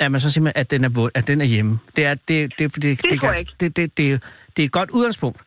at 0.00 0.10
man 0.12 0.20
så 0.20 0.30
simpelthen, 0.30 0.60
at 0.60 0.70
den 0.70 0.84
er, 0.84 1.10
at 1.14 1.26
den 1.26 1.40
er 1.40 1.44
hjemme. 1.44 1.78
Det 1.96 2.04
er, 2.06 2.14
det, 2.14 2.28
det, 2.28 2.74
det, 2.74 2.82
det, 2.82 3.02
det, 3.10 3.20
kan- 3.20 3.34
det, 3.60 3.76
det, 3.76 3.96
det, 3.96 4.22
det 4.56 4.62
er 4.62 4.66
et 4.66 4.72
godt 4.72 4.90
udgangspunkt. 4.90 5.40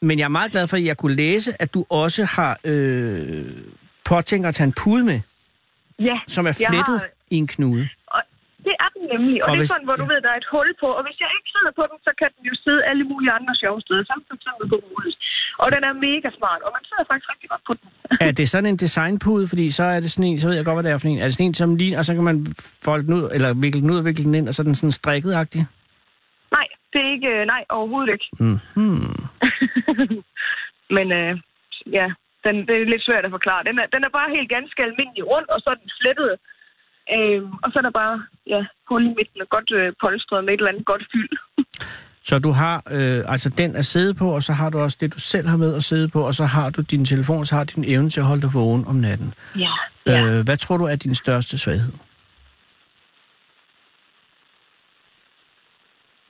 Men 0.00 0.18
jeg 0.18 0.24
er 0.24 0.28
meget 0.28 0.52
glad 0.52 0.66
for, 0.66 0.76
at 0.76 0.84
jeg 0.84 0.96
kunne 0.96 1.16
læse, 1.16 1.62
at 1.62 1.74
du 1.74 1.84
også 1.88 2.24
har 2.24 2.58
øh, 2.64 3.44
påtænkt 4.04 4.46
at 4.46 4.54
tage 4.54 4.66
en 4.66 4.72
pude 4.72 5.04
med, 5.04 5.20
Ja, 5.98 6.18
som 6.28 6.46
er 6.46 6.52
flettet 6.52 6.86
har- 7.00 7.06
i 7.30 7.36
en 7.36 7.46
knude. 7.46 7.88
og 8.06 8.20
det 8.64 8.72
er 8.80 8.88
den 9.00 9.01
nemlig. 9.12 9.36
Og, 9.42 9.44
Og 9.44 9.48
det 9.50 9.56
er 9.58 9.62
hvis- 9.62 9.72
sådan, 9.74 9.88
hvor 9.88 9.96
du 10.02 10.06
ved, 10.12 10.18
der 10.26 10.30
er 10.34 10.38
et 10.42 10.48
hul 10.52 10.68
på. 10.82 10.88
Og 10.98 11.02
hvis 11.06 11.18
jeg 11.24 11.30
ikke 11.38 11.50
sidder 11.54 11.72
på 11.78 11.84
den, 11.90 11.98
så 12.06 12.10
kan 12.20 12.28
den 12.36 12.42
jo 12.50 12.54
sidde 12.64 12.80
alle 12.90 13.04
mulige 13.10 13.32
andre 13.38 13.52
sjove 13.62 13.80
steder. 13.86 14.02
Som 14.10 14.18
for 14.28 14.34
eksempel 14.38 14.64
på 14.72 14.76
hovedet. 14.86 15.14
Og 15.62 15.68
den 15.74 15.82
er 15.88 15.92
mega 16.08 16.28
smart, 16.38 16.60
og 16.66 16.70
man 16.76 16.82
sidder 16.88 17.04
faktisk 17.10 17.28
rigtig 17.32 17.48
godt 17.52 17.64
på 17.68 17.72
den. 17.80 17.86
Er 18.28 18.32
det 18.38 18.46
sådan 18.52 18.70
en 18.72 18.78
designpude? 18.84 19.44
Fordi 19.52 19.66
så 19.78 19.84
er 19.94 19.98
det 20.02 20.10
sådan 20.14 20.28
en, 20.30 20.38
så 20.40 20.46
ved 20.48 20.56
jeg 20.56 20.64
godt, 20.68 20.76
hvad 20.76 20.84
det 20.86 20.92
er 20.92 20.98
for 21.02 21.08
en. 21.12 21.18
Er 21.22 21.26
det 21.28 21.34
sådan 21.34 21.46
en, 21.50 21.54
som 21.60 21.70
lige, 21.82 21.94
og 21.98 22.04
så 22.06 22.12
kan 22.16 22.24
man 22.30 22.36
folde 22.86 23.04
den 23.06 23.14
ud, 23.18 23.24
eller 23.36 23.48
vikle 23.64 23.80
den 23.82 23.90
ud 23.94 23.98
og 24.02 24.06
vikle 24.10 24.24
den 24.28 24.34
ind, 24.38 24.48
og 24.48 24.54
så 24.54 24.62
er 24.62 24.68
den 24.70 24.74
sådan 24.80 24.96
strikket-agtig? 25.00 25.62
Nej, 26.56 26.66
det 26.92 26.98
er 27.06 27.10
ikke... 27.16 27.30
Nej, 27.52 27.62
overhovedet 27.78 28.10
ikke. 28.16 28.28
Mm-hmm. 28.40 29.14
Men 30.96 31.06
øh, 31.20 31.32
ja, 31.98 32.06
den, 32.44 32.54
det 32.68 32.74
er 32.76 32.90
lidt 32.92 33.04
svært 33.08 33.24
at 33.24 33.34
forklare. 33.38 33.62
Den 33.68 33.76
er, 33.82 33.86
den 33.94 34.02
er 34.06 34.12
bare 34.18 34.34
helt 34.36 34.48
ganske 34.56 34.80
almindelig 34.88 35.24
rundt, 35.32 35.48
og 35.54 35.58
så 35.64 35.68
er 35.74 35.78
den 35.82 35.90
flettet. 36.00 36.32
Øh, 37.16 37.42
og 37.62 37.68
så 37.72 37.78
er 37.78 37.82
der 37.82 37.90
bare 37.90 38.22
ja, 38.46 38.60
hul 38.88 39.02
i 39.06 39.14
midten 39.18 39.40
og 39.40 39.48
godt 39.48 39.70
øh, 39.70 39.92
polstret 40.00 40.44
med 40.44 40.54
et 40.54 40.58
eller 40.58 40.70
andet 40.70 40.86
godt 40.86 41.04
fyld. 41.12 41.38
Så 42.24 42.38
du 42.38 42.50
har 42.50 42.76
øh, 42.90 43.24
altså 43.32 43.48
den 43.48 43.76
at 43.76 43.84
sidde 43.84 44.14
på, 44.14 44.34
og 44.34 44.42
så 44.42 44.52
har 44.52 44.70
du 44.70 44.78
også 44.78 44.96
det, 45.00 45.14
du 45.14 45.18
selv 45.18 45.46
har 45.48 45.56
med 45.56 45.74
at 45.76 45.84
sidde 45.84 46.08
på, 46.08 46.26
og 46.26 46.34
så 46.34 46.44
har 46.44 46.70
du 46.70 46.82
din 46.82 47.04
telefon, 47.04 47.40
og 47.40 47.46
så 47.46 47.54
har 47.54 47.64
din 47.64 47.84
evne 47.86 48.10
til 48.10 48.20
at 48.20 48.26
holde 48.26 48.42
dig 48.42 48.50
vågen 48.54 48.84
om 48.86 48.94
natten. 48.94 49.34
Ja. 49.58 49.72
ja. 50.06 50.24
Øh, 50.24 50.44
hvad 50.44 50.56
tror 50.56 50.76
du 50.76 50.84
er 50.84 50.96
din 50.96 51.14
største 51.14 51.58
svaghed? 51.58 51.92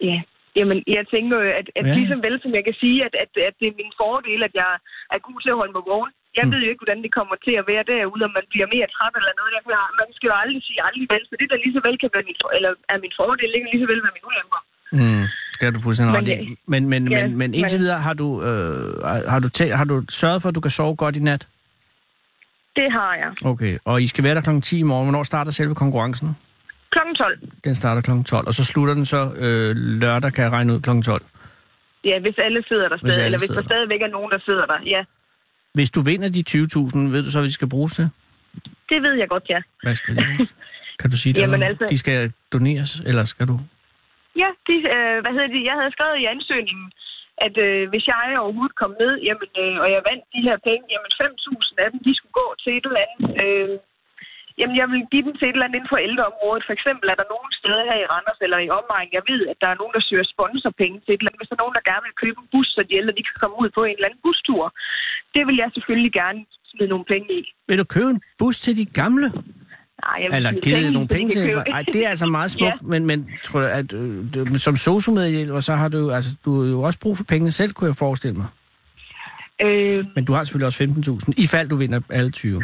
Ja, 0.00 0.22
jamen 0.58 0.78
jeg 0.96 1.04
tænker 1.14 1.34
jo, 1.44 1.48
at, 1.60 1.66
at 1.78 1.84
Ja. 1.88 1.94
ligesom 1.98 2.18
vel 2.26 2.36
som 2.42 2.52
jeg 2.58 2.64
kan 2.68 2.76
sige, 2.82 2.98
at, 3.06 3.14
at, 3.24 3.30
at 3.48 3.54
det 3.60 3.66
er 3.70 3.76
min 3.82 3.92
fordel, 4.02 4.40
at 4.48 4.54
jeg 4.62 4.70
er 5.14 5.20
god 5.28 5.38
til 5.42 5.50
at 5.54 5.60
holde 5.60 5.74
mig 5.76 5.84
vågen. 5.92 6.12
Jeg 6.38 6.44
Mm. 6.44 6.50
ved 6.52 6.60
jo 6.64 6.70
ikke, 6.72 6.82
hvordan 6.84 7.02
det 7.06 7.12
kommer 7.18 7.36
til 7.46 7.54
at 7.60 7.64
være 7.72 7.84
derude, 7.92 8.22
om 8.28 8.32
man 8.38 8.46
bliver 8.52 8.68
mere 8.74 8.88
træt 8.96 9.14
eller 9.20 9.34
noget. 9.38 9.50
Jeg, 9.56 9.62
man 10.02 10.10
skal 10.16 10.28
jo 10.30 10.34
aldrig 10.42 10.62
sige 10.68 10.80
aldrig 10.88 11.06
vel, 11.14 11.22
så 11.30 11.34
det 11.40 11.48
der 11.52 11.58
lige 11.64 11.74
så 11.76 11.82
vel 11.86 11.96
kan 12.02 12.10
være 12.14 12.26
min, 12.28 12.38
for, 12.42 12.48
eller 12.56 12.70
er 12.92 12.98
min 13.04 13.14
fordel, 13.20 13.48
kan 13.62 13.70
lige 13.72 13.82
så 13.84 13.88
vel 13.92 14.00
være 14.06 14.16
min 14.18 14.26
ulemper. 14.30 14.60
Mm, 14.98 15.24
det 15.58 15.64
har 15.68 15.74
du 15.76 15.80
fuldstændig 15.86 16.12
Men 16.16 16.22
ret 16.22 16.40
i. 16.46 16.48
Men, 16.72 16.82
men, 16.92 17.02
ja, 17.14 17.18
men, 17.22 17.30
men 17.40 17.48
indtil 17.58 17.78
videre 17.84 18.00
har 18.08 18.14
du, 18.22 18.28
øh, 18.48 18.84
har, 19.32 19.40
du 19.44 19.48
tæ- 19.58 19.74
har 19.80 19.86
du 19.92 19.96
sørget 20.20 20.38
for, 20.42 20.48
at 20.50 20.54
du 20.58 20.62
kan 20.66 20.74
sove 20.78 20.94
godt 21.04 21.16
i 21.20 21.22
nat? 21.30 21.42
Det 22.78 22.88
har 22.98 23.12
jeg. 23.22 23.30
Okay, 23.52 23.74
og 23.90 24.02
I 24.02 24.06
skal 24.12 24.24
være 24.24 24.34
der 24.34 24.42
kl. 24.48 24.60
10 24.60 24.78
i 24.78 24.82
morgen. 24.90 25.06
Hvornår 25.06 25.22
starter 25.22 25.52
selve 25.60 25.74
konkurrencen? 25.74 26.28
Klokken 26.94 27.14
12. 27.14 27.38
Den 27.64 27.74
starter 27.74 28.02
kl. 28.06 28.10
12, 28.24 28.46
og 28.50 28.54
så 28.58 28.64
slutter 28.64 28.94
den 28.94 29.06
så 29.14 29.20
øh, 29.44 29.70
lørdag, 30.02 30.32
kan 30.32 30.44
jeg 30.44 30.52
regne 30.52 30.72
ud, 30.74 30.80
kl. 30.80 30.90
12. 31.02 31.22
Ja, 32.04 32.16
hvis 32.24 32.34
alle 32.46 32.60
sidder 32.68 32.88
der 32.88 32.98
Hvis 33.02 33.14
stadig, 33.14 33.26
eller 33.26 33.38
hvis 33.42 33.48
der 33.56 33.60
der. 33.62 33.68
stadigvæk 33.70 34.02
er 34.02 34.12
nogen, 34.16 34.30
der 34.34 34.38
sidder 34.48 34.66
der. 34.72 34.78
Ja, 34.94 35.02
Hvis 35.74 35.90
du 35.90 36.00
vinder 36.10 36.28
de 36.36 36.42
20.000, 36.50 37.14
ved 37.14 37.20
du 37.24 37.30
så, 37.30 37.38
hvad 37.38 37.48
de 37.48 37.58
skal 37.60 37.68
bruges 37.74 37.92
til? 37.98 38.08
det 38.90 38.98
ved 39.06 39.14
jeg 39.22 39.28
godt, 39.34 39.46
ja. 39.54 39.60
Hvad 39.84 39.94
skal 40.00 40.10
de 40.16 40.22
bruges? 40.28 40.50
Kan 41.00 41.08
du 41.12 41.16
sige 41.22 41.32
det? 41.32 41.40
Jamen 41.44 41.62
altså- 41.62 41.86
De 41.92 41.98
skal 42.04 42.18
doneres, 42.52 42.92
eller 43.08 43.24
skal 43.32 43.46
du? 43.52 43.56
Ja, 44.42 44.48
de, 44.68 44.74
øh, 44.94 45.16
hvad 45.22 45.32
hedder 45.36 45.50
det? 45.56 45.62
Jeg 45.70 45.76
havde 45.80 45.92
skrevet 45.96 46.16
i 46.22 46.26
ansøgningen, 46.34 46.86
at 47.46 47.54
øh, 47.66 47.82
hvis 47.92 48.04
jeg 48.12 48.16
overhovedet 48.44 48.76
kom 48.82 48.92
med, 49.02 49.10
jamen, 49.28 49.50
øh, 49.62 49.74
og 49.82 49.88
jeg 49.94 50.00
vandt 50.10 50.24
de 50.34 50.40
her 50.48 50.56
penge, 50.68 50.84
jamen 50.94 51.10
5.000 51.22 51.84
af 51.84 51.88
dem, 51.92 51.98
de 52.06 52.12
skulle 52.18 52.36
gå 52.42 52.46
til 52.62 52.70
et 52.78 52.84
eller 52.88 53.02
andet. 53.10 53.28
Øh, 53.44 53.68
jamen, 54.58 54.76
jeg 54.80 54.86
vil 54.92 55.02
give 55.12 55.24
dem 55.26 55.34
til 55.38 55.46
et 55.48 55.54
eller 55.56 55.66
andet 55.66 55.78
inden 55.78 55.92
for 55.94 56.00
ældreområdet. 56.08 56.62
For 56.68 56.74
eksempel 56.78 57.06
er 57.12 57.18
der 57.20 57.26
nogle 57.34 57.48
steder 57.60 57.82
her 57.90 57.98
i 58.04 58.06
Randers 58.12 58.40
eller 58.44 58.58
i 58.66 58.68
omegn, 58.80 59.08
jeg 59.18 59.24
ved, 59.30 59.40
at 59.52 59.58
der 59.62 59.68
er 59.72 59.76
nogen, 59.80 59.94
der 59.96 60.02
søger 60.08 60.26
sponsorpenge 60.34 60.96
til 61.04 61.10
et 61.14 61.18
eller 61.20 61.30
andet. 61.30 61.40
Hvis 61.42 61.50
der 61.50 61.56
er 61.58 61.62
nogen, 61.64 61.76
der 61.78 61.84
gerne 61.90 62.04
vil 62.08 62.16
købe 62.24 62.38
en 62.44 62.48
bus, 62.52 62.68
så 62.76 62.80
de 62.88 62.94
ældre 63.00 63.12
de 63.18 63.24
kan 63.28 63.36
komme 63.42 63.56
ud 63.62 63.68
på 63.78 63.82
en 63.88 63.94
eller 63.96 64.08
anden 64.08 64.22
bustur. 64.28 64.64
Det 65.34 65.42
vil 65.48 65.56
jeg 65.62 65.68
selvfølgelig 65.76 66.12
gerne 66.22 66.40
smide 66.72 66.88
nogle 66.94 67.06
penge 67.12 67.28
i. 67.40 67.42
Vil 67.68 67.78
du 67.82 67.86
købe 67.96 68.10
en 68.16 68.20
bus 68.40 68.56
til 68.66 68.74
de 68.80 68.84
gamle? 69.00 69.26
Nej, 70.06 70.16
jeg 70.22 70.28
vil 70.28 70.36
Eller 70.38 70.52
givet 70.66 70.92
nogle 70.96 71.08
penge 71.16 71.28
til? 71.34 71.42
købe- 71.48 71.64
Ej, 71.76 71.82
det 71.94 72.00
er 72.06 72.10
altså 72.14 72.26
meget 72.38 72.50
smukt, 72.56 72.78
Ja. 72.82 72.86
men, 72.92 73.00
men 73.10 73.18
tror 73.46 73.60
du, 73.60 73.66
at 73.80 73.88
øh, 73.92 74.46
som 74.66 74.74
sociomedhjælper, 74.76 75.60
så 75.60 75.74
har 75.82 75.88
du, 75.96 76.00
altså, 76.18 76.30
du 76.44 76.50
jo 76.74 76.78
også 76.88 76.98
brug 77.04 77.16
for 77.16 77.24
pengene 77.32 77.52
selv, 77.60 77.70
kunne 77.72 77.88
jeg 77.88 77.96
forestille 78.06 78.36
mig. 78.42 78.48
Øh, 79.60 80.04
Men 80.14 80.24
du 80.24 80.32
har 80.32 80.44
selvfølgelig 80.44 80.66
også 80.66 80.84
15.000, 80.84 81.44
i 81.44 81.46
fald 81.46 81.68
du 81.68 81.76
vinder 81.76 82.00
alle 82.10 82.30
20. 82.30 82.62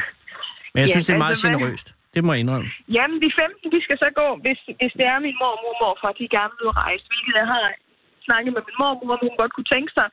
Men 0.73 0.79
jeg 0.83 0.89
Ja, 0.89 0.95
synes, 0.95 1.07
det 1.09 1.15
er 1.19 1.23
meget 1.25 1.37
altså, 1.37 1.49
generøst. 1.49 1.89
Det 2.15 2.21
må 2.25 2.31
jeg 2.35 2.41
indrømme. 2.45 2.67
Jamen, 2.97 3.17
de 3.25 3.29
15, 3.43 3.75
de 3.75 3.81
skal 3.87 3.97
så 4.05 4.09
gå, 4.21 4.27
hvis, 4.45 4.61
hvis 4.81 4.93
det 4.99 5.07
er 5.13 5.19
min 5.27 5.37
mormor 5.43 5.71
og 5.75 5.79
morfar, 5.83 6.13
de 6.21 6.25
gerne 6.39 6.55
vil 6.61 6.71
rejse, 6.85 7.05
hvilket 7.11 7.35
jeg 7.41 7.47
har 7.55 7.65
snakket 8.29 8.51
med 8.57 8.63
min 8.69 8.77
mormor, 8.83 9.13
om 9.17 9.21
hun 9.27 9.35
godt 9.43 9.53
kunne 9.57 9.71
tænke 9.75 9.91
sig, 9.99 10.09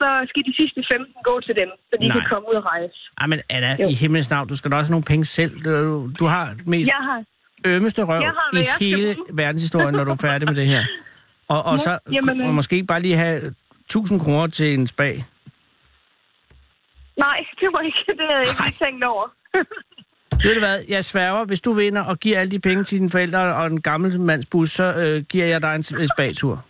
så 0.00 0.06
skal 0.30 0.42
de 0.48 0.52
sidste 0.60 0.80
15 0.92 1.14
gå 1.30 1.34
til 1.46 1.54
dem, 1.60 1.70
så 1.88 1.94
de 2.02 2.06
Nej. 2.08 2.14
kan 2.16 2.22
komme 2.32 2.44
ud 2.50 2.56
og 2.62 2.64
rejse. 2.72 2.96
Ej, 3.20 3.26
men 3.32 3.38
Anna, 3.56 3.70
Jo. 3.82 3.86
i 3.92 3.94
himlens 4.02 4.30
navn, 4.34 4.44
du 4.52 4.56
skal 4.58 4.68
da 4.70 4.74
også 4.80 4.88
have 4.90 4.96
nogle 4.98 5.08
penge 5.12 5.24
selv. 5.38 5.52
Du, 5.66 5.72
du 6.20 6.24
har 6.34 6.44
mest 6.74 6.88
Jeg 6.94 7.00
har... 7.08 7.18
ømmeste 7.74 8.00
røv 8.10 8.22
har, 8.22 8.48
i 8.60 8.62
hele 8.84 9.06
verdenshistorien, 9.42 9.94
når 9.98 10.04
du 10.08 10.12
er 10.16 10.22
færdig 10.28 10.44
med 10.50 10.56
det 10.60 10.66
her. 10.74 10.82
Og, 11.54 11.60
og 11.70 11.76
Ja, 11.76 11.84
så 11.86 11.92
jamen, 12.16 12.40
øh. 12.40 12.48
og 12.48 12.54
måske 12.60 12.76
bare 12.92 13.00
lige 13.06 13.16
have 13.24 13.36
1000 13.86 14.20
kroner 14.20 14.46
til 14.46 14.68
en 14.78 14.86
spag. 14.86 15.14
Nej, 17.24 17.38
det 17.60 17.68
var 17.74 17.80
ikke 17.88 17.98
det, 18.20 18.26
jeg 18.30 18.40
ikke 18.66 18.78
tænkt 18.84 19.04
over. 19.04 19.26
Ved 20.42 20.54
du 20.54 20.60
hvad, 20.60 20.78
jeg 20.88 21.04
sværger, 21.04 21.44
hvis 21.44 21.60
du 21.60 21.72
vinder 21.72 22.02
og 22.02 22.20
giver 22.20 22.40
alle 22.40 22.50
de 22.50 22.58
penge 22.58 22.84
til 22.84 22.98
dine 22.98 23.10
forældre 23.10 23.54
og 23.54 23.70
den 23.70 23.80
gamle 23.80 24.18
mands 24.18 24.46
bus, 24.46 24.70
så 24.70 24.94
øh, 24.94 25.22
giver 25.22 25.46
jeg 25.46 25.62
dig 25.62 25.74
en, 25.74 25.84
en 26.00 26.08
spagtur. 26.08 26.64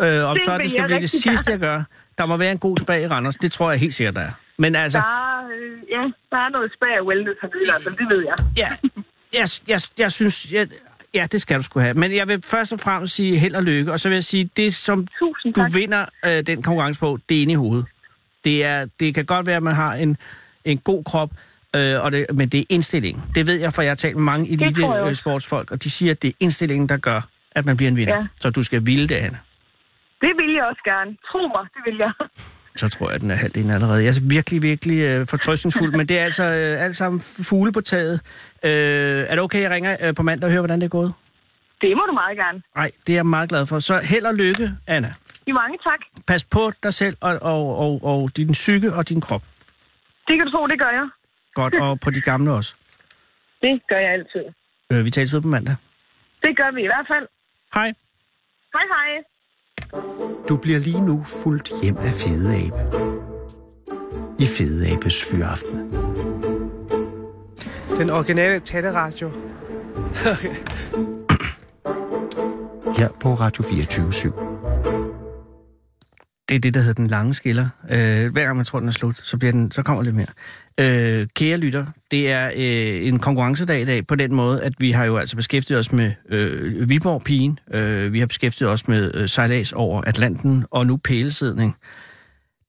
Øh, 0.00 0.24
om 0.24 0.36
Det 0.36 0.44
så 0.44 0.58
det 0.58 0.70
skal 0.70 0.84
blive 0.84 1.00
det 1.00 1.10
sidste, 1.10 1.50
jeg 1.50 1.58
gør. 1.58 1.82
Der 2.18 2.26
må 2.26 2.36
være 2.36 2.52
en 2.52 2.58
god 2.58 2.78
spag 2.78 3.02
i 3.02 3.06
Randers. 3.06 3.36
Det 3.36 3.52
tror 3.52 3.70
jeg 3.70 3.80
helt 3.80 3.94
sikkert, 3.94 4.14
der 4.14 4.20
er. 4.20 4.30
Men 4.58 4.74
altså, 4.76 4.98
Der 4.98 5.04
er, 5.04 5.46
øh, 5.46 5.78
ja, 5.90 6.02
der 6.30 6.36
er 6.36 6.48
noget 6.48 6.72
spag 6.72 7.00
og 7.00 7.06
wellness 7.06 7.38
hernede, 7.42 7.62
i 7.62 7.70
hvert 7.70 7.82
fald, 7.82 7.96
det 7.96 8.08
ved 8.08 8.24
jeg. 8.24 8.34
ja. 8.62 8.68
Jeg, 9.32 9.48
jeg, 9.68 9.80
jeg 9.98 10.12
synes... 10.12 10.52
Jeg, 10.52 10.68
ja, 11.14 11.26
det 11.32 11.40
skal 11.42 11.56
du 11.58 11.62
sgu 11.62 11.80
have. 11.80 11.94
Men 11.94 12.16
jeg 12.16 12.28
vil 12.28 12.42
først 12.44 12.72
og 12.72 12.80
fremmest 12.80 13.14
sige 13.14 13.38
held 13.38 13.54
og 13.54 13.62
lykke, 13.62 13.92
og 13.92 14.00
så 14.00 14.08
vil 14.08 14.16
jeg 14.16 14.24
sige, 14.24 14.50
det 14.56 14.74
som 14.74 15.06
Tusind 15.18 15.54
du 15.54 15.60
tak. 15.60 15.74
vinder 15.74 16.06
øh, 16.24 16.46
den 16.46 16.62
konkurrence 16.62 17.00
på, 17.00 17.18
det 17.28 17.38
er 17.38 17.42
inde 17.42 17.52
i 17.52 17.56
hovedet. 17.56 17.86
Det, 18.44 18.64
er, 18.64 18.86
det 19.00 19.14
kan 19.14 19.24
godt 19.24 19.46
være, 19.46 19.56
at 19.56 19.62
man 19.62 19.74
har 19.74 19.94
en, 19.94 20.16
en 20.64 20.78
god 20.78 21.04
krop, 21.04 21.30
øh, 21.76 22.04
og 22.04 22.12
det, 22.12 22.26
men 22.34 22.48
det 22.48 22.60
er 22.60 22.64
indstillingen. 22.68 23.24
Det 23.34 23.46
ved 23.46 23.60
jeg, 23.60 23.72
for 23.72 23.82
jeg 23.82 23.90
har 23.90 23.96
talt 23.96 24.16
med 24.16 24.24
mange 24.24 24.52
elite 24.52 24.80
tror 24.80 24.96
jeg 24.96 25.16
øh, 25.52 25.64
og 25.70 25.84
de 25.84 25.90
siger, 25.90 26.12
at 26.12 26.22
det 26.22 26.28
er 26.28 26.32
indstillingen, 26.40 26.88
der 26.88 26.96
gør, 26.96 27.20
at 27.50 27.66
man 27.66 27.76
bliver 27.76 27.90
en 27.90 27.96
vinder. 27.96 28.14
Ja. 28.14 28.26
Så 28.40 28.50
du 28.50 28.62
skal 28.62 28.86
ville 28.86 29.08
det, 29.08 29.14
Anna. 29.14 29.38
Det 30.20 30.32
vil 30.36 30.54
jeg 30.54 30.64
også 30.64 30.82
gerne. 30.84 31.16
Tro 31.30 31.40
mig, 31.56 31.64
det 31.74 31.82
vil 31.86 31.96
jeg. 31.98 32.12
Så 32.76 32.88
tror 32.88 33.06
jeg, 33.06 33.14
at 33.14 33.20
den 33.20 33.30
er 33.30 33.34
halvdelen 33.34 33.70
allerede. 33.70 34.04
Jeg 34.04 34.08
er 34.08 34.20
virkelig, 34.22 34.62
virkelig 34.62 34.98
øh, 35.00 35.26
fortrøstningsfuld, 35.26 35.92
men 35.92 36.08
det 36.08 36.18
er 36.18 36.24
altså 36.24 36.44
øh, 36.44 36.84
alt 36.84 36.96
sammen 36.96 37.20
fugle 37.20 37.72
på 37.72 37.80
taget. 37.80 38.20
Øh, 38.64 38.70
er 39.28 39.34
det 39.34 39.40
okay, 39.40 39.62
jeg 39.62 39.70
ringer 39.70 39.96
øh, 40.02 40.14
på 40.14 40.22
mandag 40.22 40.46
og 40.46 40.50
hører, 40.50 40.60
hvordan 40.60 40.80
det 40.80 40.84
er 40.84 40.96
gået? 40.98 41.12
Det 41.80 41.96
må 41.96 42.02
du 42.08 42.12
meget 42.12 42.36
gerne. 42.36 42.62
Nej, 42.76 42.90
det 43.06 43.12
er 43.12 43.16
jeg 43.16 43.26
meget 43.26 43.48
glad 43.48 43.66
for. 43.66 43.78
Så 43.78 44.00
held 44.10 44.24
og 44.24 44.34
lykke, 44.34 44.70
Anna. 44.86 45.14
I 45.46 45.52
mange 45.52 45.78
tak. 45.88 46.00
Pas 46.26 46.44
på 46.44 46.72
dig 46.82 46.94
selv 46.94 47.16
og, 47.20 47.38
og, 47.42 47.78
og, 47.78 48.00
og 48.02 48.36
din 48.36 48.52
psyke 48.52 48.92
og 48.94 49.08
din 49.08 49.20
krop. 49.20 49.42
Det 50.28 50.34
kan 50.36 50.46
du 50.46 50.52
tro, 50.52 50.66
det 50.66 50.78
gør 50.78 50.92
jeg. 50.98 51.08
Godt, 51.60 51.74
og 51.74 52.00
på 52.00 52.10
de 52.10 52.20
gamle 52.20 52.52
også. 52.52 52.74
Det 53.62 53.82
gør 53.88 53.98
jeg 53.98 54.12
altid. 54.12 54.44
Øh, 54.92 55.04
vi 55.04 55.10
tales 55.10 55.32
ved 55.34 55.42
på 55.42 55.48
mandag. 55.48 55.76
Det 56.42 56.56
gør 56.56 56.70
vi 56.74 56.82
i 56.82 56.86
hvert 56.86 57.06
fald. 57.12 57.26
Hej. 57.74 57.92
Hej 58.74 58.86
hej. 58.94 59.08
Du 60.48 60.56
bliver 60.56 60.78
lige 60.78 61.00
nu 61.06 61.22
fuldt 61.42 61.70
hjem 61.82 61.96
af 61.96 62.12
Fede 62.20 62.48
Abe. 62.56 62.80
I 64.38 64.46
Fede 64.46 64.92
Abes 64.96 65.24
Fyraften. 65.30 65.78
Den 67.98 68.10
originale 68.10 68.60
taleradio. 68.60 69.28
Her 72.98 73.08
på 73.20 73.34
Radio 73.34 73.64
24 73.70 74.08
/7. 74.08 74.55
Det 76.48 76.54
er 76.54 76.58
det, 76.58 76.74
der 76.74 76.80
hedder 76.80 76.94
den 76.94 77.06
lange 77.06 77.34
skiller. 77.34 77.68
Øh, 77.90 78.32
hver 78.32 78.44
gang 78.44 78.56
man 78.56 78.64
tror, 78.64 78.78
den 78.78 78.88
er 78.88 78.92
slut, 78.92 79.16
så, 79.16 79.36
bliver 79.36 79.52
den, 79.52 79.70
så 79.70 79.82
kommer 79.82 80.02
lidt 80.02 80.14
mere. 80.14 80.26
Øh, 80.80 81.26
kære 81.34 81.56
lytter, 81.56 81.86
det 82.10 82.30
er 82.30 82.46
øh, 82.56 83.06
en 83.06 83.18
konkurrencedag 83.18 83.80
i 83.80 83.84
dag 83.84 84.06
på 84.06 84.14
den 84.14 84.34
måde, 84.34 84.62
at 84.62 84.72
vi 84.78 84.90
har 84.90 85.04
jo 85.04 85.16
altså 85.16 85.36
beskæftiget 85.36 85.78
os 85.78 85.92
med 85.92 86.12
øh, 86.28 86.88
Viborg-pigen, 86.88 87.58
øh, 87.74 88.12
vi 88.12 88.18
har 88.18 88.26
beskæftiget 88.26 88.70
os 88.70 88.88
med 88.88 89.14
øh, 89.14 89.28
sejlads 89.28 89.72
over 89.72 90.02
Atlanten, 90.06 90.64
og 90.70 90.86
nu 90.86 90.96
pælesidning. 90.96 91.76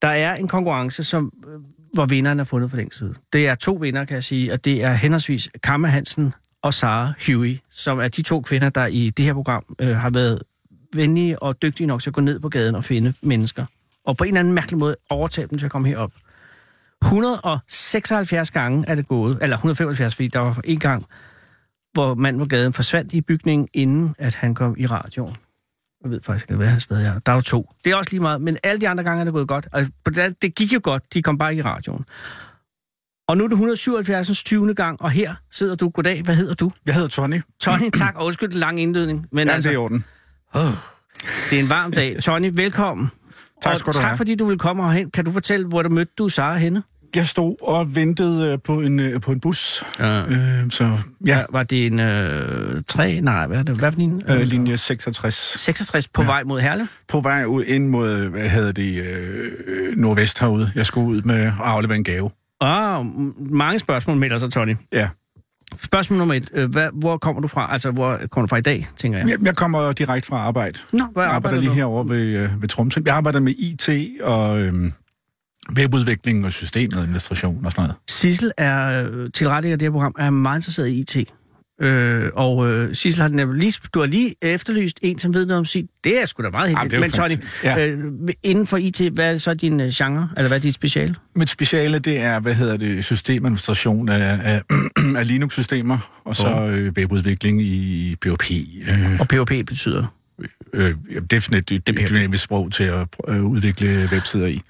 Der 0.02 0.08
er 0.08 0.36
en 0.36 0.48
konkurrence, 0.48 1.04
som, 1.04 1.32
øh, 1.48 1.60
hvor 1.94 2.06
vinderen 2.06 2.40
er 2.40 2.44
fundet 2.44 2.70
for 2.70 2.78
den 2.78 2.92
side. 2.92 3.14
Det 3.34 3.48
er 3.48 3.56
to 3.56 3.74
vinder, 3.74 4.06
kan 4.06 4.16
jeg 4.16 4.24
sige, 4.24 4.54
og 4.54 4.66
det 4.66 4.84
er 4.84 4.94
henholdsvis 4.94 5.50
Kammer 5.64 5.88
Hansen 5.88 6.34
og 6.62 6.74
Sara 6.74 7.14
Huey, 7.28 7.58
som 7.72 8.00
er 8.00 8.08
de 8.08 8.22
to 8.22 8.42
kvinder, 8.42 8.70
der 8.70 8.86
i 8.86 9.10
det 9.10 9.26
her 9.26 9.34
program 9.34 9.64
øh, 9.80 9.96
har 9.96 10.10
været 10.10 10.42
venlige 10.94 11.44
og 11.44 11.62
dygtige 11.62 11.88
nok 11.88 12.02
til 12.02 12.10
at 12.10 12.14
gå 12.14 12.22
ned 12.22 12.40
på 12.40 12.50
gaden 12.50 12.76
og 12.76 12.84
finde 12.84 13.14
mennesker. 13.22 13.66
Og 14.06 14.18
på 14.18 14.24
en 14.24 14.28
eller 14.28 14.40
anden 14.40 14.54
mærkelig 14.54 14.78
måde 14.78 14.96
overtale 15.10 15.48
dem 15.48 15.58
til 15.58 15.66
at 15.66 15.72
komme 15.72 15.88
herop. 15.88 16.12
176 17.02 18.52
gange 18.52 18.86
er 18.88 18.96
det 18.96 19.08
gået, 19.08 19.38
eller 19.42 19.56
175, 19.56 20.16
fordi 20.16 20.28
der 20.28 20.40
var 20.40 20.62
en 20.64 20.80
gang, 20.80 21.06
hvor 21.94 22.16
manden 22.16 22.40
på 22.40 22.46
gaden 22.46 22.74
forsvandt 22.74 23.14
i 23.14 23.22
bygningen, 23.22 23.68
inden 23.74 24.16
at 24.18 24.36
han 24.36 24.56
kom 24.56 24.76
i 24.78 24.86
radioen. 24.86 25.36
Jeg 26.04 26.12
ved 26.12 26.22
faktisk 26.22 26.46
ikke, 26.46 26.58
hvad 26.58 26.68
han 26.68 26.80
stadig 26.80 27.08
er. 27.08 27.20
Der 27.20 27.32
er 27.32 27.36
jo 27.36 27.42
to. 27.42 27.70
Det 27.86 27.92
er 27.92 27.96
også 27.96 28.12
lige 28.12 28.22
meget, 28.22 28.42
men 28.42 28.58
alle 28.64 28.82
de 28.82 28.90
andre 28.90 29.04
gange 29.04 29.20
er 29.20 29.24
det 29.24 29.34
gået 29.34 29.48
godt. 29.48 29.68
Altså, 29.74 29.92
det, 30.06 30.42
det 30.42 30.56
gik 30.56 30.74
jo 30.74 30.80
godt, 30.84 31.14
de 31.14 31.22
kom 31.22 31.38
bare 31.38 31.52
ikke 31.52 31.62
i 31.62 31.64
radioen. 31.64 32.06
Og 33.28 33.38
nu 33.38 33.44
er 33.44 33.48
det 33.48 33.54
177. 33.54 34.44
20. 34.44 34.74
gang, 34.74 35.02
og 35.02 35.12
her 35.12 35.36
sidder 35.52 35.76
du. 35.76 35.90
Goddag, 35.90 36.22
hvad 36.22 36.36
hedder 36.36 36.54
du? 36.54 36.72
Jeg 36.86 36.94
hedder 36.94 37.08
Tony. 37.08 37.42
Tony, 37.60 37.90
tak, 37.98 38.16
og 38.16 38.26
undskyld 38.26 38.50
den 38.50 38.60
lange 38.60 38.82
indledning. 38.82 39.28
Men 39.32 39.48
Ja, 39.48 39.54
altså, 39.54 39.70
det 39.70 39.76
er 39.76 39.80
i 39.80 39.84
orden. 39.84 40.06
Det 40.54 41.56
er 41.56 41.60
en 41.60 41.70
varm 41.70 41.92
dag. 41.92 42.18
Tony, 42.22 42.52
velkommen. 42.54 43.12
Tak 43.62 43.78
skal 43.80 43.94
du 43.94 43.98
tak 43.98 44.06
have. 44.08 44.18
fordi 44.18 44.36
du 44.36 44.46
vil 44.46 44.58
komme 44.58 44.84
herhen. 44.84 45.12
Kan 45.12 45.26
du 45.26 45.32
fortælle, 45.32 45.68
hvor 45.68 45.82
du 45.82 45.90
mødte 45.90 46.12
du 46.18 46.30
Sara 46.30 46.58
henne? 46.58 46.84
Jeg 47.16 47.28
stod 47.28 47.56
og 47.62 47.96
ventede 47.96 48.52
øh, 48.52 48.60
på 48.66 48.82
en, 48.82 49.00
øh, 49.00 49.22
på 49.22 49.32
en 49.32 49.40
bus. 49.40 49.84
Ja. 50.00 50.26
Øh, 50.26 50.72
så 50.72 50.98
ja. 51.26 51.44
Var 51.50 51.64
det 51.64 51.86
en 51.86 52.00
øh, 52.00 52.82
3? 52.88 53.22
Nej, 53.22 53.48
hvad 53.48 53.58
er 53.58 53.64
det? 53.64 53.76
Hvad 53.76 53.92
for 53.92 54.00
en? 54.00 54.24
øh, 54.30 54.42
linje 54.42 54.78
66. 54.78 55.36
66 55.60 56.08
på 56.08 56.22
ja. 56.22 56.28
vej 56.28 56.44
mod 56.44 56.60
Herlev? 56.62 56.86
På 57.08 57.22
vej 57.22 57.46
ud 57.46 57.64
ind 57.64 57.88
mod, 57.88 58.28
hvad 58.30 58.50
hedder 58.50 58.72
det, 58.72 59.04
øh, 59.04 59.52
øh, 59.68 59.98
nordvest 59.98 60.40
herude. 60.40 60.72
Jeg 60.76 60.86
skulle 60.86 61.08
ud 61.08 61.22
med 61.22 61.42
at 61.42 61.54
aflevere 61.60 61.98
en 61.98 62.04
gave. 62.04 62.30
Ah, 62.62 63.06
mange 63.40 63.80
spørgsmål 63.80 64.18
melder 64.18 64.38
sig, 64.38 64.50
Tony. 64.52 64.76
Ja. 64.94 65.10
Spørgsmål 65.84 66.18
nummer 66.20 66.36
et. 66.36 66.50
Øh, 66.54 66.70
Hvad, 66.72 66.90
hvor 66.94 67.18
kommer 67.18 67.42
du 67.42 67.48
fra? 67.48 67.74
Altså, 67.74 67.92
hvor 67.92 68.20
kommer 68.32 68.48
du 68.48 68.50
fra 68.50 68.58
i 68.58 68.62
dag, 68.62 68.88
tænker 68.98 69.20
jeg? 69.20 69.30
Jeg, 69.30 69.38
jeg 69.46 69.56
kommer 69.56 69.92
direkte 69.92 70.28
fra 70.28 70.38
arbejde. 70.38 70.80
Nå, 70.94 71.04
hvor 71.14 71.22
Jeg 71.22 71.32
arbejder 71.32 71.36
arbejder 71.36 71.60
lige 71.60 71.70
du? 71.70 71.74
herovre 71.76 72.10
ved, 72.10 72.22
øh, 72.38 72.62
ved 72.62 72.70
Tromsø. 72.70 73.02
Jeg 73.06 73.16
arbejder 73.16 73.40
med 73.40 73.54
IT 73.58 73.90
og 74.24 74.60
øh, 74.60 74.92
webudvikling 75.78 76.46
og 76.46 76.52
systemadministration 76.52 77.66
og 77.66 77.72
sådan 77.72 77.82
noget. 77.84 77.96
Sissel 78.10 78.52
er 78.58 79.04
øh, 79.12 79.30
tilrettelægger 79.34 79.74
af 79.74 79.80
det 79.80 79.86
her 79.86 79.92
program, 79.92 80.16
er 80.20 80.30
meget 80.30 80.58
interesseret 80.58 80.88
i 80.88 81.00
IT. 81.00 81.18
Øh, 81.82 82.30
og 82.34 82.70
øh, 82.70 82.96
Sissel 82.96 83.22
har 83.22 83.30
nemlig 83.30 83.60
lige, 83.60 83.74
du 83.94 84.00
har 84.00 84.08
lige 84.08 84.36
efterlyst 84.42 85.00
en, 85.02 85.20
som 85.20 85.34
ved 85.34 85.46
noget 85.46 85.60
om 85.60 85.66
sit. 85.66 85.86
Det 86.04 86.22
er 86.22 86.26
sgu 86.26 86.44
da 86.44 86.50
meget 86.50 86.70
heldigt. 86.70 87.02
Men 87.02 87.12
Tony, 87.12 87.30
fantastisk. 87.30 88.06
øh, 88.28 88.34
inden 88.44 88.68
for 88.68 88.78
IT, 88.78 89.02
hvad 89.02 89.34
er 89.34 89.38
så 89.38 89.54
din 89.54 89.80
øh, 89.80 89.90
genre? 89.94 90.30
Eller 90.38 90.48
hvad 90.48 90.58
er 90.58 90.62
dit 90.62 90.74
speciale? 90.74 91.16
Mit 91.36 91.50
speciale, 91.50 92.00
det 92.00 92.18
er, 92.20 92.40
hvad 92.40 92.54
hedder 92.54 92.78
det, 92.78 93.06
systemadministration 93.06 94.10
af, 94.10 94.40
af, 94.44 94.62
af 95.20 95.28
Linux-systemer, 95.28 96.22
og 96.26 96.36
så 96.36 96.62
øh, 96.62 96.92
webudvikling 96.98 97.62
i 97.62 98.16
PHP. 98.22 98.52
Øh, 98.88 99.20
Og 99.20 99.28
PHP 99.28 99.66
betyder? 99.68 100.14
øh, 100.74 100.94
det 101.32 101.34
er 101.34 101.40
sådan 101.40 101.64
et 101.72 101.84
PHP. 101.86 102.10
dynamisk 102.10 102.44
sprog 102.44 102.72
til 102.72 102.84
at 102.84 103.08
øh, 103.28 103.44
udvikle 103.46 104.10
websider 104.12 104.48
i. 104.48 104.62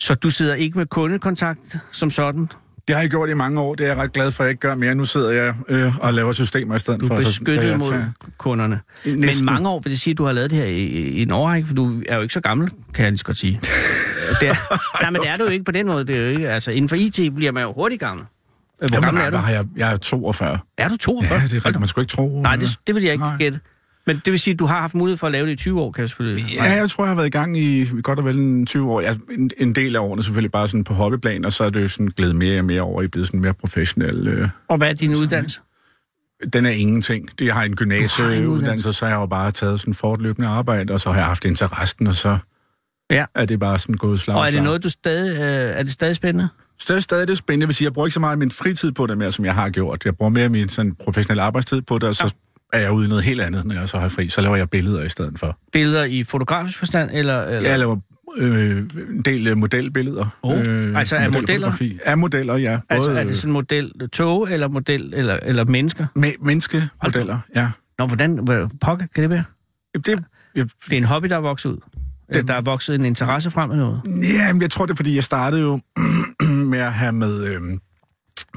Så 0.00 0.14
du 0.14 0.30
sidder 0.30 0.54
ikke 0.54 0.78
med 0.78 0.86
kundekontakt 0.86 1.76
som 1.92 2.10
sådan? 2.10 2.48
Det 2.88 2.96
har 2.96 3.02
jeg 3.02 3.10
gjort 3.10 3.30
i 3.30 3.34
mange 3.34 3.60
år, 3.60 3.74
det 3.74 3.84
er 3.86 3.88
jeg 3.88 3.96
ret 4.02 4.12
glad 4.12 4.30
for, 4.32 4.42
at 4.42 4.46
jeg 4.46 4.50
ikke 4.50 4.60
gør 4.60 4.74
mere. 4.74 4.94
Nu 4.94 5.04
sidder 5.04 5.30
jeg 5.30 5.54
øh, 5.68 5.98
og 5.98 6.14
laver 6.14 6.32
systemer 6.32 6.76
i 6.76 6.78
stedet 6.78 7.00
Du 7.00 7.06
for. 7.06 7.14
er 7.14 7.20
så 7.20 7.26
beskyttet 7.26 7.78
mod 7.78 8.02
kunderne. 8.38 8.80
Men 9.04 9.18
Næsten. 9.18 9.46
mange 9.46 9.68
år 9.68 9.80
vil 9.84 9.90
det 9.92 10.00
sige, 10.00 10.12
at 10.12 10.18
du 10.18 10.24
har 10.24 10.32
lavet 10.32 10.50
det 10.50 10.58
her 10.58 10.64
i, 10.66 10.82
i 10.86 11.22
en 11.22 11.30
årrække, 11.30 11.66
for 11.68 11.74
du 11.74 11.90
er 12.08 12.16
jo 12.16 12.22
ikke 12.22 12.34
så 12.34 12.40
gammel, 12.40 12.70
kan 12.94 13.02
jeg 13.04 13.12
lige 13.12 13.18
så 13.18 13.24
godt 13.24 13.36
sige. 13.36 13.60
Det 14.40 14.48
er, 14.48 14.54
nej, 15.02 15.10
men 15.10 15.20
det 15.22 15.30
er 15.30 15.36
du 15.36 15.44
jo 15.44 15.50
ikke 15.50 15.64
på 15.64 15.72
den 15.72 15.86
måde. 15.86 16.06
Det 16.06 16.16
er 16.16 16.20
jo 16.22 16.26
ikke, 16.28 16.50
altså, 16.50 16.70
inden 16.70 16.88
for 16.88 16.96
IT 16.96 17.34
bliver 17.34 17.52
man 17.52 17.62
jo 17.62 17.72
hurtigt 17.72 18.00
gammel. 18.00 18.26
Hvor 18.78 18.88
Jamen, 18.92 19.04
gammel 19.04 19.22
er 19.22 19.30
du? 19.30 19.36
Jeg, 19.36 19.64
jeg 19.76 19.92
er 19.92 19.96
42. 19.96 20.58
Er 20.78 20.88
du 20.88 20.96
42? 20.96 21.38
Ja, 21.38 21.44
det 21.44 21.52
er 21.52 21.56
rigtigt. 21.56 21.78
Man 21.80 21.88
skulle 21.88 22.02
ikke 22.02 22.12
tro... 22.14 22.40
Nej, 22.42 22.56
det, 22.56 22.68
det 22.86 22.94
vil 22.94 23.02
jeg 23.02 23.12
ikke 23.12 23.24
Nej. 23.24 23.36
gætte. 23.38 23.60
Men 24.06 24.16
det 24.24 24.30
vil 24.30 24.38
sige, 24.38 24.52
at 24.52 24.58
du 24.58 24.66
har 24.66 24.80
haft 24.80 24.94
mulighed 24.94 25.16
for 25.18 25.26
at 25.26 25.32
lave 25.32 25.46
det 25.46 25.52
i 25.52 25.56
20 25.56 25.80
år, 25.80 25.92
kan 25.92 26.00
jeg 26.00 26.08
selvfølgelig... 26.08 26.54
Ja, 26.54 26.72
jeg 26.72 26.90
tror, 26.90 27.04
jeg 27.04 27.08
har 27.08 27.14
været 27.14 27.26
i 27.26 27.30
gang 27.30 27.58
i 27.58 27.86
godt 28.02 28.18
og 28.18 28.24
vel 28.24 28.38
en 28.38 28.66
20 28.66 28.90
år. 28.92 29.00
Ja, 29.00 29.14
en, 29.30 29.50
en 29.58 29.74
del 29.74 29.96
af 29.96 30.00
årene 30.00 30.22
selvfølgelig 30.22 30.52
bare 30.52 30.68
sådan 30.68 30.84
på 30.84 30.94
hobbyplan, 30.94 31.44
og 31.44 31.52
så 31.52 31.64
er 31.64 31.70
det 31.70 31.82
jo 31.82 31.88
sådan 31.88 32.06
glædet 32.06 32.36
mere 32.36 32.58
og 32.58 32.64
mere 32.64 32.80
over 32.82 33.02
i 33.02 33.08
blevet 33.08 33.26
sådan 33.26 33.40
mere 33.40 33.54
professionel. 33.54 34.28
Øh. 34.28 34.48
Og 34.68 34.76
hvad 34.76 34.88
er 34.90 34.94
din 34.94 35.10
uddannelse? 35.16 35.60
Den 36.52 36.66
er 36.66 36.70
ingenting. 36.70 37.38
Det 37.38 37.46
jeg 37.46 37.54
har 37.54 37.62
en 37.62 37.70
har 37.70 37.76
gymnasieuddannelse, 37.76 38.48
uddannelse. 38.48 38.92
så 38.92 39.04
har 39.04 39.12
jeg 39.12 39.20
jo 39.20 39.26
bare 39.26 39.50
taget 39.50 39.80
sådan 39.80 39.94
fortløbende 39.94 40.48
arbejde, 40.48 40.92
og 40.92 41.00
så 41.00 41.10
har 41.10 41.16
jeg 41.16 41.26
haft 41.26 41.44
interessen, 41.44 42.06
og 42.06 42.14
så 42.14 42.38
Ja. 43.10 43.24
er 43.34 43.44
det 43.44 43.60
bare 43.60 43.78
sådan 43.78 43.94
gået 43.94 44.20
slag. 44.20 44.36
Og 44.36 44.46
er 44.46 44.50
det 44.50 44.62
noget, 44.62 44.82
du 44.84 44.88
stadig... 44.90 45.36
Øh, 45.36 45.78
er 45.78 45.82
det 45.82 45.92
stadig 45.92 46.16
spændende? 46.16 46.48
Stadig, 46.80 47.02
stadig 47.02 47.28
det 47.28 47.38
spændende. 47.38 47.62
Jeg 47.64 47.68
vil 47.68 47.74
sige, 47.74 47.86
jeg 47.86 47.92
bruger 47.92 48.06
ikke 48.06 48.14
så 48.14 48.20
meget 48.20 48.32
af 48.32 48.38
min 48.38 48.50
fritid 48.50 48.92
på 48.92 49.06
det 49.06 49.18
mere, 49.18 49.32
som 49.32 49.44
jeg 49.44 49.54
har 49.54 49.70
gjort. 49.70 50.04
Jeg 50.04 50.16
bruger 50.16 50.30
mere 50.30 50.44
af 50.44 50.50
min 50.50 50.68
sådan, 50.68 50.94
professionelle 50.94 51.42
arbejdstid 51.42 51.82
på 51.82 51.98
det, 51.98 52.08
og 52.08 52.16
så 52.16 52.34
er 52.74 52.80
jeg 52.80 52.92
ude 52.92 53.06
i 53.06 53.08
noget 53.08 53.24
helt 53.24 53.40
andet, 53.40 53.64
når 53.64 53.74
jeg 53.74 53.88
så 53.88 53.98
har 53.98 54.08
fri. 54.08 54.28
Så 54.28 54.40
laver 54.40 54.56
jeg 54.56 54.70
billeder 54.70 55.02
i 55.04 55.08
stedet 55.08 55.38
for. 55.38 55.58
Billeder 55.72 56.04
i 56.04 56.24
fotografisk 56.24 56.78
forstand, 56.78 57.10
eller... 57.12 57.42
eller? 57.44 57.70
Jeg 57.70 57.78
laver 57.78 57.96
øh, 58.36 58.76
en 59.10 59.22
del 59.24 59.46
øh, 59.46 59.56
modelbilleder. 59.56 60.26
Oh, 60.42 60.58
altså 60.98 61.16
af 61.16 61.32
modeller? 61.32 61.72
Af 62.04 62.18
modeller, 62.18 62.56
ja. 62.56 62.78
Altså, 62.90 63.10
Både, 63.10 63.20
er 63.20 63.24
det 63.24 63.36
sådan 63.36 63.52
model 63.52 63.92
tog, 64.12 64.48
eller 64.52 64.68
model, 64.68 65.12
eller, 65.16 65.38
eller 65.42 65.64
mennesker? 65.64 66.06
Me- 66.18 66.44
menneskemodeller, 66.44 67.38
ja. 67.56 67.70
Nå, 67.98 68.06
hvordan... 68.06 68.38
Hvad 68.38 68.66
pokker 68.80 69.06
kan 69.14 69.22
det 69.22 69.30
være? 69.30 69.44
Det, 69.94 70.24
jeg, 70.54 70.66
Det 70.86 70.92
er 70.92 70.96
en 70.96 71.04
hobby, 71.04 71.28
der 71.28 71.36
er 71.36 71.40
vokset 71.40 71.70
ud. 71.70 71.76
Det- 72.34 72.48
Der 72.48 72.54
er 72.54 72.60
vokset 72.60 72.94
en 72.94 73.04
interesse 73.04 73.50
frem 73.50 73.68
med 73.68 73.76
noget. 73.76 74.00
ja, 74.34 74.52
jeg 74.60 74.70
tror 74.70 74.86
det 74.86 74.92
er, 74.92 74.96
fordi 74.96 75.14
jeg 75.14 75.24
startede 75.24 75.62
jo 75.62 75.80
med 76.72 76.78
at 76.78 76.92
have 76.92 77.12
med... 77.12 77.44
Øh, 77.44 77.60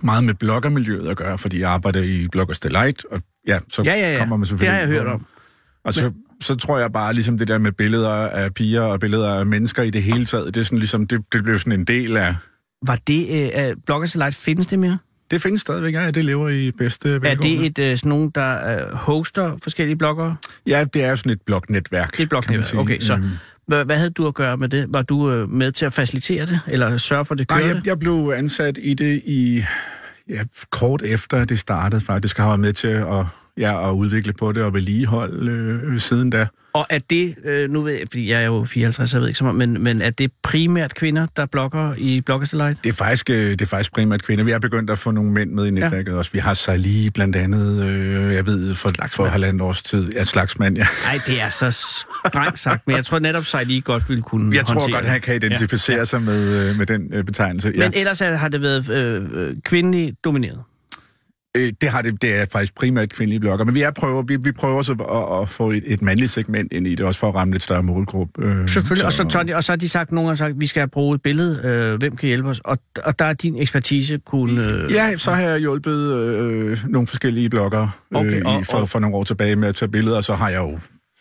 meget 0.03 0.24
med 0.24 0.34
bloggermiljøet 0.34 1.07
at 1.07 1.18
gøre, 1.18 1.38
fordi 1.38 1.59
jeg 1.59 1.70
arbejder 1.72 2.01
i 2.01 2.28
Bloggers 2.32 2.59
Delight, 2.59 3.05
og 3.11 3.22
ja, 3.47 3.59
så 3.71 3.81
Ja, 3.83 3.93
ja, 3.93 4.11
ja. 4.13 4.19
kommer 4.19 4.35
man 4.35 4.41
Det 4.41 4.47
selvfølgelig... 4.47 4.71
har 4.73 4.79
jeg 4.79 4.87
hørt 4.87 5.05
det. 5.05 5.13
om. 5.13 5.25
Og 5.83 5.93
så, 5.93 6.11
så 6.41 6.55
tror 6.55 6.79
jeg 6.79 6.91
bare, 6.93 7.13
ligesom 7.13 7.37
det 7.37 7.47
der 7.47 7.57
med 7.57 7.71
billeder 7.71 8.09
af 8.11 8.53
piger 8.53 8.81
og 8.81 8.99
billeder 8.99 9.33
af 9.35 9.45
mennesker 9.45 9.83
i 9.83 9.89
det 9.89 10.03
hele 10.03 10.25
taget, 10.25 10.55
det 10.55 10.61
er 10.61 10.65
sådan 10.65 10.79
ligesom, 10.79 11.07
det, 11.07 11.21
det 11.33 11.43
blev 11.43 11.59
sådan 11.59 11.73
en 11.73 11.83
del 11.85 12.17
af... 12.17 12.35
Var 12.87 12.97
det... 13.07 13.27
Øh, 13.59 13.69
uh, 13.69 13.75
Bloggers 13.85 14.15
Light, 14.15 14.35
findes 14.35 14.67
det 14.67 14.79
mere? 14.79 14.97
Det 15.31 15.41
findes 15.41 15.61
stadigvæk, 15.61 15.93
ja, 15.93 16.11
det 16.11 16.25
lever 16.25 16.49
i 16.49 16.71
bedste 16.71 17.09
Er 17.09 17.19
velgående. 17.19 17.57
det 17.57 17.65
et 17.65 17.91
øh, 17.91 17.97
sådan 17.97 18.09
nogen, 18.09 18.29
der 18.35 18.77
øh, 18.87 18.93
hoster 18.95 19.57
forskellige 19.63 19.95
bloggere? 19.97 20.35
Ja, 20.67 20.83
det 20.93 21.03
er 21.03 21.09
jo 21.09 21.15
sådan 21.15 21.31
et 21.31 21.41
blognetværk. 21.45 22.11
Det 22.11 22.19
er 22.19 22.23
et 22.23 22.29
blognetværk. 22.29 22.75
Okay, 22.81 22.99
så 22.99 23.13
Øhm, 23.13 23.23
hvad, 23.67 23.85
hvad 23.85 23.97
havde 23.97 24.09
du 24.09 24.27
at 24.27 24.33
gøre 24.33 24.57
med 24.57 24.69
det? 24.69 24.85
Var 24.89 25.01
du 25.01 25.31
øh, 25.31 25.49
med 25.49 25.71
til 25.71 25.85
at 25.85 25.93
facilitere 25.93 26.45
det, 26.45 26.59
eller 26.67 26.97
sørge 26.97 27.25
for, 27.25 27.35
det 27.35 27.49
Nej, 27.49 27.61
kørte? 27.61 27.75
jeg, 27.75 27.85
jeg 27.87 27.99
blev 27.99 28.33
ansat 28.35 28.79
i 28.81 28.93
det 28.93 29.21
i, 29.25 29.63
ja, 30.30 30.43
kort 30.71 31.01
efter 31.01 31.45
det 31.45 31.59
startede 31.59 32.01
faktisk, 32.01 32.38
har 32.38 32.43
jeg 32.43 32.49
været 32.49 32.59
med 32.59 32.73
til 32.73 32.88
at, 32.88 33.25
ja, 33.57 33.89
at 33.89 33.93
udvikle 33.93 34.33
på 34.33 34.51
det 34.51 34.63
og 34.63 34.73
vedligeholde 34.73 35.51
øh, 35.83 35.99
siden 35.99 36.29
da. 36.29 36.47
Og 36.77 36.85
er 36.89 36.99
det, 37.09 37.35
øh, 37.43 37.69
nu 37.69 37.81
ved 37.81 37.93
jeg, 37.93 38.01
fordi 38.11 38.31
jeg 38.31 38.41
er 38.41 38.45
jo 38.45 38.65
54, 38.65 39.13
jeg 39.13 39.21
ved 39.21 39.27
ikke 39.27 39.37
så 39.37 39.43
meget, 39.43 39.57
men, 39.57 39.83
men 39.83 40.01
er 40.01 40.09
det 40.09 40.31
primært 40.43 40.95
kvinder, 40.95 41.27
der 41.35 41.45
blogger 41.45 41.93
i 41.97 42.21
Bloggers 42.21 42.49
Delight? 42.49 42.83
Det 42.83 42.89
er, 42.89 42.93
faktisk, 42.93 43.29
øh, 43.29 43.49
det 43.49 43.61
er 43.61 43.65
faktisk 43.65 43.93
primært 43.93 44.23
kvinder. 44.23 44.43
Vi 44.43 44.51
har 44.51 44.59
begyndt 44.59 44.89
at 44.89 44.97
få 44.97 45.11
nogle 45.11 45.31
mænd 45.31 45.51
med 45.51 45.65
i 45.65 45.71
netværket 45.71 46.11
ja. 46.11 46.17
også. 46.17 46.31
Vi 46.31 46.39
har 46.39 46.53
Sali 46.53 47.09
blandt 47.09 47.35
andet, 47.35 47.83
øh, 47.83 48.33
jeg 48.33 48.45
ved, 48.45 48.75
for, 48.75 48.91
for 49.07 49.25
halvandet 49.25 49.61
års 49.61 49.81
tid. 49.81 50.11
Ja, 50.11 50.23
slagsmand, 50.23 50.77
ja. 50.77 50.87
Nej, 51.03 51.19
det 51.27 51.41
er 51.41 51.49
så 51.49 51.71
strengt 52.27 52.59
sagt, 52.59 52.87
men 52.87 52.95
jeg 52.95 53.05
tror 53.05 53.19
netop, 53.19 53.45
Sali 53.45 53.79
godt 53.79 54.09
ville 54.09 54.23
kunne 54.23 54.55
Jeg 54.55 54.65
tror 54.65 54.91
godt, 54.91 55.05
han 55.05 55.21
kan 55.21 55.35
identificere 55.35 55.97
ja. 55.97 56.05
sig 56.05 56.21
med, 56.21 56.69
øh, 56.69 56.77
med 56.77 56.85
den 56.85 57.13
øh, 57.13 57.23
betegnelse. 57.23 57.71
Ja. 57.75 57.83
Men 57.83 57.91
ellers 57.95 58.21
er, 58.21 58.35
har 58.35 58.47
det 58.47 58.61
været 58.61 58.89
øh, 58.89 59.23
øh, 59.33 59.55
kvindeligt 59.63 60.23
domineret. 60.23 60.59
Øh, 61.57 61.73
det, 61.81 61.89
har 61.89 62.01
det, 62.01 62.21
det 62.21 62.35
er 62.35 62.45
faktisk 62.51 62.75
primært 62.75 63.13
kvindelige 63.13 63.39
blogger, 63.39 63.65
men 63.65 63.75
vi, 63.75 63.81
er 63.81 63.91
prøver, 63.91 64.21
vi, 64.21 64.35
vi 64.35 64.51
prøver 64.51 64.81
så 64.81 64.91
at, 64.91 65.41
at 65.41 65.49
få 65.49 65.71
et, 65.71 65.83
et 65.85 66.01
mandligt 66.01 66.31
segment 66.31 66.73
ind 66.73 66.87
i 66.87 66.95
det, 66.95 67.05
også 67.05 67.19
for 67.19 67.27
at 67.29 67.35
ramme 67.35 67.53
lidt 67.53 67.63
større 67.63 67.83
målgruppe. 67.83 68.45
Øh, 68.45 68.69
Selvfølgelig, 68.69 69.05
og 69.05 69.13
så, 69.13 69.23
Tony, 69.23 69.53
og 69.53 69.63
så 69.63 69.71
har 69.71 69.77
de 69.77 69.89
sagt, 69.89 70.11
nogen 70.11 70.27
har 70.27 70.35
sagt, 70.35 70.49
at 70.49 70.59
vi 70.59 70.67
skal 70.67 70.87
bruge 70.89 71.15
et 71.15 71.21
billede, 71.21 71.61
øh, 71.63 71.95
hvem 71.99 72.15
kan 72.15 72.27
hjælpe 72.27 72.49
os, 72.49 72.59
og, 72.59 72.77
og 73.03 73.19
der 73.19 73.25
er 73.25 73.33
din 73.33 73.57
ekspertise 73.57 74.17
kunne... 74.25 74.61
Øh, 74.67 74.91
Ja, 74.91 75.17
så 75.17 75.31
har 75.31 75.41
jeg 75.41 75.59
hjulpet 75.59 76.13
øh, 76.15 76.77
nogle 76.87 77.07
forskellige 77.07 77.49
blogger 77.49 77.81
øh, 78.15 78.21
Okay, 78.21 78.41
og- 78.43 78.61
i, 78.61 78.63
for, 78.63 78.85
for 78.85 78.99
nogle 78.99 79.15
år 79.15 79.23
tilbage 79.23 79.55
med 79.55 79.67
at 79.67 79.75
tage 79.75 79.89
billeder, 79.89 80.17
og 80.17 80.23
så 80.23 80.35
har 80.35 80.49
jeg 80.49 80.57
jo, 80.59 80.79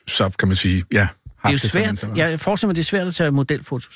så 0.09 0.30
kan 0.39 0.49
man 0.49 0.57
sige, 0.57 0.84
ja, 0.93 0.99
det 1.43 1.49
er 1.49 1.53
jo 1.53 1.59
svært, 1.59 2.09
jeg 2.16 2.41
forestiller 2.41 2.68
mig, 2.68 2.76
det 2.76 2.82
er 2.82 2.84
svært 2.84 3.07
at 3.07 3.14
tage 3.14 3.30
modelfotos. 3.30 3.95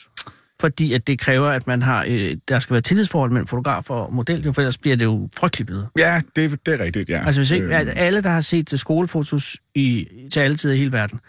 Fordi 0.61 0.93
at 0.93 1.07
det 1.07 1.19
kræver, 1.19 1.49
at 1.49 1.67
man 1.67 1.83
har, 1.83 2.05
øh, 2.09 2.37
der 2.49 2.59
skal 2.59 2.75
være 2.75 2.81
tillidsforhold 2.81 3.31
mellem 3.31 3.47
fotograf 3.47 3.91
og 3.91 4.15
model, 4.15 4.45
jo, 4.45 4.53
for 4.53 4.61
ellers 4.63 4.79
bliver 4.79 4.97
det 4.97 5.05
jo 5.05 5.29
frygteligt 5.37 5.67
billede. 5.67 5.89
Ja, 5.99 6.21
det, 6.37 6.67
det 6.67 6.81
er 6.81 6.85
rigtigt, 6.85 7.09
ja. 7.09 7.27
Altså 7.27 7.41
hvis 7.41 7.51
ikke, 7.51 7.67
Øh, 7.67 7.87
alle, 7.97 8.23
der 8.23 8.29
har 8.29 8.41
set 8.41 8.67
til 8.67 8.79
skolefotos 8.79 9.57
i, 9.75 10.07
til 10.33 10.41
alle 10.41 10.57
tider 10.57 10.75
i 10.75 10.77
hele 10.77 10.93
verden, 10.93 11.21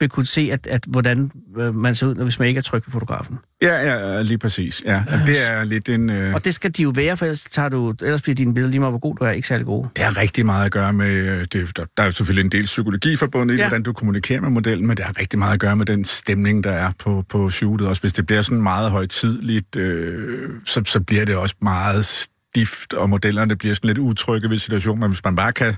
vil 0.00 0.08
kunne 0.08 0.26
se, 0.26 0.48
at, 0.52 0.66
at 0.66 0.84
hvordan 0.88 1.30
øh, 1.58 1.74
man 1.74 1.94
ser 1.94 2.06
ud, 2.06 2.14
hvis 2.24 2.38
man 2.38 2.48
ikke 2.48 2.58
er 2.58 2.62
tryg 2.62 2.82
ved 2.86 2.92
fotografen. 2.92 3.38
Ja, 3.62 3.74
ja, 4.16 4.22
lige 4.22 4.38
præcis. 4.38 4.82
Ja. 4.86 5.04
Det 5.26 5.50
er 5.50 5.64
lidt 5.64 5.88
en... 5.88 6.10
Øh, 6.10 6.34
Og 6.34 6.44
det 6.44 6.54
skal 6.54 6.70
de 6.70 6.82
jo 6.82 6.92
være, 6.94 7.16
for 7.16 7.24
ellers, 7.24 7.42
tager 7.50 7.68
du, 7.68 7.94
ellers 8.02 8.22
bliver 8.22 8.34
dine 8.34 8.54
billeder 8.54 8.70
lige 8.70 8.80
meget, 8.80 8.92
hvor 8.92 8.98
god 8.98 9.16
du 9.16 9.24
er, 9.24 9.30
ikke 9.30 9.48
særlig 9.48 9.66
gode. 9.66 9.88
det 9.96 10.04
har 10.04 10.16
rigtig 10.16 10.46
meget 10.46 10.64
at 10.66 10.72
gøre 10.72 10.92
med... 10.92 11.08
øh, 11.10 11.46
Det, 11.52 11.52
der, 11.76 11.84
der 11.96 12.02
er 12.02 12.06
jo 12.06 12.12
selvfølgelig 12.12 12.44
en 12.44 12.50
del 12.52 12.64
psykologi 12.64 13.16
forbundet 13.16 13.54
i, 13.54 13.56
Ja. 13.56 13.62
ja. 13.62 13.68
hvordan 13.68 13.82
du 13.82 13.92
kommunikerer 13.92 14.40
med 14.40 14.50
modellen, 14.50 14.86
men 14.86 14.96
det 14.96 15.04
har 15.04 15.20
rigtig 15.20 15.38
meget 15.38 15.52
at 15.54 15.60
gøre 15.60 15.76
med 15.76 15.86
den 15.86 16.04
stemning, 16.04 16.64
der 16.64 16.72
er 16.72 16.92
på, 16.98 17.24
på 17.28 17.50
shootet. 17.50 17.88
Også 17.88 18.02
hvis 18.02 18.12
det 18.12 18.26
bliver 18.26 18.42
sådan 18.42 18.62
meget 18.62 18.90
højtidligt, 18.90 19.76
øh, 19.76 20.48
så, 20.64 20.82
så 20.86 21.00
bliver 21.00 21.24
det 21.24 21.36
også 21.36 21.54
meget 21.62 22.06
stift, 22.06 22.92
og 22.94 23.10
modellerne 23.10 23.56
bliver 23.56 23.74
sådan 23.74 23.88
lidt 23.88 23.98
utrygge 23.98 24.50
ved 24.50 24.58
situationen. 24.58 25.00
Men 25.00 25.10
hvis 25.10 25.24
man 25.24 25.36
bare 25.36 25.52
kan... 25.52 25.74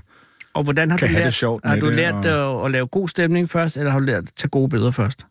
Og 0.53 0.63
hvordan 0.63 0.91
har 0.91 0.97
Kan 0.97 1.07
du 1.07 1.13
lært, 1.13 1.25
det 1.25 1.33
sjovt 1.33 1.65
har 1.65 1.75
du 1.75 1.85
det, 1.87 1.95
lært 1.95 2.25
og- 2.25 2.65
at, 2.65 2.71
lave 2.71 2.87
god 2.87 3.07
stemning 3.07 3.49
først, 3.49 3.77
eller 3.77 3.91
har 3.91 3.99
du 3.99 4.05
lært 4.05 4.23
at 4.23 4.29
tage 4.37 4.49
gode 4.49 4.69
billeder 4.69 4.91
først? 4.91 5.25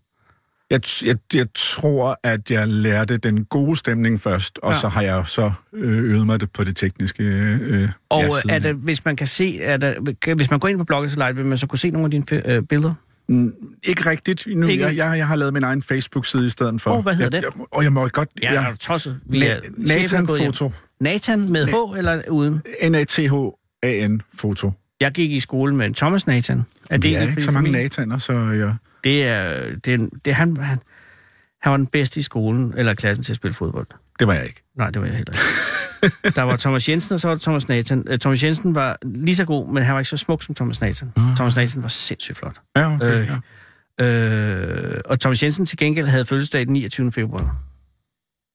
Jeg, 0.71 0.81
jeg, 1.07 1.17
jeg 1.35 1.47
tror, 1.55 2.21
at 2.23 2.51
jeg 2.51 2.69
lærte 2.69 3.17
den 3.17 3.45
gode 3.45 3.77
stemning 3.77 4.21
først, 4.21 4.59
og 4.63 4.73
Ja. 4.73 4.79
så 4.79 4.89
har 4.89 5.03
jeg 5.03 5.23
så 5.27 5.53
øh, 5.73 6.05
øvet 6.05 6.27
mig 6.27 6.41
det 6.41 6.51
på 6.53 6.65
det 6.65 6.77
tekniske. 6.77 7.23
Øh, 7.25 7.89
Og 8.11 8.23
ja, 8.23 8.55
er 8.55 8.59
det, 8.59 8.75
hvis 8.75 9.05
man 9.05 9.17
kan 9.17 9.27
se, 9.27 9.61
er 9.63 9.95
kan- 10.23 10.37
hvis 10.37 10.51
man 10.51 10.61
går 10.61 10.69
ind 10.69 10.79
på 10.79 10.85
Bloggers 10.85 11.15
Live, 11.17 11.37
vil 11.37 11.47
man 11.47 11.59
så 11.59 11.67
kunne 11.67 11.79
se 11.79 11.91
nogle 11.91 12.05
af 12.05 12.11
dine 12.11 12.57
øh, 12.57 12.63
billeder? 12.63 12.95
Mm, 13.29 13.55
Ikke 13.83 14.11
rigtigt. 14.11 14.47
Nu, 14.57 14.67
Ikke? 14.67 14.85
Jeg, 14.85 14.97
jeg, 14.97 15.19
jeg 15.19 15.27
har 15.27 15.37
lavet 15.37 15.53
min 15.55 15.65
egen 15.65 15.83
Facebook-side 15.83 16.47
i 16.47 16.51
stedet 16.51 16.81
for. 16.83 16.91
Åh, 16.97 17.03
hvad 17.03 17.15
hedder 17.15 17.37
jeg, 17.37 17.43
den? 17.53 17.53
Jeg, 17.61 17.67
og 17.73 17.83
jeg 17.85 17.93
må 17.93 18.09
godt... 18.09 18.29
Ja, 18.43 18.55
er 18.65 18.71
du 18.71 18.77
tosset? 18.77 19.21
Vi 19.27 19.47
er- 19.47 19.61
Nathan. 19.77 20.27
Foto. 20.27 20.73
Nathan 21.01 21.53
med 21.53 21.67
H 21.67 21.99
eller 21.99 22.23
uden? 22.31 22.63
N-A-T-H-A-N 22.89 24.23
Foto. 24.39 24.73
Jeg 25.01 25.13
gik 25.13 25.33
i 25.33 25.41
skole 25.41 25.75
med 25.75 25.95
Thomas 25.95 26.27
Nathan. 26.27 26.65
Er 26.91 26.97
Det 26.97 27.17
er 27.17 27.23
en 27.23 27.29
ikke 27.29 27.43
så 27.43 27.51
mange 27.51 27.67
familie? 27.67 27.83
Nathaner, 27.83 28.19
så 28.19 28.33
jeg... 28.33 28.75
Det 29.05 29.25
er, 29.25 29.63
det 29.85 29.95
er, 29.95 29.99
det 30.25 30.31
er 30.31 30.35
han, 30.35 30.57
han, 30.57 30.79
han 31.63 31.71
var 31.71 31.77
den 31.77 31.87
bedste 31.87 32.21
i 32.21 32.23
skolen, 32.23 32.75
eller 32.77 32.95
klassen 32.95 33.25
til 33.25 33.33
at 33.33 33.37
spille 33.37 33.55
fodbold. 33.55 33.87
Det 34.19 34.27
var 34.27 34.35
jeg 34.35 34.45
ikke. 34.45 34.63
Nej, 34.77 34.91
det 34.91 35.01
var 35.01 35.07
jeg 35.07 35.17
heller 35.17 35.33
ikke. 35.33 36.31
Der 36.37 36.43
var 36.43 36.57
Thomas 36.57 36.89
Jensen, 36.89 37.15
og 37.15 37.21
så 37.21 37.29
var 37.29 37.37
Thomas 37.37 37.69
Nathan. 37.69 38.05
Øh, 38.07 38.19
Thomas 38.19 38.45
Jensen 38.45 38.75
var 38.75 38.97
lige 39.05 39.37
så 39.37 39.45
god, 39.45 39.73
men 39.73 39.83
han 39.83 39.95
var 39.95 40.01
ikke 40.01 40.11
så 40.11 40.17
smuk 40.17 40.43
som 40.43 40.55
Thomas 40.55 40.81
Nathan. 40.81 41.13
Thomas 41.37 41.57
Nathan 41.57 41.83
var 41.83 41.89
sindssygt 41.89 42.39
flot. 42.39 42.57
Ja, 42.77 42.95
okay. 42.95 43.21
Øh, 43.21 43.31
ja. 43.99 44.05
Øh, 44.07 45.01
og 45.05 45.21
Thomas 45.21 45.43
Jensen 45.43 45.67
til 45.67 45.79
gengæld 45.79 46.07
havde 46.07 46.27
fødselsdag 46.27 46.67
den 46.67 46.73
29. 46.73 47.13
februar. 47.13 47.57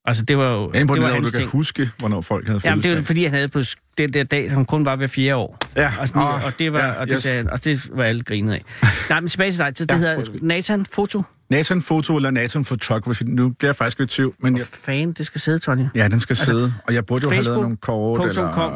Altså, 0.06 0.22
det 0.24 0.36
var 0.38 0.52
jo... 0.52 0.58
Jeg 0.58 0.60
er 0.60 0.66
det 0.66 0.72
var 0.74 0.80
imponeret, 0.80 1.04
over, 1.04 1.14
hans 1.14 1.30
du 1.30 1.34
kan 1.36 1.40
ting. 1.40 1.50
huske, 1.50 1.90
hvornår 1.98 2.20
folk 2.20 2.46
havde 2.46 2.60
Jamen, 2.64 2.82
det 2.82 2.90
var 2.90 2.96
fødselsdag. 2.96 3.06
fordi, 3.06 3.24
han 3.24 3.32
havde 3.34 3.48
på 3.48 3.60
den 3.98 4.12
der 4.12 4.24
dag, 4.24 4.50
som 4.50 4.64
kun 4.64 4.84
var 4.84 4.96
hver 4.96 5.06
fjerde 5.06 5.34
år. 5.36 5.58
Ja, 5.76 5.92
Og, 6.00 6.08
sådan, 6.08 6.22
åh, 6.22 6.44
og 6.44 6.52
det 6.58 6.72
var, 6.72 6.78
ja, 6.78 6.92
og, 6.92 7.06
det 7.06 7.14
yes. 7.14 7.22
sagde, 7.22 7.44
og 7.52 7.64
det 7.64 7.88
var 7.92 8.04
alle 8.04 8.22
grinede 8.22 8.54
af. 8.54 8.62
Nej, 9.10 9.20
men 9.20 9.28
tilbage 9.28 9.50
til 9.52 9.58
dig. 9.58 9.72
Så 9.74 9.84
det 9.84 9.90
Ja, 9.92 9.96
hedder 9.96 10.16
undskyld. 10.16 10.40
Nathan 10.42 10.86
Foto. 10.92 11.22
Nathan 11.50 11.82
Foto 11.82 12.16
eller 12.16 12.30
Nathan 12.30 12.64
Photography. 12.64 13.22
Nu 13.22 13.48
bliver 13.48 13.68
jeg 13.68 13.76
faktisk 13.76 14.00
i 14.00 14.06
tvivl, 14.06 14.34
men 14.40 14.56
jeg, 14.58 14.66
Fan, 14.66 15.12
det 15.12 15.26
skal 15.26 15.40
sidde, 15.40 15.58
Tony. 15.58 15.84
ja, 15.94 16.08
den 16.08 16.20
skal 16.20 16.36
sidde. 16.36 16.74
Og 16.88 16.94
jeg 16.94 17.06
burde 17.06 17.24
jo 17.24 17.30
have 17.30 17.42
lavet 17.44 17.60
nogle 17.60 17.76
kort. 17.76 18.20
Facebook.com, 18.22 18.72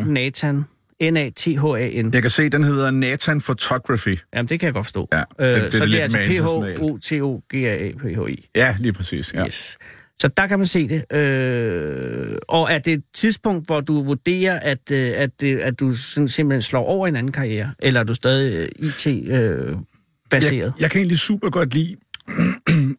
øh, 0.00 0.06
Nathan, 0.06 0.64
N-A-T-H-A-N. 1.02 2.10
Jeg 2.14 2.22
kan 2.22 2.30
se, 2.30 2.48
den 2.48 2.64
hedder 2.64 2.90
Nathan 2.90 3.40
Photography. 3.40 4.18
Jamen, 4.34 4.48
det 4.48 4.60
kan 4.60 4.66
jeg 4.66 4.74
godt 4.74 4.86
forstå. 4.86 5.08
Ja, 5.12 5.18
det- 5.18 5.26
det 5.38 5.46
er 5.66 5.70
så 5.70 5.78
det 5.78 5.88
lidt 5.88 5.98
er 5.98 6.02
altså 6.02 6.18
mere 6.18 6.74
P-H-O-T-O-G-A-A-P-H-I. 6.76 8.48
Ja, 8.54 8.76
lige 8.78 8.92
præcis. 8.92 9.32
Ja. 9.34 9.46
Yes. 9.46 9.76
Så 10.20 10.28
der 10.28 10.46
kan 10.46 10.58
man 10.58 10.66
se 10.66 10.88
det. 10.88 11.16
Øh, 11.16 12.38
og 12.48 12.72
er 12.72 12.78
det 12.78 12.92
et 12.92 13.02
tidspunkt, 13.14 13.66
hvor 13.66 13.80
du 13.80 14.04
vurderer, 14.04 14.60
at, 14.60 14.90
øh, 14.92 15.12
at, 15.16 15.40
det, 15.40 15.58
at 15.58 15.80
du 15.80 15.92
simpelthen 15.92 16.62
slår 16.62 16.84
over 16.84 17.06
en 17.06 17.16
anden 17.16 17.32
karriere? 17.32 17.74
Eller 17.78 18.00
er 18.00 18.04
du 18.04 18.14
stadig 18.14 18.68
øh, 18.80 18.88
IT-baseret? 18.88 20.64
Jeg, 20.66 20.72
jeg 20.80 20.90
kan 20.90 20.98
egentlig 20.98 21.18
super 21.18 21.50
godt 21.50 21.74
lide 21.74 21.96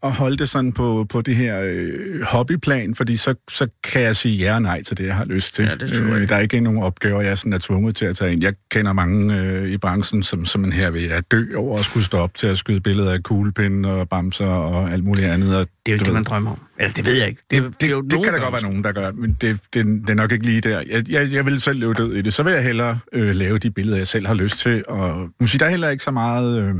at 0.04 0.12
holde 0.12 0.38
det 0.38 0.50
sådan 0.50 0.72
på, 0.72 1.06
på 1.10 1.22
det 1.22 1.36
her 1.36 1.62
øh, 1.64 2.22
hobbyplan, 2.24 2.96
fordi 2.96 3.18
så, 3.18 3.36
så 3.52 3.68
kan 3.84 4.02
jeg 4.02 4.16
sige 4.16 4.38
ja 4.38 4.56
og 4.56 4.62
nej 4.62 4.84
til 4.84 4.98
det, 4.98 5.06
jeg 5.06 5.16
har 5.16 5.26
lyst 5.26 5.56
til. 5.56 5.66
Ja, 5.66 5.76
det 5.76 5.92
tror 5.94 6.06
jeg. 6.06 6.22
øh, 6.22 6.30
der 6.30 6.36
er 6.36 6.40
ikke 6.40 6.60
nogen 6.60 6.84
opgaver, 6.84 7.22
jeg 7.22 7.38
sådan 7.38 7.54
er 7.54 7.58
tvunget 7.58 7.96
til 7.96 8.06
at 8.06 8.16
tage 8.18 8.34
ind. 8.34 8.44
Jeg 8.44 8.54
kender 8.72 8.94
mange 8.94 9.36
øh, 9.36 9.68
i 9.68 9.78
branchen, 9.78 10.24
som, 10.24 10.46
som 10.46 10.64
en 10.64 10.72
her 10.72 10.90
ved 10.90 11.10
at 11.10 11.32
dø 11.32 11.56
over 11.56 11.80
at 11.80 11.86
skulle 11.86 12.06
stå 12.06 12.18
op 12.18 12.34
til 12.34 12.48
at 12.48 12.58
skyde 12.58 12.82
billeder 12.82 13.12
af 13.14 13.24
kuglepinde 13.24 13.90
og 13.90 14.10
bamser 14.10 14.48
og 14.48 14.92
alt 14.92 15.04
muligt 15.04 15.28
andet. 15.28 15.58
Og, 15.58 15.68
Det 15.86 15.92
er 15.92 15.92
jo 15.92 15.94
ikke 15.94 16.06
det, 16.06 16.14
man 16.14 16.24
drømmer 16.24 16.52
om. 16.52 16.60
Eller 16.80 16.94
det 16.94 17.06
ved 17.06 17.14
jeg 17.14 17.28
ikke. 17.28 17.42
det, 17.52 17.64
det, 17.82 17.92
jo 17.92 18.02
det, 18.02 18.12
nogen, 18.12 18.24
kan 18.24 18.34
der 18.34 18.40
godt 18.40 18.54
være 18.54 18.62
nogen, 18.62 18.84
der 18.84 18.92
gør, 18.92 19.12
men 19.12 19.38
det, 19.42 19.60
det, 19.74 19.86
det 19.86 20.10
er 20.10 20.14
nok 20.14 20.32
ikke 20.32 20.46
lige 20.46 20.62
der. 20.62 20.82
Jeg, 20.90 21.10
jeg, 21.10 21.32
jeg 21.32 21.46
vil 21.46 21.62
selv 21.62 21.80
løbe 21.80 21.94
død 21.94 22.14
i 22.14 22.22
det. 22.22 22.34
Så 22.34 22.44
vil 22.44 22.54
jeg 22.54 22.64
hellere 22.64 23.00
øh, 23.14 23.36
lave 23.36 23.58
de 23.58 23.72
billeder, 23.72 23.98
jeg 23.98 24.08
selv 24.08 24.28
har 24.28 24.34
lyst 24.34 24.60
til. 24.60 24.84
Og 24.88 25.30
måske 25.40 25.58
der 25.58 25.66
er 25.66 25.70
heller 25.70 25.90
ikke 25.90 26.04
så 26.04 26.12
meget... 26.12 26.62
Øh, 26.64 26.76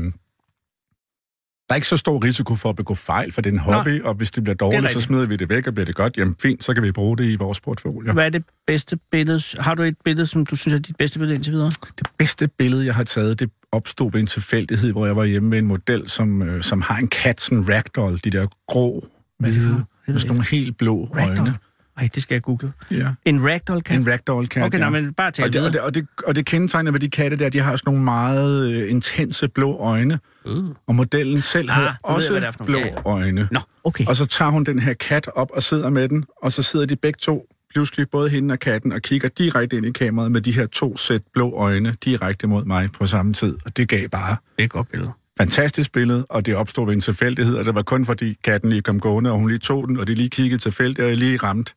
der 1.68 1.72
er 1.72 1.76
ikke 1.76 1.88
så 1.88 1.96
stor 1.96 2.24
risiko 2.24 2.54
for 2.56 2.68
at 2.70 2.76
begå 2.76 2.94
fejl, 2.94 3.32
for 3.32 3.40
det 3.40 3.50
er 3.50 3.52
en 3.54 3.58
hobby, 3.58 3.88
Nej, 3.88 4.00
og 4.04 4.14
hvis 4.14 4.30
det 4.30 4.42
bliver 4.44 4.54
dårligt, 4.56 4.82
så 4.82 4.86
rigtigt. 4.88 5.04
smider 5.04 5.26
vi 5.26 5.36
det 5.36 5.48
væk, 5.48 5.66
og 5.66 5.74
bliver 5.74 5.84
det 5.86 5.94
godt. 5.94 6.16
Jamen 6.16 6.34
fint, 6.42 6.64
så 6.64 6.74
kan 6.74 6.82
vi 6.82 6.92
bruge 6.92 7.16
det 7.16 7.24
i 7.24 7.36
vores 7.36 7.60
portfolio. 7.60 8.12
Hvad 8.12 8.24
er 8.24 8.28
det 8.30 8.44
bedste 8.66 8.98
billede? 9.10 9.40
Har 9.58 9.74
du 9.74 9.82
et 9.82 9.96
billede, 10.04 10.26
som 10.26 10.46
du 10.46 10.56
synes 10.56 10.74
er 10.74 10.78
dit 10.78 10.96
bedste 10.96 11.18
billede 11.18 11.34
indtil 11.34 11.52
videre? 11.52 11.70
Det 11.98 12.08
bedste 12.18 12.48
billede, 12.48 12.86
jeg 12.86 12.94
har 12.94 13.04
taget, 13.04 13.40
det 13.40 13.50
opstod 13.72 14.12
ved 14.12 14.20
en 14.20 14.26
tilfældighed, 14.26 14.92
hvor 14.92 15.06
jeg 15.06 15.16
var 15.16 15.24
hjemme 15.24 15.48
med 15.48 15.58
en 15.58 15.66
model, 15.66 16.08
som, 16.10 16.42
øh, 16.42 16.62
som 16.62 16.80
har 16.82 16.96
en 16.96 17.08
kat, 17.08 17.40
sådan 17.40 17.58
en 17.58 17.68
ragdoll, 17.68 18.20
de 18.24 18.30
der 18.30 18.46
grå, 18.68 19.08
hvide, 19.38 19.84
med 20.06 20.18
sådan 20.18 20.28
nogle 20.28 20.46
helt 20.50 20.76
blå 20.78 21.04
Ragdoll? 21.04 21.38
øjne. 21.38 21.54
Ej, 21.98 22.08
det 22.14 22.22
skal 22.22 22.34
jeg 22.34 22.42
google. 22.42 22.72
Ja. 22.90 23.08
En 23.24 23.44
ragdoll 23.44 23.82
kat? 23.82 23.96
En 23.96 24.06
ragdoll-kat, 24.08 24.62
Okay, 24.66 24.78
ja. 24.78 24.90
nej, 24.90 25.00
men 25.00 25.12
bare 25.14 25.30
tal 25.30 25.44
og 25.46 25.52
det, 25.52 25.62
og, 25.62 25.72
det, 25.72 25.80
og, 25.80 25.94
det, 25.94 26.06
og 26.26 26.36
det 26.36 26.46
kendetegner 26.46 26.90
ved 26.90 27.00
de 27.00 27.10
katte 27.10 27.36
der, 27.36 27.48
de 27.48 27.60
har 27.60 27.76
sådan 27.76 27.82
nogle 27.92 28.04
meget 28.04 28.72
øh, 28.72 28.90
intense 28.90 29.48
blå 29.48 29.76
øjne. 29.78 30.18
Uh. 30.46 30.64
Og 30.86 30.94
modellen 30.94 31.40
selv 31.40 31.70
Ah, 31.70 31.74
havde 31.74 31.86
jeg, 31.88 31.96
også 32.02 32.34
det 32.34 32.54
for 32.54 32.64
blå. 32.64 32.78
Ja, 32.78 32.84
ja. 32.86 32.92
øjne. 33.10 33.48
Nå, 33.50 33.60
okay. 33.84 34.06
Og 34.06 34.16
så 34.16 34.26
tager 34.26 34.50
hun 34.50 34.64
den 34.64 34.78
her 34.78 34.92
kat 34.94 35.28
op 35.34 35.50
og 35.54 35.62
sidder 35.62 35.90
med 35.90 36.08
den, 36.08 36.24
og 36.42 36.52
så 36.52 36.62
sidder 36.62 36.86
de 36.86 36.96
begge 36.96 37.16
to, 37.22 37.46
pludselig 37.74 38.10
både 38.10 38.28
hende 38.30 38.52
og 38.52 38.58
katten, 38.58 38.92
og 38.92 39.02
kigger 39.02 39.28
direkte 39.28 39.76
ind 39.76 39.86
i 39.86 39.90
kameraet 39.92 40.32
med 40.32 40.40
de 40.40 40.52
her 40.52 40.66
to 40.66 40.96
sæt 40.96 41.22
blå 41.34 41.52
øjne 41.54 41.94
direkte 42.04 42.46
mod 42.46 42.64
mig 42.64 42.88
på 42.92 43.06
samme 43.06 43.32
tid. 43.32 43.56
Og 43.64 43.76
det 43.76 43.88
gav 43.88 44.08
bare 44.08 44.30
Det 44.56 44.62
er 44.62 44.64
et 44.64 44.70
godt 44.70 44.90
billede. 44.90 45.10
fantastisk 45.38 45.92
billede, 45.92 46.26
og 46.30 46.46
det 46.46 46.56
opstod 46.56 46.86
ved 46.86 46.94
en 46.94 47.00
tilfældighed, 47.00 47.56
og 47.56 47.64
det 47.64 47.74
var 47.74 47.82
kun 47.82 48.06
fordi 48.06 48.36
katten 48.44 48.70
lige 48.70 48.82
kom 48.82 49.00
gående, 49.00 49.30
og 49.30 49.38
hun 49.38 49.48
lige 49.48 49.58
tog 49.58 49.88
den, 49.88 49.96
og 50.00 50.06
de 50.06 50.14
lige 50.14 50.28
kiggede 50.28 50.62
tilfældigt, 50.62 51.00
og 51.00 51.08
jeg 51.08 51.16
lige 51.16 51.36
ramt. 51.36 51.74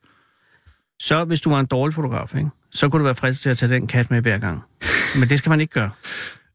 Så 1.01 1.23
hvis 1.23 1.41
du 1.41 1.49
var 1.49 1.59
en 1.59 1.65
dårlig 1.65 1.93
fotograf, 1.93 2.35
ikke? 2.35 2.49
så 2.71 2.89
kunne 2.89 2.99
du 2.99 3.03
være 3.03 3.15
frisk 3.15 3.41
til 3.41 3.49
at 3.49 3.57
tage 3.57 3.73
den 3.73 3.87
kat 3.87 4.11
med 4.11 4.21
hver 4.21 4.37
gang. 4.37 4.63
Men 5.15 5.29
det 5.29 5.37
skal 5.37 5.49
man 5.49 5.61
ikke 5.61 5.73
gøre. 5.73 5.89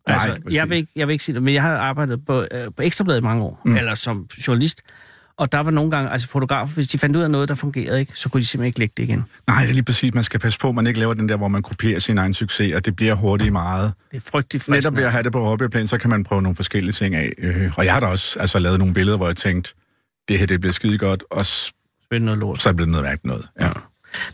Altså, 0.07 0.28
præcis. 0.28 0.57
jeg, 0.57 0.70
vil 0.70 0.76
ikke, 0.76 0.92
jeg 0.97 1.07
vil 1.09 1.12
ikke 1.12 1.24
sige 1.24 1.34
det, 1.34 1.42
men 1.42 1.55
jeg 1.55 1.62
har 1.62 1.76
arbejdet 1.78 2.24
på, 2.26 2.40
øh, 2.40 2.47
på 2.76 2.82
Ekstrabladet 2.82 3.20
i 3.20 3.22
mange 3.22 3.42
år, 3.42 3.61
mm. 3.64 3.76
eller 3.76 3.94
som 3.94 4.26
journalist, 4.47 4.80
og 5.38 5.53
der 5.53 5.59
var 5.59 5.70
nogle 5.70 5.90
gange, 5.90 6.11
altså 6.11 6.28
fotografer, 6.28 6.74
hvis 6.74 6.88
de 6.88 6.99
fandt 6.99 7.16
ud 7.16 7.22
af 7.22 7.30
noget, 7.30 7.49
der 7.49 7.55
fungerede 7.55 8.01
ikke, 8.01 8.12
så 8.14 8.28
kunne 8.28 8.40
de 8.40 8.47
simpelthen 8.47 8.66
ikke 8.66 8.78
lægge 8.78 8.92
det 8.97 9.03
igen. 9.03 9.24
Nej, 9.47 9.61
det 9.62 9.68
er 9.70 9.74
lige 9.74 9.82
præcis, 9.84 10.14
man 10.14 10.24
skal 10.24 10.40
passe 10.40 10.59
på, 10.59 10.68
at 10.68 10.74
man 10.74 10.86
ikke 10.86 10.99
laver 11.01 11.14
den 11.14 11.28
der, 11.28 11.36
hvor 11.36 11.49
man 11.49 11.62
kopierer 11.62 11.99
sin 11.99 12.18
egen 12.18 12.34
succes, 12.34 12.74
og 12.74 12.84
det 12.84 12.97
bliver 12.97 13.14
hurtigt 13.14 13.53
meget. 13.53 13.92
Det 14.11 14.16
er 14.16 14.20
frygteligt 14.30 14.68
Netop 14.68 14.74
fristende. 14.76 14.97
ved 14.97 15.05
at 15.07 15.12
have 15.12 15.22
det 15.22 15.32
på 15.32 15.44
hobbyplan, 15.44 15.86
så 15.86 15.99
kan 15.99 16.11
man 16.11 16.24
prøve 16.24 16.42
nogle 16.42 16.57
forskellige 16.57 16.92
ting 16.92 17.14
af. 17.14 17.32
Øh, 17.38 17.72
og 17.76 17.84
jeg 17.84 17.92
har 17.92 18.01
da 18.01 18.07
også 18.07 18.38
altså, 18.40 18.59
lavet 18.59 18.78
nogle 18.78 18.94
billeder, 18.94 19.16
hvor 19.16 19.26
jeg 19.26 19.36
tænkte, 19.36 19.74
det 20.28 20.38
her 20.38 20.47
det 20.47 20.61
bliver 20.61 20.72
skide 20.72 20.99
godt, 20.99 21.24
og 21.30 21.47
s- 21.47 21.72
Spille 22.05 22.24
noget 22.24 22.38
lort. 22.40 22.62
så 22.62 22.68
er 22.68 22.72
det 22.72 22.76
blevet 22.76 22.90
noget 22.90 23.05
mærkeligt 23.05 23.24
noget. 23.24 23.49
Ja. 23.61 23.70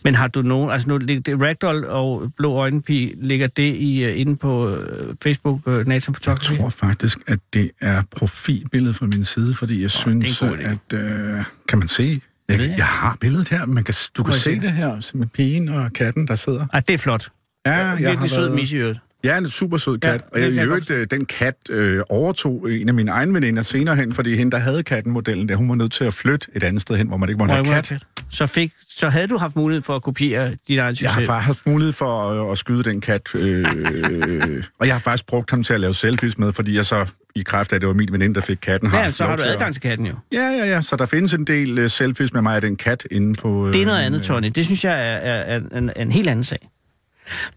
Men 0.05 0.15
har 0.15 0.29
du 0.29 0.43
nogen, 0.43 0.71
altså 0.71 0.89
nu 0.89 0.99
det 0.99 1.29
Ragdoll 1.43 1.85
og 1.85 2.33
Blå 2.37 2.55
Øjenpige, 2.55 3.15
ligger 3.23 3.47
det 3.47 3.75
i, 3.77 4.05
uh, 4.07 4.21
inde 4.21 4.37
på 4.37 4.69
uh, 4.69 4.75
Facebook, 5.23 5.67
uh, 5.67 5.87
Nathan 5.87 6.15
Photography? 6.15 6.51
Jeg 6.51 6.59
tror 6.61 6.69
faktisk, 6.69 7.19
at 7.27 7.39
det 7.55 7.71
er 7.81 8.03
profilbilledet 8.17 8.97
fra 8.97 9.07
min 9.07 9.25
side, 9.25 9.55
fordi 9.55 9.83
jeg 9.83 9.91
synes, 9.91 10.41
en 10.43 10.49
god 10.49 10.57
idé. 10.59 10.63
at... 10.97 10.99
Øh, 10.99 11.45
kan 11.69 11.79
man 11.79 11.89
se? 11.89 12.21
Jeg, 12.49 12.59
ved 12.59 12.67
jeg. 12.77 12.87
har 12.87 13.17
billedet 13.21 13.49
her. 13.49 13.67
Man 13.67 13.85
kan, 13.85 13.95
du 14.17 14.23
kan 14.23 14.33
se 14.35 14.61
det 14.61 14.73
her 14.73 15.11
med 15.17 15.27
pigen 15.27 15.69
og 15.69 15.93
katten, 15.93 16.27
der 16.27 16.35
sidder. 16.35 16.67
Ah, 16.73 16.83
det 16.89 16.95
er 16.95 16.99
flot. 16.99 17.29
Ja, 17.67 17.73
Ja, 17.73 17.79
jeg 17.89 17.99
Virkelig 17.99 18.19
har 18.19 18.27
sød 18.27 18.43
været- 18.45 18.55
mis 18.55 18.73
i 18.73 18.77
øvrigt. 18.77 18.99
Ja, 19.25 19.39
en 19.39 19.49
super 19.49 19.77
sød 19.77 19.99
Ja, 20.03 20.11
kat. 20.11 20.21
det 20.21 20.29
og 20.33 20.41
jeg, 20.41 20.55
jeg 20.55 20.65
øvrigt, 20.65 20.91
øh, 20.91 21.07
den 21.11 21.25
kat 21.25 21.55
øh, 21.71 22.01
overtog 22.09 22.73
en 22.73 22.89
af 22.89 22.95
mine 22.95 23.11
egne 23.11 23.35
veninder 23.35 23.63
senere 23.63 23.97
hen, 23.97 24.13
fordi 24.13 24.37
hende, 24.37 24.53
der 24.53 24.59
havde 24.59 24.83
kattenmodellen, 24.83 25.49
der 25.49 25.57
hun 25.57 25.69
var 25.69 25.75
nødt 25.75 25.93
til 25.93 26.05
at 26.05 26.15
flytte 26.15 26.47
et 26.55 26.63
andet 26.65 26.83
sted 26.83 26.97
hen, 26.97 27.07
hvor 27.09 27.17
man 27.17 27.29
ikke 27.29 27.39
måtte 27.39 27.55
Må 27.55 27.63
have 27.65 27.75
kat. 27.75 27.85
kat. 27.89 28.03
Så, 28.31 28.47
fik, 28.47 28.73
så 28.89 29.09
havde 29.09 29.27
du 29.27 29.37
haft 29.39 29.57
mulighed 29.57 29.83
for 29.83 29.97
at 29.97 30.03
kopiere 30.03 30.55
din 30.69 30.79
egen 30.79 30.79
Jeg 30.79 30.85
har 30.87 30.95
succes. 30.95 31.27
faktisk 31.27 31.47
haft 31.47 31.67
mulighed 31.67 31.93
for 31.93 32.31
at, 32.47 32.53
at 32.53 32.59
skyde 32.59 32.85
den 32.85 33.01
kat, 33.01 33.23
øh, 33.35 33.65
og 34.81 34.87
jeg 34.87 34.95
har 34.95 35.01
faktisk 35.01 35.27
brugt 35.27 35.51
ham 35.51 35.65
til 35.65 35.75
at 35.75 35.81
lave 35.81 35.95
selfies 35.95 36.39
med, 36.39 36.53
fordi 36.53 36.77
jeg 36.77 36.87
så 36.87 37.07
i 37.35 37.43
kraft 37.43 37.73
af, 37.73 37.77
at 37.77 37.81
det 37.81 37.89
var 37.89 37.95
min 37.95 38.09
veninde, 38.13 38.35
der 38.35 38.41
fik 38.41 38.59
katten. 38.63 38.91
Ja, 38.93 38.97
haft 39.03 39.15
så 39.17 39.25
har 39.25 39.37
du 39.37 39.43
adgang 39.47 39.73
til 39.73 39.83
katten 39.83 40.07
jo. 40.07 40.13
Ja, 40.33 40.41
ja, 40.49 40.65
ja. 40.67 40.81
Så 40.81 40.97
der 40.97 41.07
findes 41.07 41.33
en 41.35 41.45
del 41.45 41.79
uh, 41.85 41.91
selfies 41.91 42.33
med 42.33 42.43
mig 42.43 42.55
af 42.55 42.61
den 42.61 42.77
kat 42.77 43.07
inde 43.11 43.35
på... 43.35 43.49
Uh, 43.49 43.73
Det 43.73 43.83
er 43.83 43.87
noget 43.87 44.01
andet, 44.03 44.23
Tony. 44.23 44.51
Det 44.55 44.65
synes 44.67 44.85
jeg 44.85 44.93
er, 44.93 45.17
er, 45.17 45.59
er 45.73 45.79
en, 45.79 45.91
en 45.97 46.13
helt 46.13 46.29
anden 46.29 46.45
sag. 46.45 46.69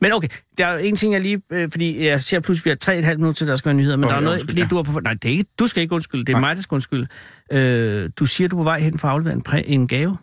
Men 0.01 0.11
okay, 0.11 0.27
der 0.57 0.65
er 0.65 0.77
en 0.77 0.95
ting, 0.95 1.13
jeg 1.13 1.21
lige... 1.21 1.41
Øh, 1.51 1.71
fordi 1.71 2.05
jeg 2.05 2.21
ser 2.21 2.39
pludselig, 2.39 2.65
vi 2.65 2.69
har 2.69 2.75
tre 2.75 2.97
et 2.97 3.05
halvt 3.05 3.19
minutter 3.19 3.37
til, 3.37 3.47
der 3.47 3.55
skal 3.55 3.69
være 3.69 3.75
nyheder, 3.77 3.97
men 3.97 4.03
Åh, 4.03 4.09
der 4.09 4.17
er 4.17 4.21
noget, 4.21 4.35
undskyld, 4.35 4.57
fordi 4.57 4.69
du 4.69 4.77
er 4.77 4.83
på... 4.83 4.99
Nej, 4.99 5.13
det 5.13 5.25
er 5.25 5.31
ikke, 5.31 5.45
du 5.59 5.67
skal 5.67 5.81
ikke 5.81 5.95
undskylde. 5.95 6.25
Det 6.25 6.33
er 6.33 6.39
Nej. 6.39 6.49
mig, 6.49 6.55
der 6.55 6.61
skal 6.61 6.75
undskylde. 6.75 7.07
Øh, 7.51 8.09
du 8.17 8.25
siger, 8.25 8.47
du 8.47 8.55
er 8.55 8.59
på 8.59 8.63
vej 8.63 8.79
hen 8.79 8.99
for 8.99 9.07
at 9.07 9.11
aflevere 9.11 9.33
en, 9.33 9.41
præ, 9.41 9.61
en 9.65 9.87
gave. 9.87 10.17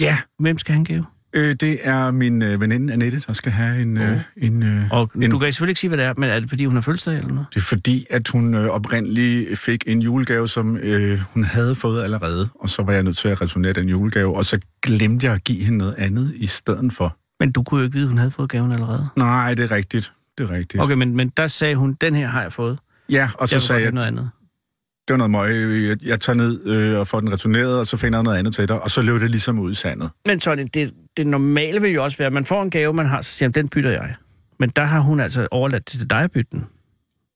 Ja, 0.00 0.18
Hvem 0.38 0.58
skal 0.58 0.72
have 0.72 0.78
en 0.78 0.84
gave? 0.84 1.04
øh, 1.32 1.54
det 1.60 1.78
er 1.82 2.10
min 2.10 2.42
øh, 2.42 2.60
veninde 2.60 2.92
Annette, 2.92 3.22
der 3.26 3.32
skal 3.32 3.52
have 3.52 3.82
en... 3.82 3.98
Øh, 3.98 4.18
en 4.36 4.62
øh, 4.62 4.82
Og 4.90 5.10
en 5.14 5.30
du 5.30 5.38
kan 5.38 5.52
selvfølgelig 5.52 5.70
ikke 5.70 5.80
sige, 5.80 5.88
hvad 5.88 5.98
det 5.98 6.06
er, 6.06 6.14
men 6.16 6.30
er 6.30 6.40
det, 6.40 6.48
fordi 6.48 6.64
hun 6.64 6.74
har 6.74 6.80
fødselsdag 6.80 7.14
eller 7.14 7.28
noget? 7.28 7.46
Det 7.54 7.60
er 7.60 7.64
fordi, 7.64 8.06
at 8.10 8.28
hun 8.28 8.54
øh, 8.54 8.66
oprindeligt 8.68 9.58
fik 9.58 9.84
en 9.86 10.02
julegave, 10.02 10.48
som 10.48 10.76
øh, 10.76 11.20
hun 11.32 11.44
havde 11.44 11.74
fået 11.74 12.02
allerede, 12.02 12.48
og 12.54 12.68
så 12.68 12.82
var 12.82 12.92
jeg 12.92 13.02
nødt 13.02 13.16
til 13.16 13.28
at 13.28 13.40
returnere 13.40 13.72
den 13.72 13.88
julegave, 13.88 14.36
og 14.36 14.44
så 14.44 14.58
glemte 14.82 15.26
jeg 15.26 15.34
at 15.34 15.44
give 15.44 15.64
hende 15.64 15.78
noget 15.78 15.94
andet 15.98 16.32
i 16.36 16.46
stedet 16.46 16.92
for. 16.92 17.16
Men 17.40 17.52
du 17.52 17.62
kunne 17.62 17.78
jo 17.80 17.84
ikke 17.84 17.94
vide, 17.94 18.04
at 18.04 18.08
hun 18.08 18.18
havde 18.18 18.30
fået 18.30 18.50
gaven 18.50 18.72
allerede. 18.72 19.08
Nej, 19.16 19.54
det 19.54 19.64
er 19.64 19.70
rigtigt. 19.70 20.12
Det 20.38 20.50
er 20.50 20.54
rigtigt. 20.54 20.82
Okay, 20.82 20.94
men, 20.94 21.16
men 21.16 21.28
der 21.36 21.46
sagde 21.46 21.74
hun, 21.76 21.96
den 22.00 22.14
her 22.14 22.26
har 22.26 22.42
jeg 22.42 22.52
fået. 22.52 22.78
Ja, 23.08 23.30
og 23.34 23.48
så 23.48 23.54
jeg 23.54 23.62
sagde 23.62 23.82
jeg, 23.82 23.92
noget 23.92 24.06
andet. 24.06 24.30
det 25.08 25.12
var 25.14 25.16
noget 25.16 25.30
møg, 25.30 25.88
jeg, 25.88 25.96
jeg 26.02 26.20
tager 26.20 26.36
ned 26.36 26.66
øh, 26.66 26.98
og 26.98 27.08
får 27.08 27.20
den 27.20 27.32
returneret, 27.32 27.78
og 27.78 27.86
så 27.86 27.96
finder 27.96 28.18
jeg 28.18 28.22
noget 28.22 28.38
andet 28.38 28.54
til 28.54 28.68
dig, 28.68 28.82
og 28.82 28.90
så 28.90 29.02
løb 29.02 29.20
det 29.20 29.30
ligesom 29.30 29.58
ud 29.58 29.70
i 29.70 29.74
sandet. 29.74 30.10
Men 30.26 30.40
Tony, 30.40 30.66
det, 30.74 30.90
det 31.16 31.26
normale 31.26 31.80
vil 31.80 31.90
jo 31.90 32.04
også 32.04 32.18
være, 32.18 32.26
at 32.26 32.32
man 32.32 32.44
får 32.44 32.62
en 32.62 32.70
gave, 32.70 32.92
man 32.92 33.06
har, 33.06 33.20
så 33.20 33.32
siger 33.32 33.48
man, 33.48 33.52
den 33.52 33.68
bytter 33.68 33.90
jeg. 33.90 34.14
Men 34.58 34.70
der 34.76 34.84
har 34.84 35.00
hun 35.00 35.20
altså 35.20 35.48
overladt 35.50 35.86
til 35.86 36.10
dig 36.10 36.20
at 36.20 36.30
bytte 36.30 36.50
den. 36.52 36.66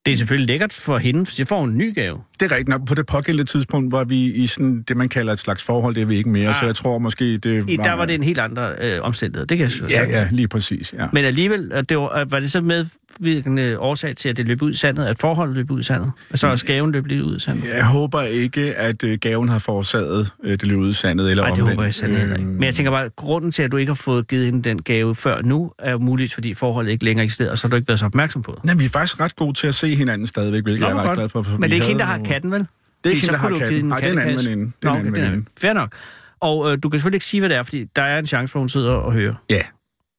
Det 0.07 0.12
er 0.12 0.16
selvfølgelig 0.16 0.46
lækkert 0.48 0.72
for 0.72 0.98
hende, 0.98 1.26
for 1.26 1.32
så 1.32 1.44
får 1.48 1.64
en 1.64 1.78
ny 1.78 1.94
gave. 1.94 2.18
Det 2.40 2.52
er 2.52 2.57
rigtigt 2.57 2.68
nok. 2.68 2.86
På 2.86 2.94
det 2.94 3.07
pågældende 3.07 3.50
tidspunkt 3.50 3.92
var 3.92 4.05
vi 4.05 4.16
i 4.32 4.46
sådan 4.46 4.82
det, 4.88 4.96
man 4.96 5.09
kalder 5.09 5.32
et 5.32 5.38
slags 5.38 5.62
forhold, 5.62 5.94
det 5.94 6.00
er 6.02 6.07
vi 6.07 6.16
ikke 6.16 6.28
mere, 6.30 6.48
Ah. 6.48 6.55
så 6.55 6.64
jeg 6.66 6.74
tror 6.74 6.98
måske, 6.98 7.38
det 7.38 7.70
I, 7.70 7.76
der 7.76 7.92
var 7.92 8.05
det 8.05 8.14
en 8.14 8.22
helt 8.22 8.38
andre 8.38 8.72
øh, 8.80 8.98
omstændighed, 9.02 9.46
det 9.46 9.59
kan 9.59 9.70
jeg 9.80 9.90
Ja, 9.90 10.05
ja, 10.20 10.28
lige 10.30 10.48
præcis, 10.48 10.94
ja. 10.98 11.07
Men 11.12 11.24
alligevel, 11.24 11.72
øh, 11.74 11.82
det 11.88 11.96
var, 11.98 12.18
øh, 12.20 12.32
var 12.32 12.40
det 12.40 12.50
så 12.50 12.61
medvirkende 12.61 13.78
årsag 13.78 14.16
til, 14.16 14.28
at 14.28 14.36
det 14.36 14.46
løb 14.46 14.62
ud 14.62 14.70
i 14.72 14.76
sandet, 14.76 15.07
at 15.07 15.18
forholdet 15.18 15.57
løb 15.57 15.70
ud 15.70 15.80
i 15.80 15.82
sandet? 15.82 16.12
Og 16.30 16.38
så 16.38 16.46
også 16.46 16.66
gaven 16.66 16.92
løb 16.92 17.07
lidt 17.07 17.22
ud 17.22 17.36
i 17.36 17.40
sandet? 17.40 17.64
Jeg 17.74 17.86
håber 17.86 18.22
ikke, 18.22 18.74
at 18.74 19.05
øh, 19.05 19.18
gaven 19.18 19.48
har 19.48 19.59
forårsaget 19.59 20.30
øh, 20.44 20.52
det 20.52 20.62
løb 20.66 20.78
ud 20.78 20.90
i 20.90 20.92
sandet, 20.92 21.30
eller 21.30 21.42
Nej, 21.44 21.55
det 21.55 21.64
håber 21.64 21.82
jeg 21.84 21.94
sandt 21.94 22.18
heller 22.18 22.36
ikke. 22.36 22.48
Men 22.48 22.62
jeg 22.64 22.74
tænker 22.74 22.90
bare, 22.90 23.05
at 23.05 23.16
grunden 23.16 23.52
til, 23.52 23.62
at 23.62 23.72
du 23.72 23.76
ikke 23.76 23.90
har 23.90 23.94
fået 23.94 24.28
givet 24.28 24.44
hende 24.46 24.62
den 24.68 24.82
gave 24.82 25.14
før 25.14 25.42
nu, 25.42 25.72
er 25.78 25.98
muligt, 25.98 26.34
fordi 26.34 26.55
forholdet 26.55 26.90
ikke 26.92 27.05
længere 27.05 27.24
eksisterer, 27.24 27.50
og 27.50 27.59
så 27.59 27.66
har 27.66 27.70
du 27.70 27.76
ikke 27.76 27.88
været 27.88 28.00
så 28.00 28.07
opmærksom 28.07 28.42
på 28.42 28.52
det. 28.57 28.64
Nej, 28.64 28.74
vi 28.74 28.84
er 28.84 28.88
faktisk 28.88 29.20
ret 29.20 29.36
gode 29.36 29.52
til 29.52 29.66
at 29.66 29.74
se 29.74 29.93
hinanden 29.97 30.26
stadigvæk, 30.26 30.62
hvilket 30.62 30.80
Nå, 30.80 30.88
jeg 30.88 30.99
er 30.99 31.03
godt. 31.03 31.18
glad 31.18 31.28
for. 31.28 31.42
for 31.42 31.59
Men 31.59 31.62
det 31.62 31.70
er 31.70 31.74
ikke 31.74 31.86
hende, 31.86 32.01
der 32.01 32.07
har 32.07 32.18
katten, 32.18 32.51
vel? 32.51 32.61
Det 32.61 32.66
er 33.05 33.11
ikke 33.11 33.20
hende, 33.20 33.32
der 33.32 33.38
har 33.38 33.59
katten. 33.59 33.84
Nej, 33.84 34.01
det 34.01 34.09
er 34.09 34.12
en 34.12 34.18
anden 34.18 34.36
veninde. 34.45 34.72
Det 34.82 34.88
er 34.88 34.92
en 34.92 34.99
anden 34.99 35.14
veninde. 35.14 35.47
Fair 35.61 35.72
nok. 35.72 35.95
Og 36.40 36.72
øh, 36.72 36.78
du 36.82 36.88
kan 36.88 36.99
selvfølgelig 36.99 37.16
ikke 37.16 37.26
sige, 37.26 37.40
hvad 37.40 37.49
det 37.49 37.57
er, 37.57 37.62
fordi 37.62 37.84
der 37.97 38.03
er 38.03 38.18
en 38.18 38.26
chance 38.26 38.53
for, 38.53 38.59
hun 38.59 38.68
sidder 38.68 38.92
og 38.92 39.12
hører. 39.12 39.34
Ja. 39.51 39.62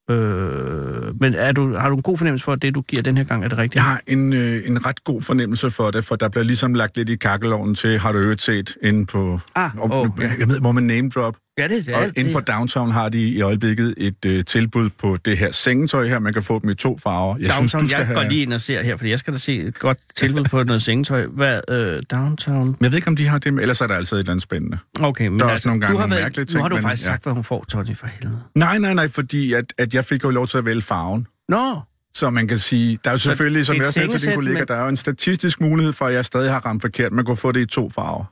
Øh, 0.09 1.21
men 1.21 1.33
er 1.33 1.51
du, 1.51 1.75
har 1.75 1.89
du 1.89 1.95
en 1.95 2.01
god 2.01 2.17
fornemmelse 2.17 2.43
for, 2.43 2.53
at 2.53 2.61
det, 2.61 2.75
du 2.75 2.81
giver 2.81 3.03
den 3.03 3.17
her 3.17 3.23
gang, 3.23 3.43
er 3.43 3.49
det 3.49 3.57
rigtige? 3.57 3.83
Jeg 3.83 3.91
har 3.91 4.01
en, 4.07 4.33
øh, 4.33 4.67
en 4.67 4.85
ret 4.85 5.03
god 5.03 5.21
fornemmelse 5.21 5.71
for 5.71 5.91
det, 5.91 6.05
for 6.05 6.15
der 6.15 6.29
bliver 6.29 6.43
ligesom 6.43 6.73
lagt 6.73 6.97
lidt 6.97 7.09
i 7.09 7.15
kakkeloven 7.15 7.75
til, 7.75 7.99
har 7.99 8.11
du 8.11 8.17
øvrigt 8.17 8.41
set 8.41 8.77
inde 8.83 9.05
på... 9.05 9.39
Ah, 9.55 9.77
og, 9.77 9.91
okay. 9.91 10.39
Jeg 10.39 10.47
ved, 10.47 10.59
hvor 10.59 10.71
man 10.71 10.83
name 10.83 11.09
drop. 11.09 11.37
Ja, 11.57 11.67
det, 11.67 11.85
det 11.85 11.95
er 11.95 11.97
Og 11.97 12.11
inde 12.15 12.33
på. 12.33 12.39
Downtown 12.39 12.91
har 12.91 13.09
de 13.09 13.21
i 13.29 13.41
øjeblikket 13.41 13.93
et 13.97 14.25
øh, 14.25 14.45
tilbud 14.45 14.89
på 14.89 15.17
det 15.25 15.37
her 15.37 15.51
sengetøj 15.51 16.07
her. 16.07 16.19
Man 16.19 16.33
kan 16.33 16.43
få 16.43 16.59
dem 16.59 16.69
i 16.69 16.73
to 16.75 16.97
farver. 17.03 17.37
Jeg 17.37 17.49
Downtown, 17.49 17.67
synes, 17.69 17.81
du 17.83 17.87
skal 17.87 17.97
jeg 17.97 18.07
have... 18.07 18.15
går 18.15 18.23
lige 18.29 18.41
ind 18.41 18.53
og 18.53 18.61
ser 18.61 18.83
her, 18.83 18.97
fordi 18.97 19.09
jeg 19.09 19.19
skal 19.19 19.33
da 19.33 19.37
se 19.37 19.57
et 19.61 19.79
godt 19.79 19.97
tilbud 20.15 20.43
på 20.43 20.63
noget 20.63 20.81
sengetøj. 20.81 21.25
Hvad, 21.25 21.59
øh, 21.69 22.03
Downtown? 22.11 22.65
Men 22.67 22.77
jeg 22.81 22.91
ved 22.91 22.97
ikke, 22.97 23.07
om 23.07 23.15
de 23.15 23.27
har 23.27 23.37
det, 23.37 23.53
med, 23.53 23.61
ellers 23.61 23.81
er 23.81 23.87
der 23.87 23.95
altid 23.95 24.17
et 24.17 24.19
eller 24.19 24.31
andet 24.31 24.43
spændende. 24.43 24.77
Okay, 24.99 25.27
men 25.27 25.39
Der 25.39 25.45
er 25.45 25.49
altså, 25.49 25.69
nogle 25.69 25.81
gange 25.81 25.93
du 25.93 25.97
har 25.97 26.03
nogle 26.07 26.15
været, 26.15 26.23
mærkelige 26.25 26.45
nu 26.45 26.49
ting, 26.51 26.61
har 26.61 26.69
du 26.69 26.75
men 26.75 26.81
faktisk 26.83 27.03
ja. 27.07 27.11
sagt, 27.11 27.23
hvad 27.23 27.33
hun 27.33 27.43
får, 27.43 27.65
Tony, 27.69 27.95
for 27.95 28.07
helvede. 28.07 28.39
Nej, 28.55 28.77
nej, 28.77 28.93
nej, 28.93 29.07
fordi 29.07 29.53
at, 29.53 29.73
at 29.77 29.93
jeg 29.93 30.05
fik 30.05 30.23
jo 30.23 30.29
lov 30.29 30.47
til 30.47 30.57
at 30.57 30.65
vælge 30.65 30.81
farven. 30.81 31.27
Nå, 31.49 31.79
Så 32.13 32.29
man 32.29 32.47
kan 32.47 32.57
sige, 32.57 32.99
der 33.03 33.09
er 33.09 33.13
jo 33.13 33.17
selvfølgelig, 33.17 33.65
som 33.65 33.75
det 33.75 33.81
er 33.81 33.91
jeg 33.95 34.01
nævnte 34.01 34.17
til 34.17 34.27
din 34.27 34.35
kollega, 34.35 34.57
men- 34.59 34.67
der 34.67 34.75
er 34.75 34.81
jo 34.81 34.87
en 34.87 34.97
statistisk 34.97 35.61
mulighed 35.61 35.93
for, 35.93 36.05
at 36.05 36.13
jeg 36.13 36.25
stadig 36.25 36.51
har 36.51 36.59
ramt 36.65 36.81
forkert. 36.81 37.11
Man 37.11 37.25
kunne 37.25 37.37
få 37.37 37.51
det 37.51 37.59
i 37.61 37.65
to 37.65 37.89
farver. 37.89 38.23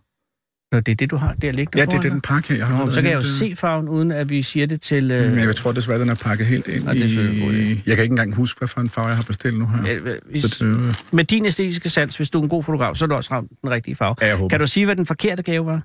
Nå, 0.73 0.79
det 0.79 0.91
er 0.91 0.95
det, 0.95 1.11
du 1.11 1.15
har 1.15 1.33
der 1.41 1.51
ligger 1.51 1.79
Ja, 1.79 1.85
det 1.85 1.93
er 1.93 1.99
den 2.09 2.21
pakke 2.21 2.49
her, 2.49 2.55
jeg 2.57 2.67
har 2.67 2.85
Nå, 2.85 2.91
så 2.91 2.95
kan 3.01 3.05
jeg 3.09 3.13
jo 3.13 3.19
øh, 3.19 3.25
se 3.25 3.55
farven, 3.55 3.89
uden 3.89 4.11
at 4.11 4.29
vi 4.29 4.43
siger 4.43 4.65
det 4.67 4.81
til... 4.81 5.11
Øh, 5.11 5.31
Men 5.31 5.39
jeg 5.39 5.55
tror 5.55 5.71
desværre, 5.71 5.99
den 5.99 6.09
er 6.09 6.15
pakket 6.15 6.47
helt 6.47 6.67
ind 6.67 6.83
Ja, 6.83 6.89
er 6.91 7.43
god 7.45 7.53
i... 7.53 7.81
Jeg 7.85 7.95
kan 7.95 8.03
ikke 8.03 8.13
engang 8.13 8.35
huske, 8.35 8.57
hvad 8.59 8.67
for 8.67 8.81
en 8.81 8.89
farve 8.89 9.07
jeg 9.07 9.15
har 9.15 9.23
bestilt 9.23 9.59
nu 9.59 9.67
her. 9.67 9.93
øh, 10.05 10.15
hvis, 10.31 10.43
Så 10.43 10.65
det, 10.65 10.71
øh, 10.87 10.93
med 11.11 11.23
din 11.23 11.45
æstetiske 11.45 11.89
sans, 11.89 12.15
hvis 12.17 12.29
du 12.29 12.39
er 12.39 12.43
en 12.43 12.49
god 12.49 12.63
fotograf, 12.63 12.95
så 12.95 13.03
har 13.05 13.07
du 13.07 13.15
også 13.15 13.29
ramt 13.33 13.51
den 13.61 13.69
rigtige 13.71 13.95
farve. 13.95 14.15
Ja, 14.21 14.27
jeg 14.27 14.35
håber. 14.35 14.49
Kan 14.49 14.59
du 14.59 14.67
sige, 14.67 14.85
hvad 14.85 14.95
den 14.95 15.05
forkerte 15.05 15.43
gave 15.43 15.65
var? 15.65 15.81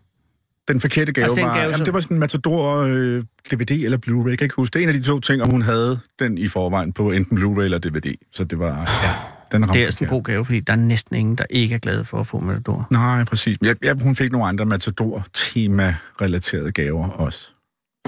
den 0.69 0.81
forkerte 0.81 1.13
gave, 1.13 1.23
Altså, 1.25 1.37
den 1.37 1.45
var... 1.45 1.53
gave, 1.53 1.63
jamen, 1.63 1.77
som- 1.77 1.85
det 1.85 1.95
var 1.95 2.01
sådan 2.01 2.15
en 2.15 2.21
Matador 2.21 2.77
øh, 2.83 3.23
DVD 3.51 3.71
eller 3.71 3.99
Blu-ray. 4.07 4.29
Jeg 4.29 4.39
kan 4.39 4.45
ikke 4.45 4.55
huske. 4.57 4.75
Det 4.75 4.79
er 4.79 4.83
en 4.89 4.95
af 4.95 5.01
de 5.01 5.07
to 5.07 5.21
ting, 5.21 5.43
og 5.43 5.51
hun 5.51 5.63
havde 5.63 5.99
den 6.19 6.39
i 6.39 6.49
forvejen 6.49 6.93
på 6.93 7.11
enten 7.13 7.39
Blu-ray 7.39 7.61
eller 7.63 7.79
DVD. 7.79 8.15
Så 8.33 8.45
det 8.45 8.59
var... 8.59 8.69
Ja, 9.05 9.11
den 9.53 9.63
ramte 9.63 9.75
Det 9.75 9.81
er 9.83 9.87
altså 9.87 10.05
en 10.05 10.11
god 10.11 10.23
gave, 10.23 10.45
fordi 10.45 10.61
der 10.61 10.73
er 10.73 10.77
næsten 10.77 11.17
ingen, 11.17 11.37
der 11.37 11.45
ikke 11.51 11.75
er 11.75 11.79
glade 11.79 12.05
for 12.05 12.21
at 12.21 12.27
få 12.27 12.39
Matador. 12.41 12.87
Nej, 12.91 13.25
præcis. 13.25 13.59
Ja, 13.63 13.73
ja, 13.83 13.95
hun 13.95 14.15
fik 14.15 14.33
nogle 14.33 14.47
andre 14.49 14.67
Matador-tema-relaterede 14.67 16.73
gaver 16.73 17.09
også. 17.09 17.51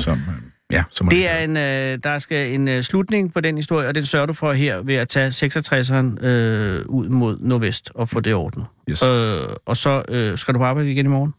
Som, 0.00 0.18
øh, 0.18 0.24
ja, 0.70 0.84
som 0.90 1.08
Det 1.08 1.28
er 1.28 1.38
en, 1.38 1.56
øh, 1.56 1.98
der 2.04 2.18
skal 2.18 2.52
en 2.54 2.68
øh, 2.68 2.82
slutning 2.82 3.32
på 3.32 3.40
den 3.40 3.56
historie, 3.56 3.88
og 3.88 3.94
den 3.94 4.04
sørger 4.06 4.26
du 4.26 4.32
for 4.32 4.52
her 4.52 4.82
ved 4.82 4.94
at 4.94 5.08
tage 5.08 5.28
66'eren 5.28 6.26
øh, 6.26 6.84
ud 6.86 7.08
mod 7.08 7.38
nordvest 7.40 7.90
og 7.94 8.08
få 8.08 8.20
det 8.20 8.34
ordnet. 8.34 8.66
Yes. 8.90 9.02
Øh, 9.02 9.38
og 9.66 9.76
så 9.76 10.02
øh, 10.08 10.38
skal 10.38 10.54
du 10.54 10.58
på 10.58 10.64
arbejde 10.64 10.92
igen 10.92 11.06
i 11.06 11.08
morgen? 11.08 11.34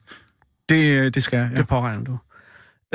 Det, 0.69 0.99
øh, 0.99 1.13
det 1.13 1.23
skal 1.23 1.37
jeg, 1.37 1.49
Ja. 1.53 1.57
Det 1.57 1.67
påregner 1.67 2.03
du. 2.03 2.17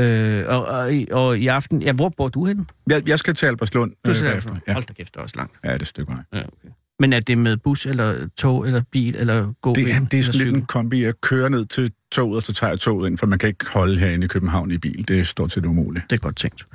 Øh, 0.01 0.45
og, 0.49 0.67
og, 0.67 0.95
i- 0.95 1.09
og 1.13 1.39
i 1.39 1.47
aften, 1.47 1.83
ja, 1.83 1.93
hvor 1.93 2.09
bor 2.09 2.29
du 2.29 2.45
henne? 2.47 2.65
Jeg, 2.91 3.09
jeg 3.09 3.19
skal 3.19 3.35
til 3.35 3.47
Albertslund. 3.47 3.93
Du 4.05 4.11
øh, 4.11 4.15
skal 4.17 4.29
bagefter. 4.29 4.51
ja. 4.53 4.59
ja. 4.67 4.73
Hold 4.73 4.85
da 4.85 4.93
kæft, 4.93 5.15
det 5.15 5.19
er 5.21 5.23
også 5.23 5.37
langt. 5.37 5.53
ja, 5.65 5.69
det 5.69 5.77
er 5.77 5.81
et 5.81 5.87
stykke 5.87 6.13
vej. 6.13 6.23
Ja, 6.33 6.39
okay. 6.39 6.69
Men 7.01 7.13
er 7.13 7.21
det 7.21 7.39
med 7.39 7.57
bus, 7.57 7.87
eller 7.87 8.29
tog, 8.37 8.67
eller 8.67 8.83
bil, 8.93 9.17
eller 9.17 9.53
gå 9.61 9.75
Det, 9.75 9.95
er, 9.95 10.05
det 10.05 10.19
er 10.19 10.23
sådan 10.23 10.41
lidt 10.41 10.57
en 10.57 10.63
kombi. 10.63 11.03
Jeg 11.03 11.15
kører 11.21 11.49
ned 11.49 11.67
til 11.67 11.93
toget, 12.13 12.37
og 12.37 12.43
så 12.43 12.53
tager 12.53 12.71
jeg 12.71 12.81
toget 12.81 13.11
ind, 13.11 13.19
for 13.19 13.27
man 13.27 13.39
kan 13.39 13.49
ikke 13.49 13.67
holde 13.71 13.99
herinde 13.99 14.25
i 14.25 14.29
København 14.29 14.71
i 14.71 14.79
bil. 14.79 15.09
Det 15.09 15.21
er 15.21 15.25
stort 15.25 15.53
set 15.53 15.65
umuligt. 15.67 16.05
Det 16.11 16.17
er 16.17 16.21
godt 16.21 16.37
tænkt. 16.37 16.67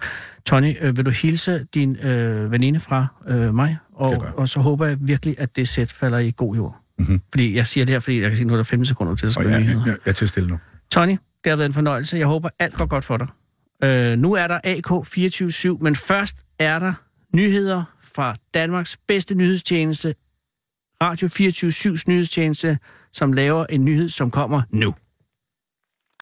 Tony, 0.46 0.76
øh, 0.82 0.98
vil 0.98 1.06
du 1.06 1.10
hilse 1.12 1.66
din 1.74 1.96
øh, 1.96 2.52
veninde 2.52 2.80
fra 2.80 3.08
øh, 3.28 3.56
mig? 3.56 3.70
Det 3.70 3.78
Og, 3.94 4.26
og 4.38 4.50
så 4.50 4.60
håber 4.60 4.86
jeg 4.86 4.98
virkelig, 5.02 5.36
at 5.38 5.56
det 5.56 5.68
sæt 5.68 5.92
falder 5.92 6.18
i 6.18 6.34
god 6.38 6.56
jord. 6.56 6.78
Mhm. 7.00 7.22
Fordi 7.32 7.56
jeg 7.56 7.68
siger 7.68 7.86
det 7.86 7.94
her, 7.94 8.00
fordi 8.00 8.22
jeg 8.22 8.30
kan 8.30 8.38
sige, 8.38 8.48
nu 8.48 8.54
er 8.54 8.58
der 8.58 8.64
15 8.64 8.86
sekunder 8.86 9.16
til, 9.16 9.26
at 9.26 9.38
være 9.40 9.54
jeg, 9.54 9.66
jeg, 9.66 9.86
jeg 9.86 9.98
er 10.06 10.12
til 10.12 10.28
stille 10.28 10.50
nu. 10.50 10.60
Tony, 10.92 11.18
det 11.44 11.50
har 11.50 11.56
været 11.56 11.70
en 11.70 11.74
fornøjelse. 11.74 12.18
Jeg 12.18 12.28
håber, 12.28 12.50
alt 12.60 12.74
går 12.74 12.86
godt 12.86 13.06
for 13.06 13.18
dig. 13.18 13.28
Øh, 13.84 14.18
nu 14.18 14.34
er 14.34 14.48
der 14.48 14.60
AK247, 14.66 15.84
men 15.84 15.96
først 15.96 16.36
er 16.60 16.80
der 16.80 16.94
nyheder 17.36 17.84
fra 18.16 18.36
Danmarks 18.54 18.98
bedste 19.08 19.36
nyhedstjeneste, 19.36 20.16
Radio 21.02 21.28
24-7's 21.28 22.04
nyhedstjeneste, 22.08 22.78
som 23.14 23.34
laver 23.34 23.66
en 23.66 23.86
nyhed, 23.86 24.10
som 24.10 24.32
kommer 24.32 24.62
nu. 24.70 24.94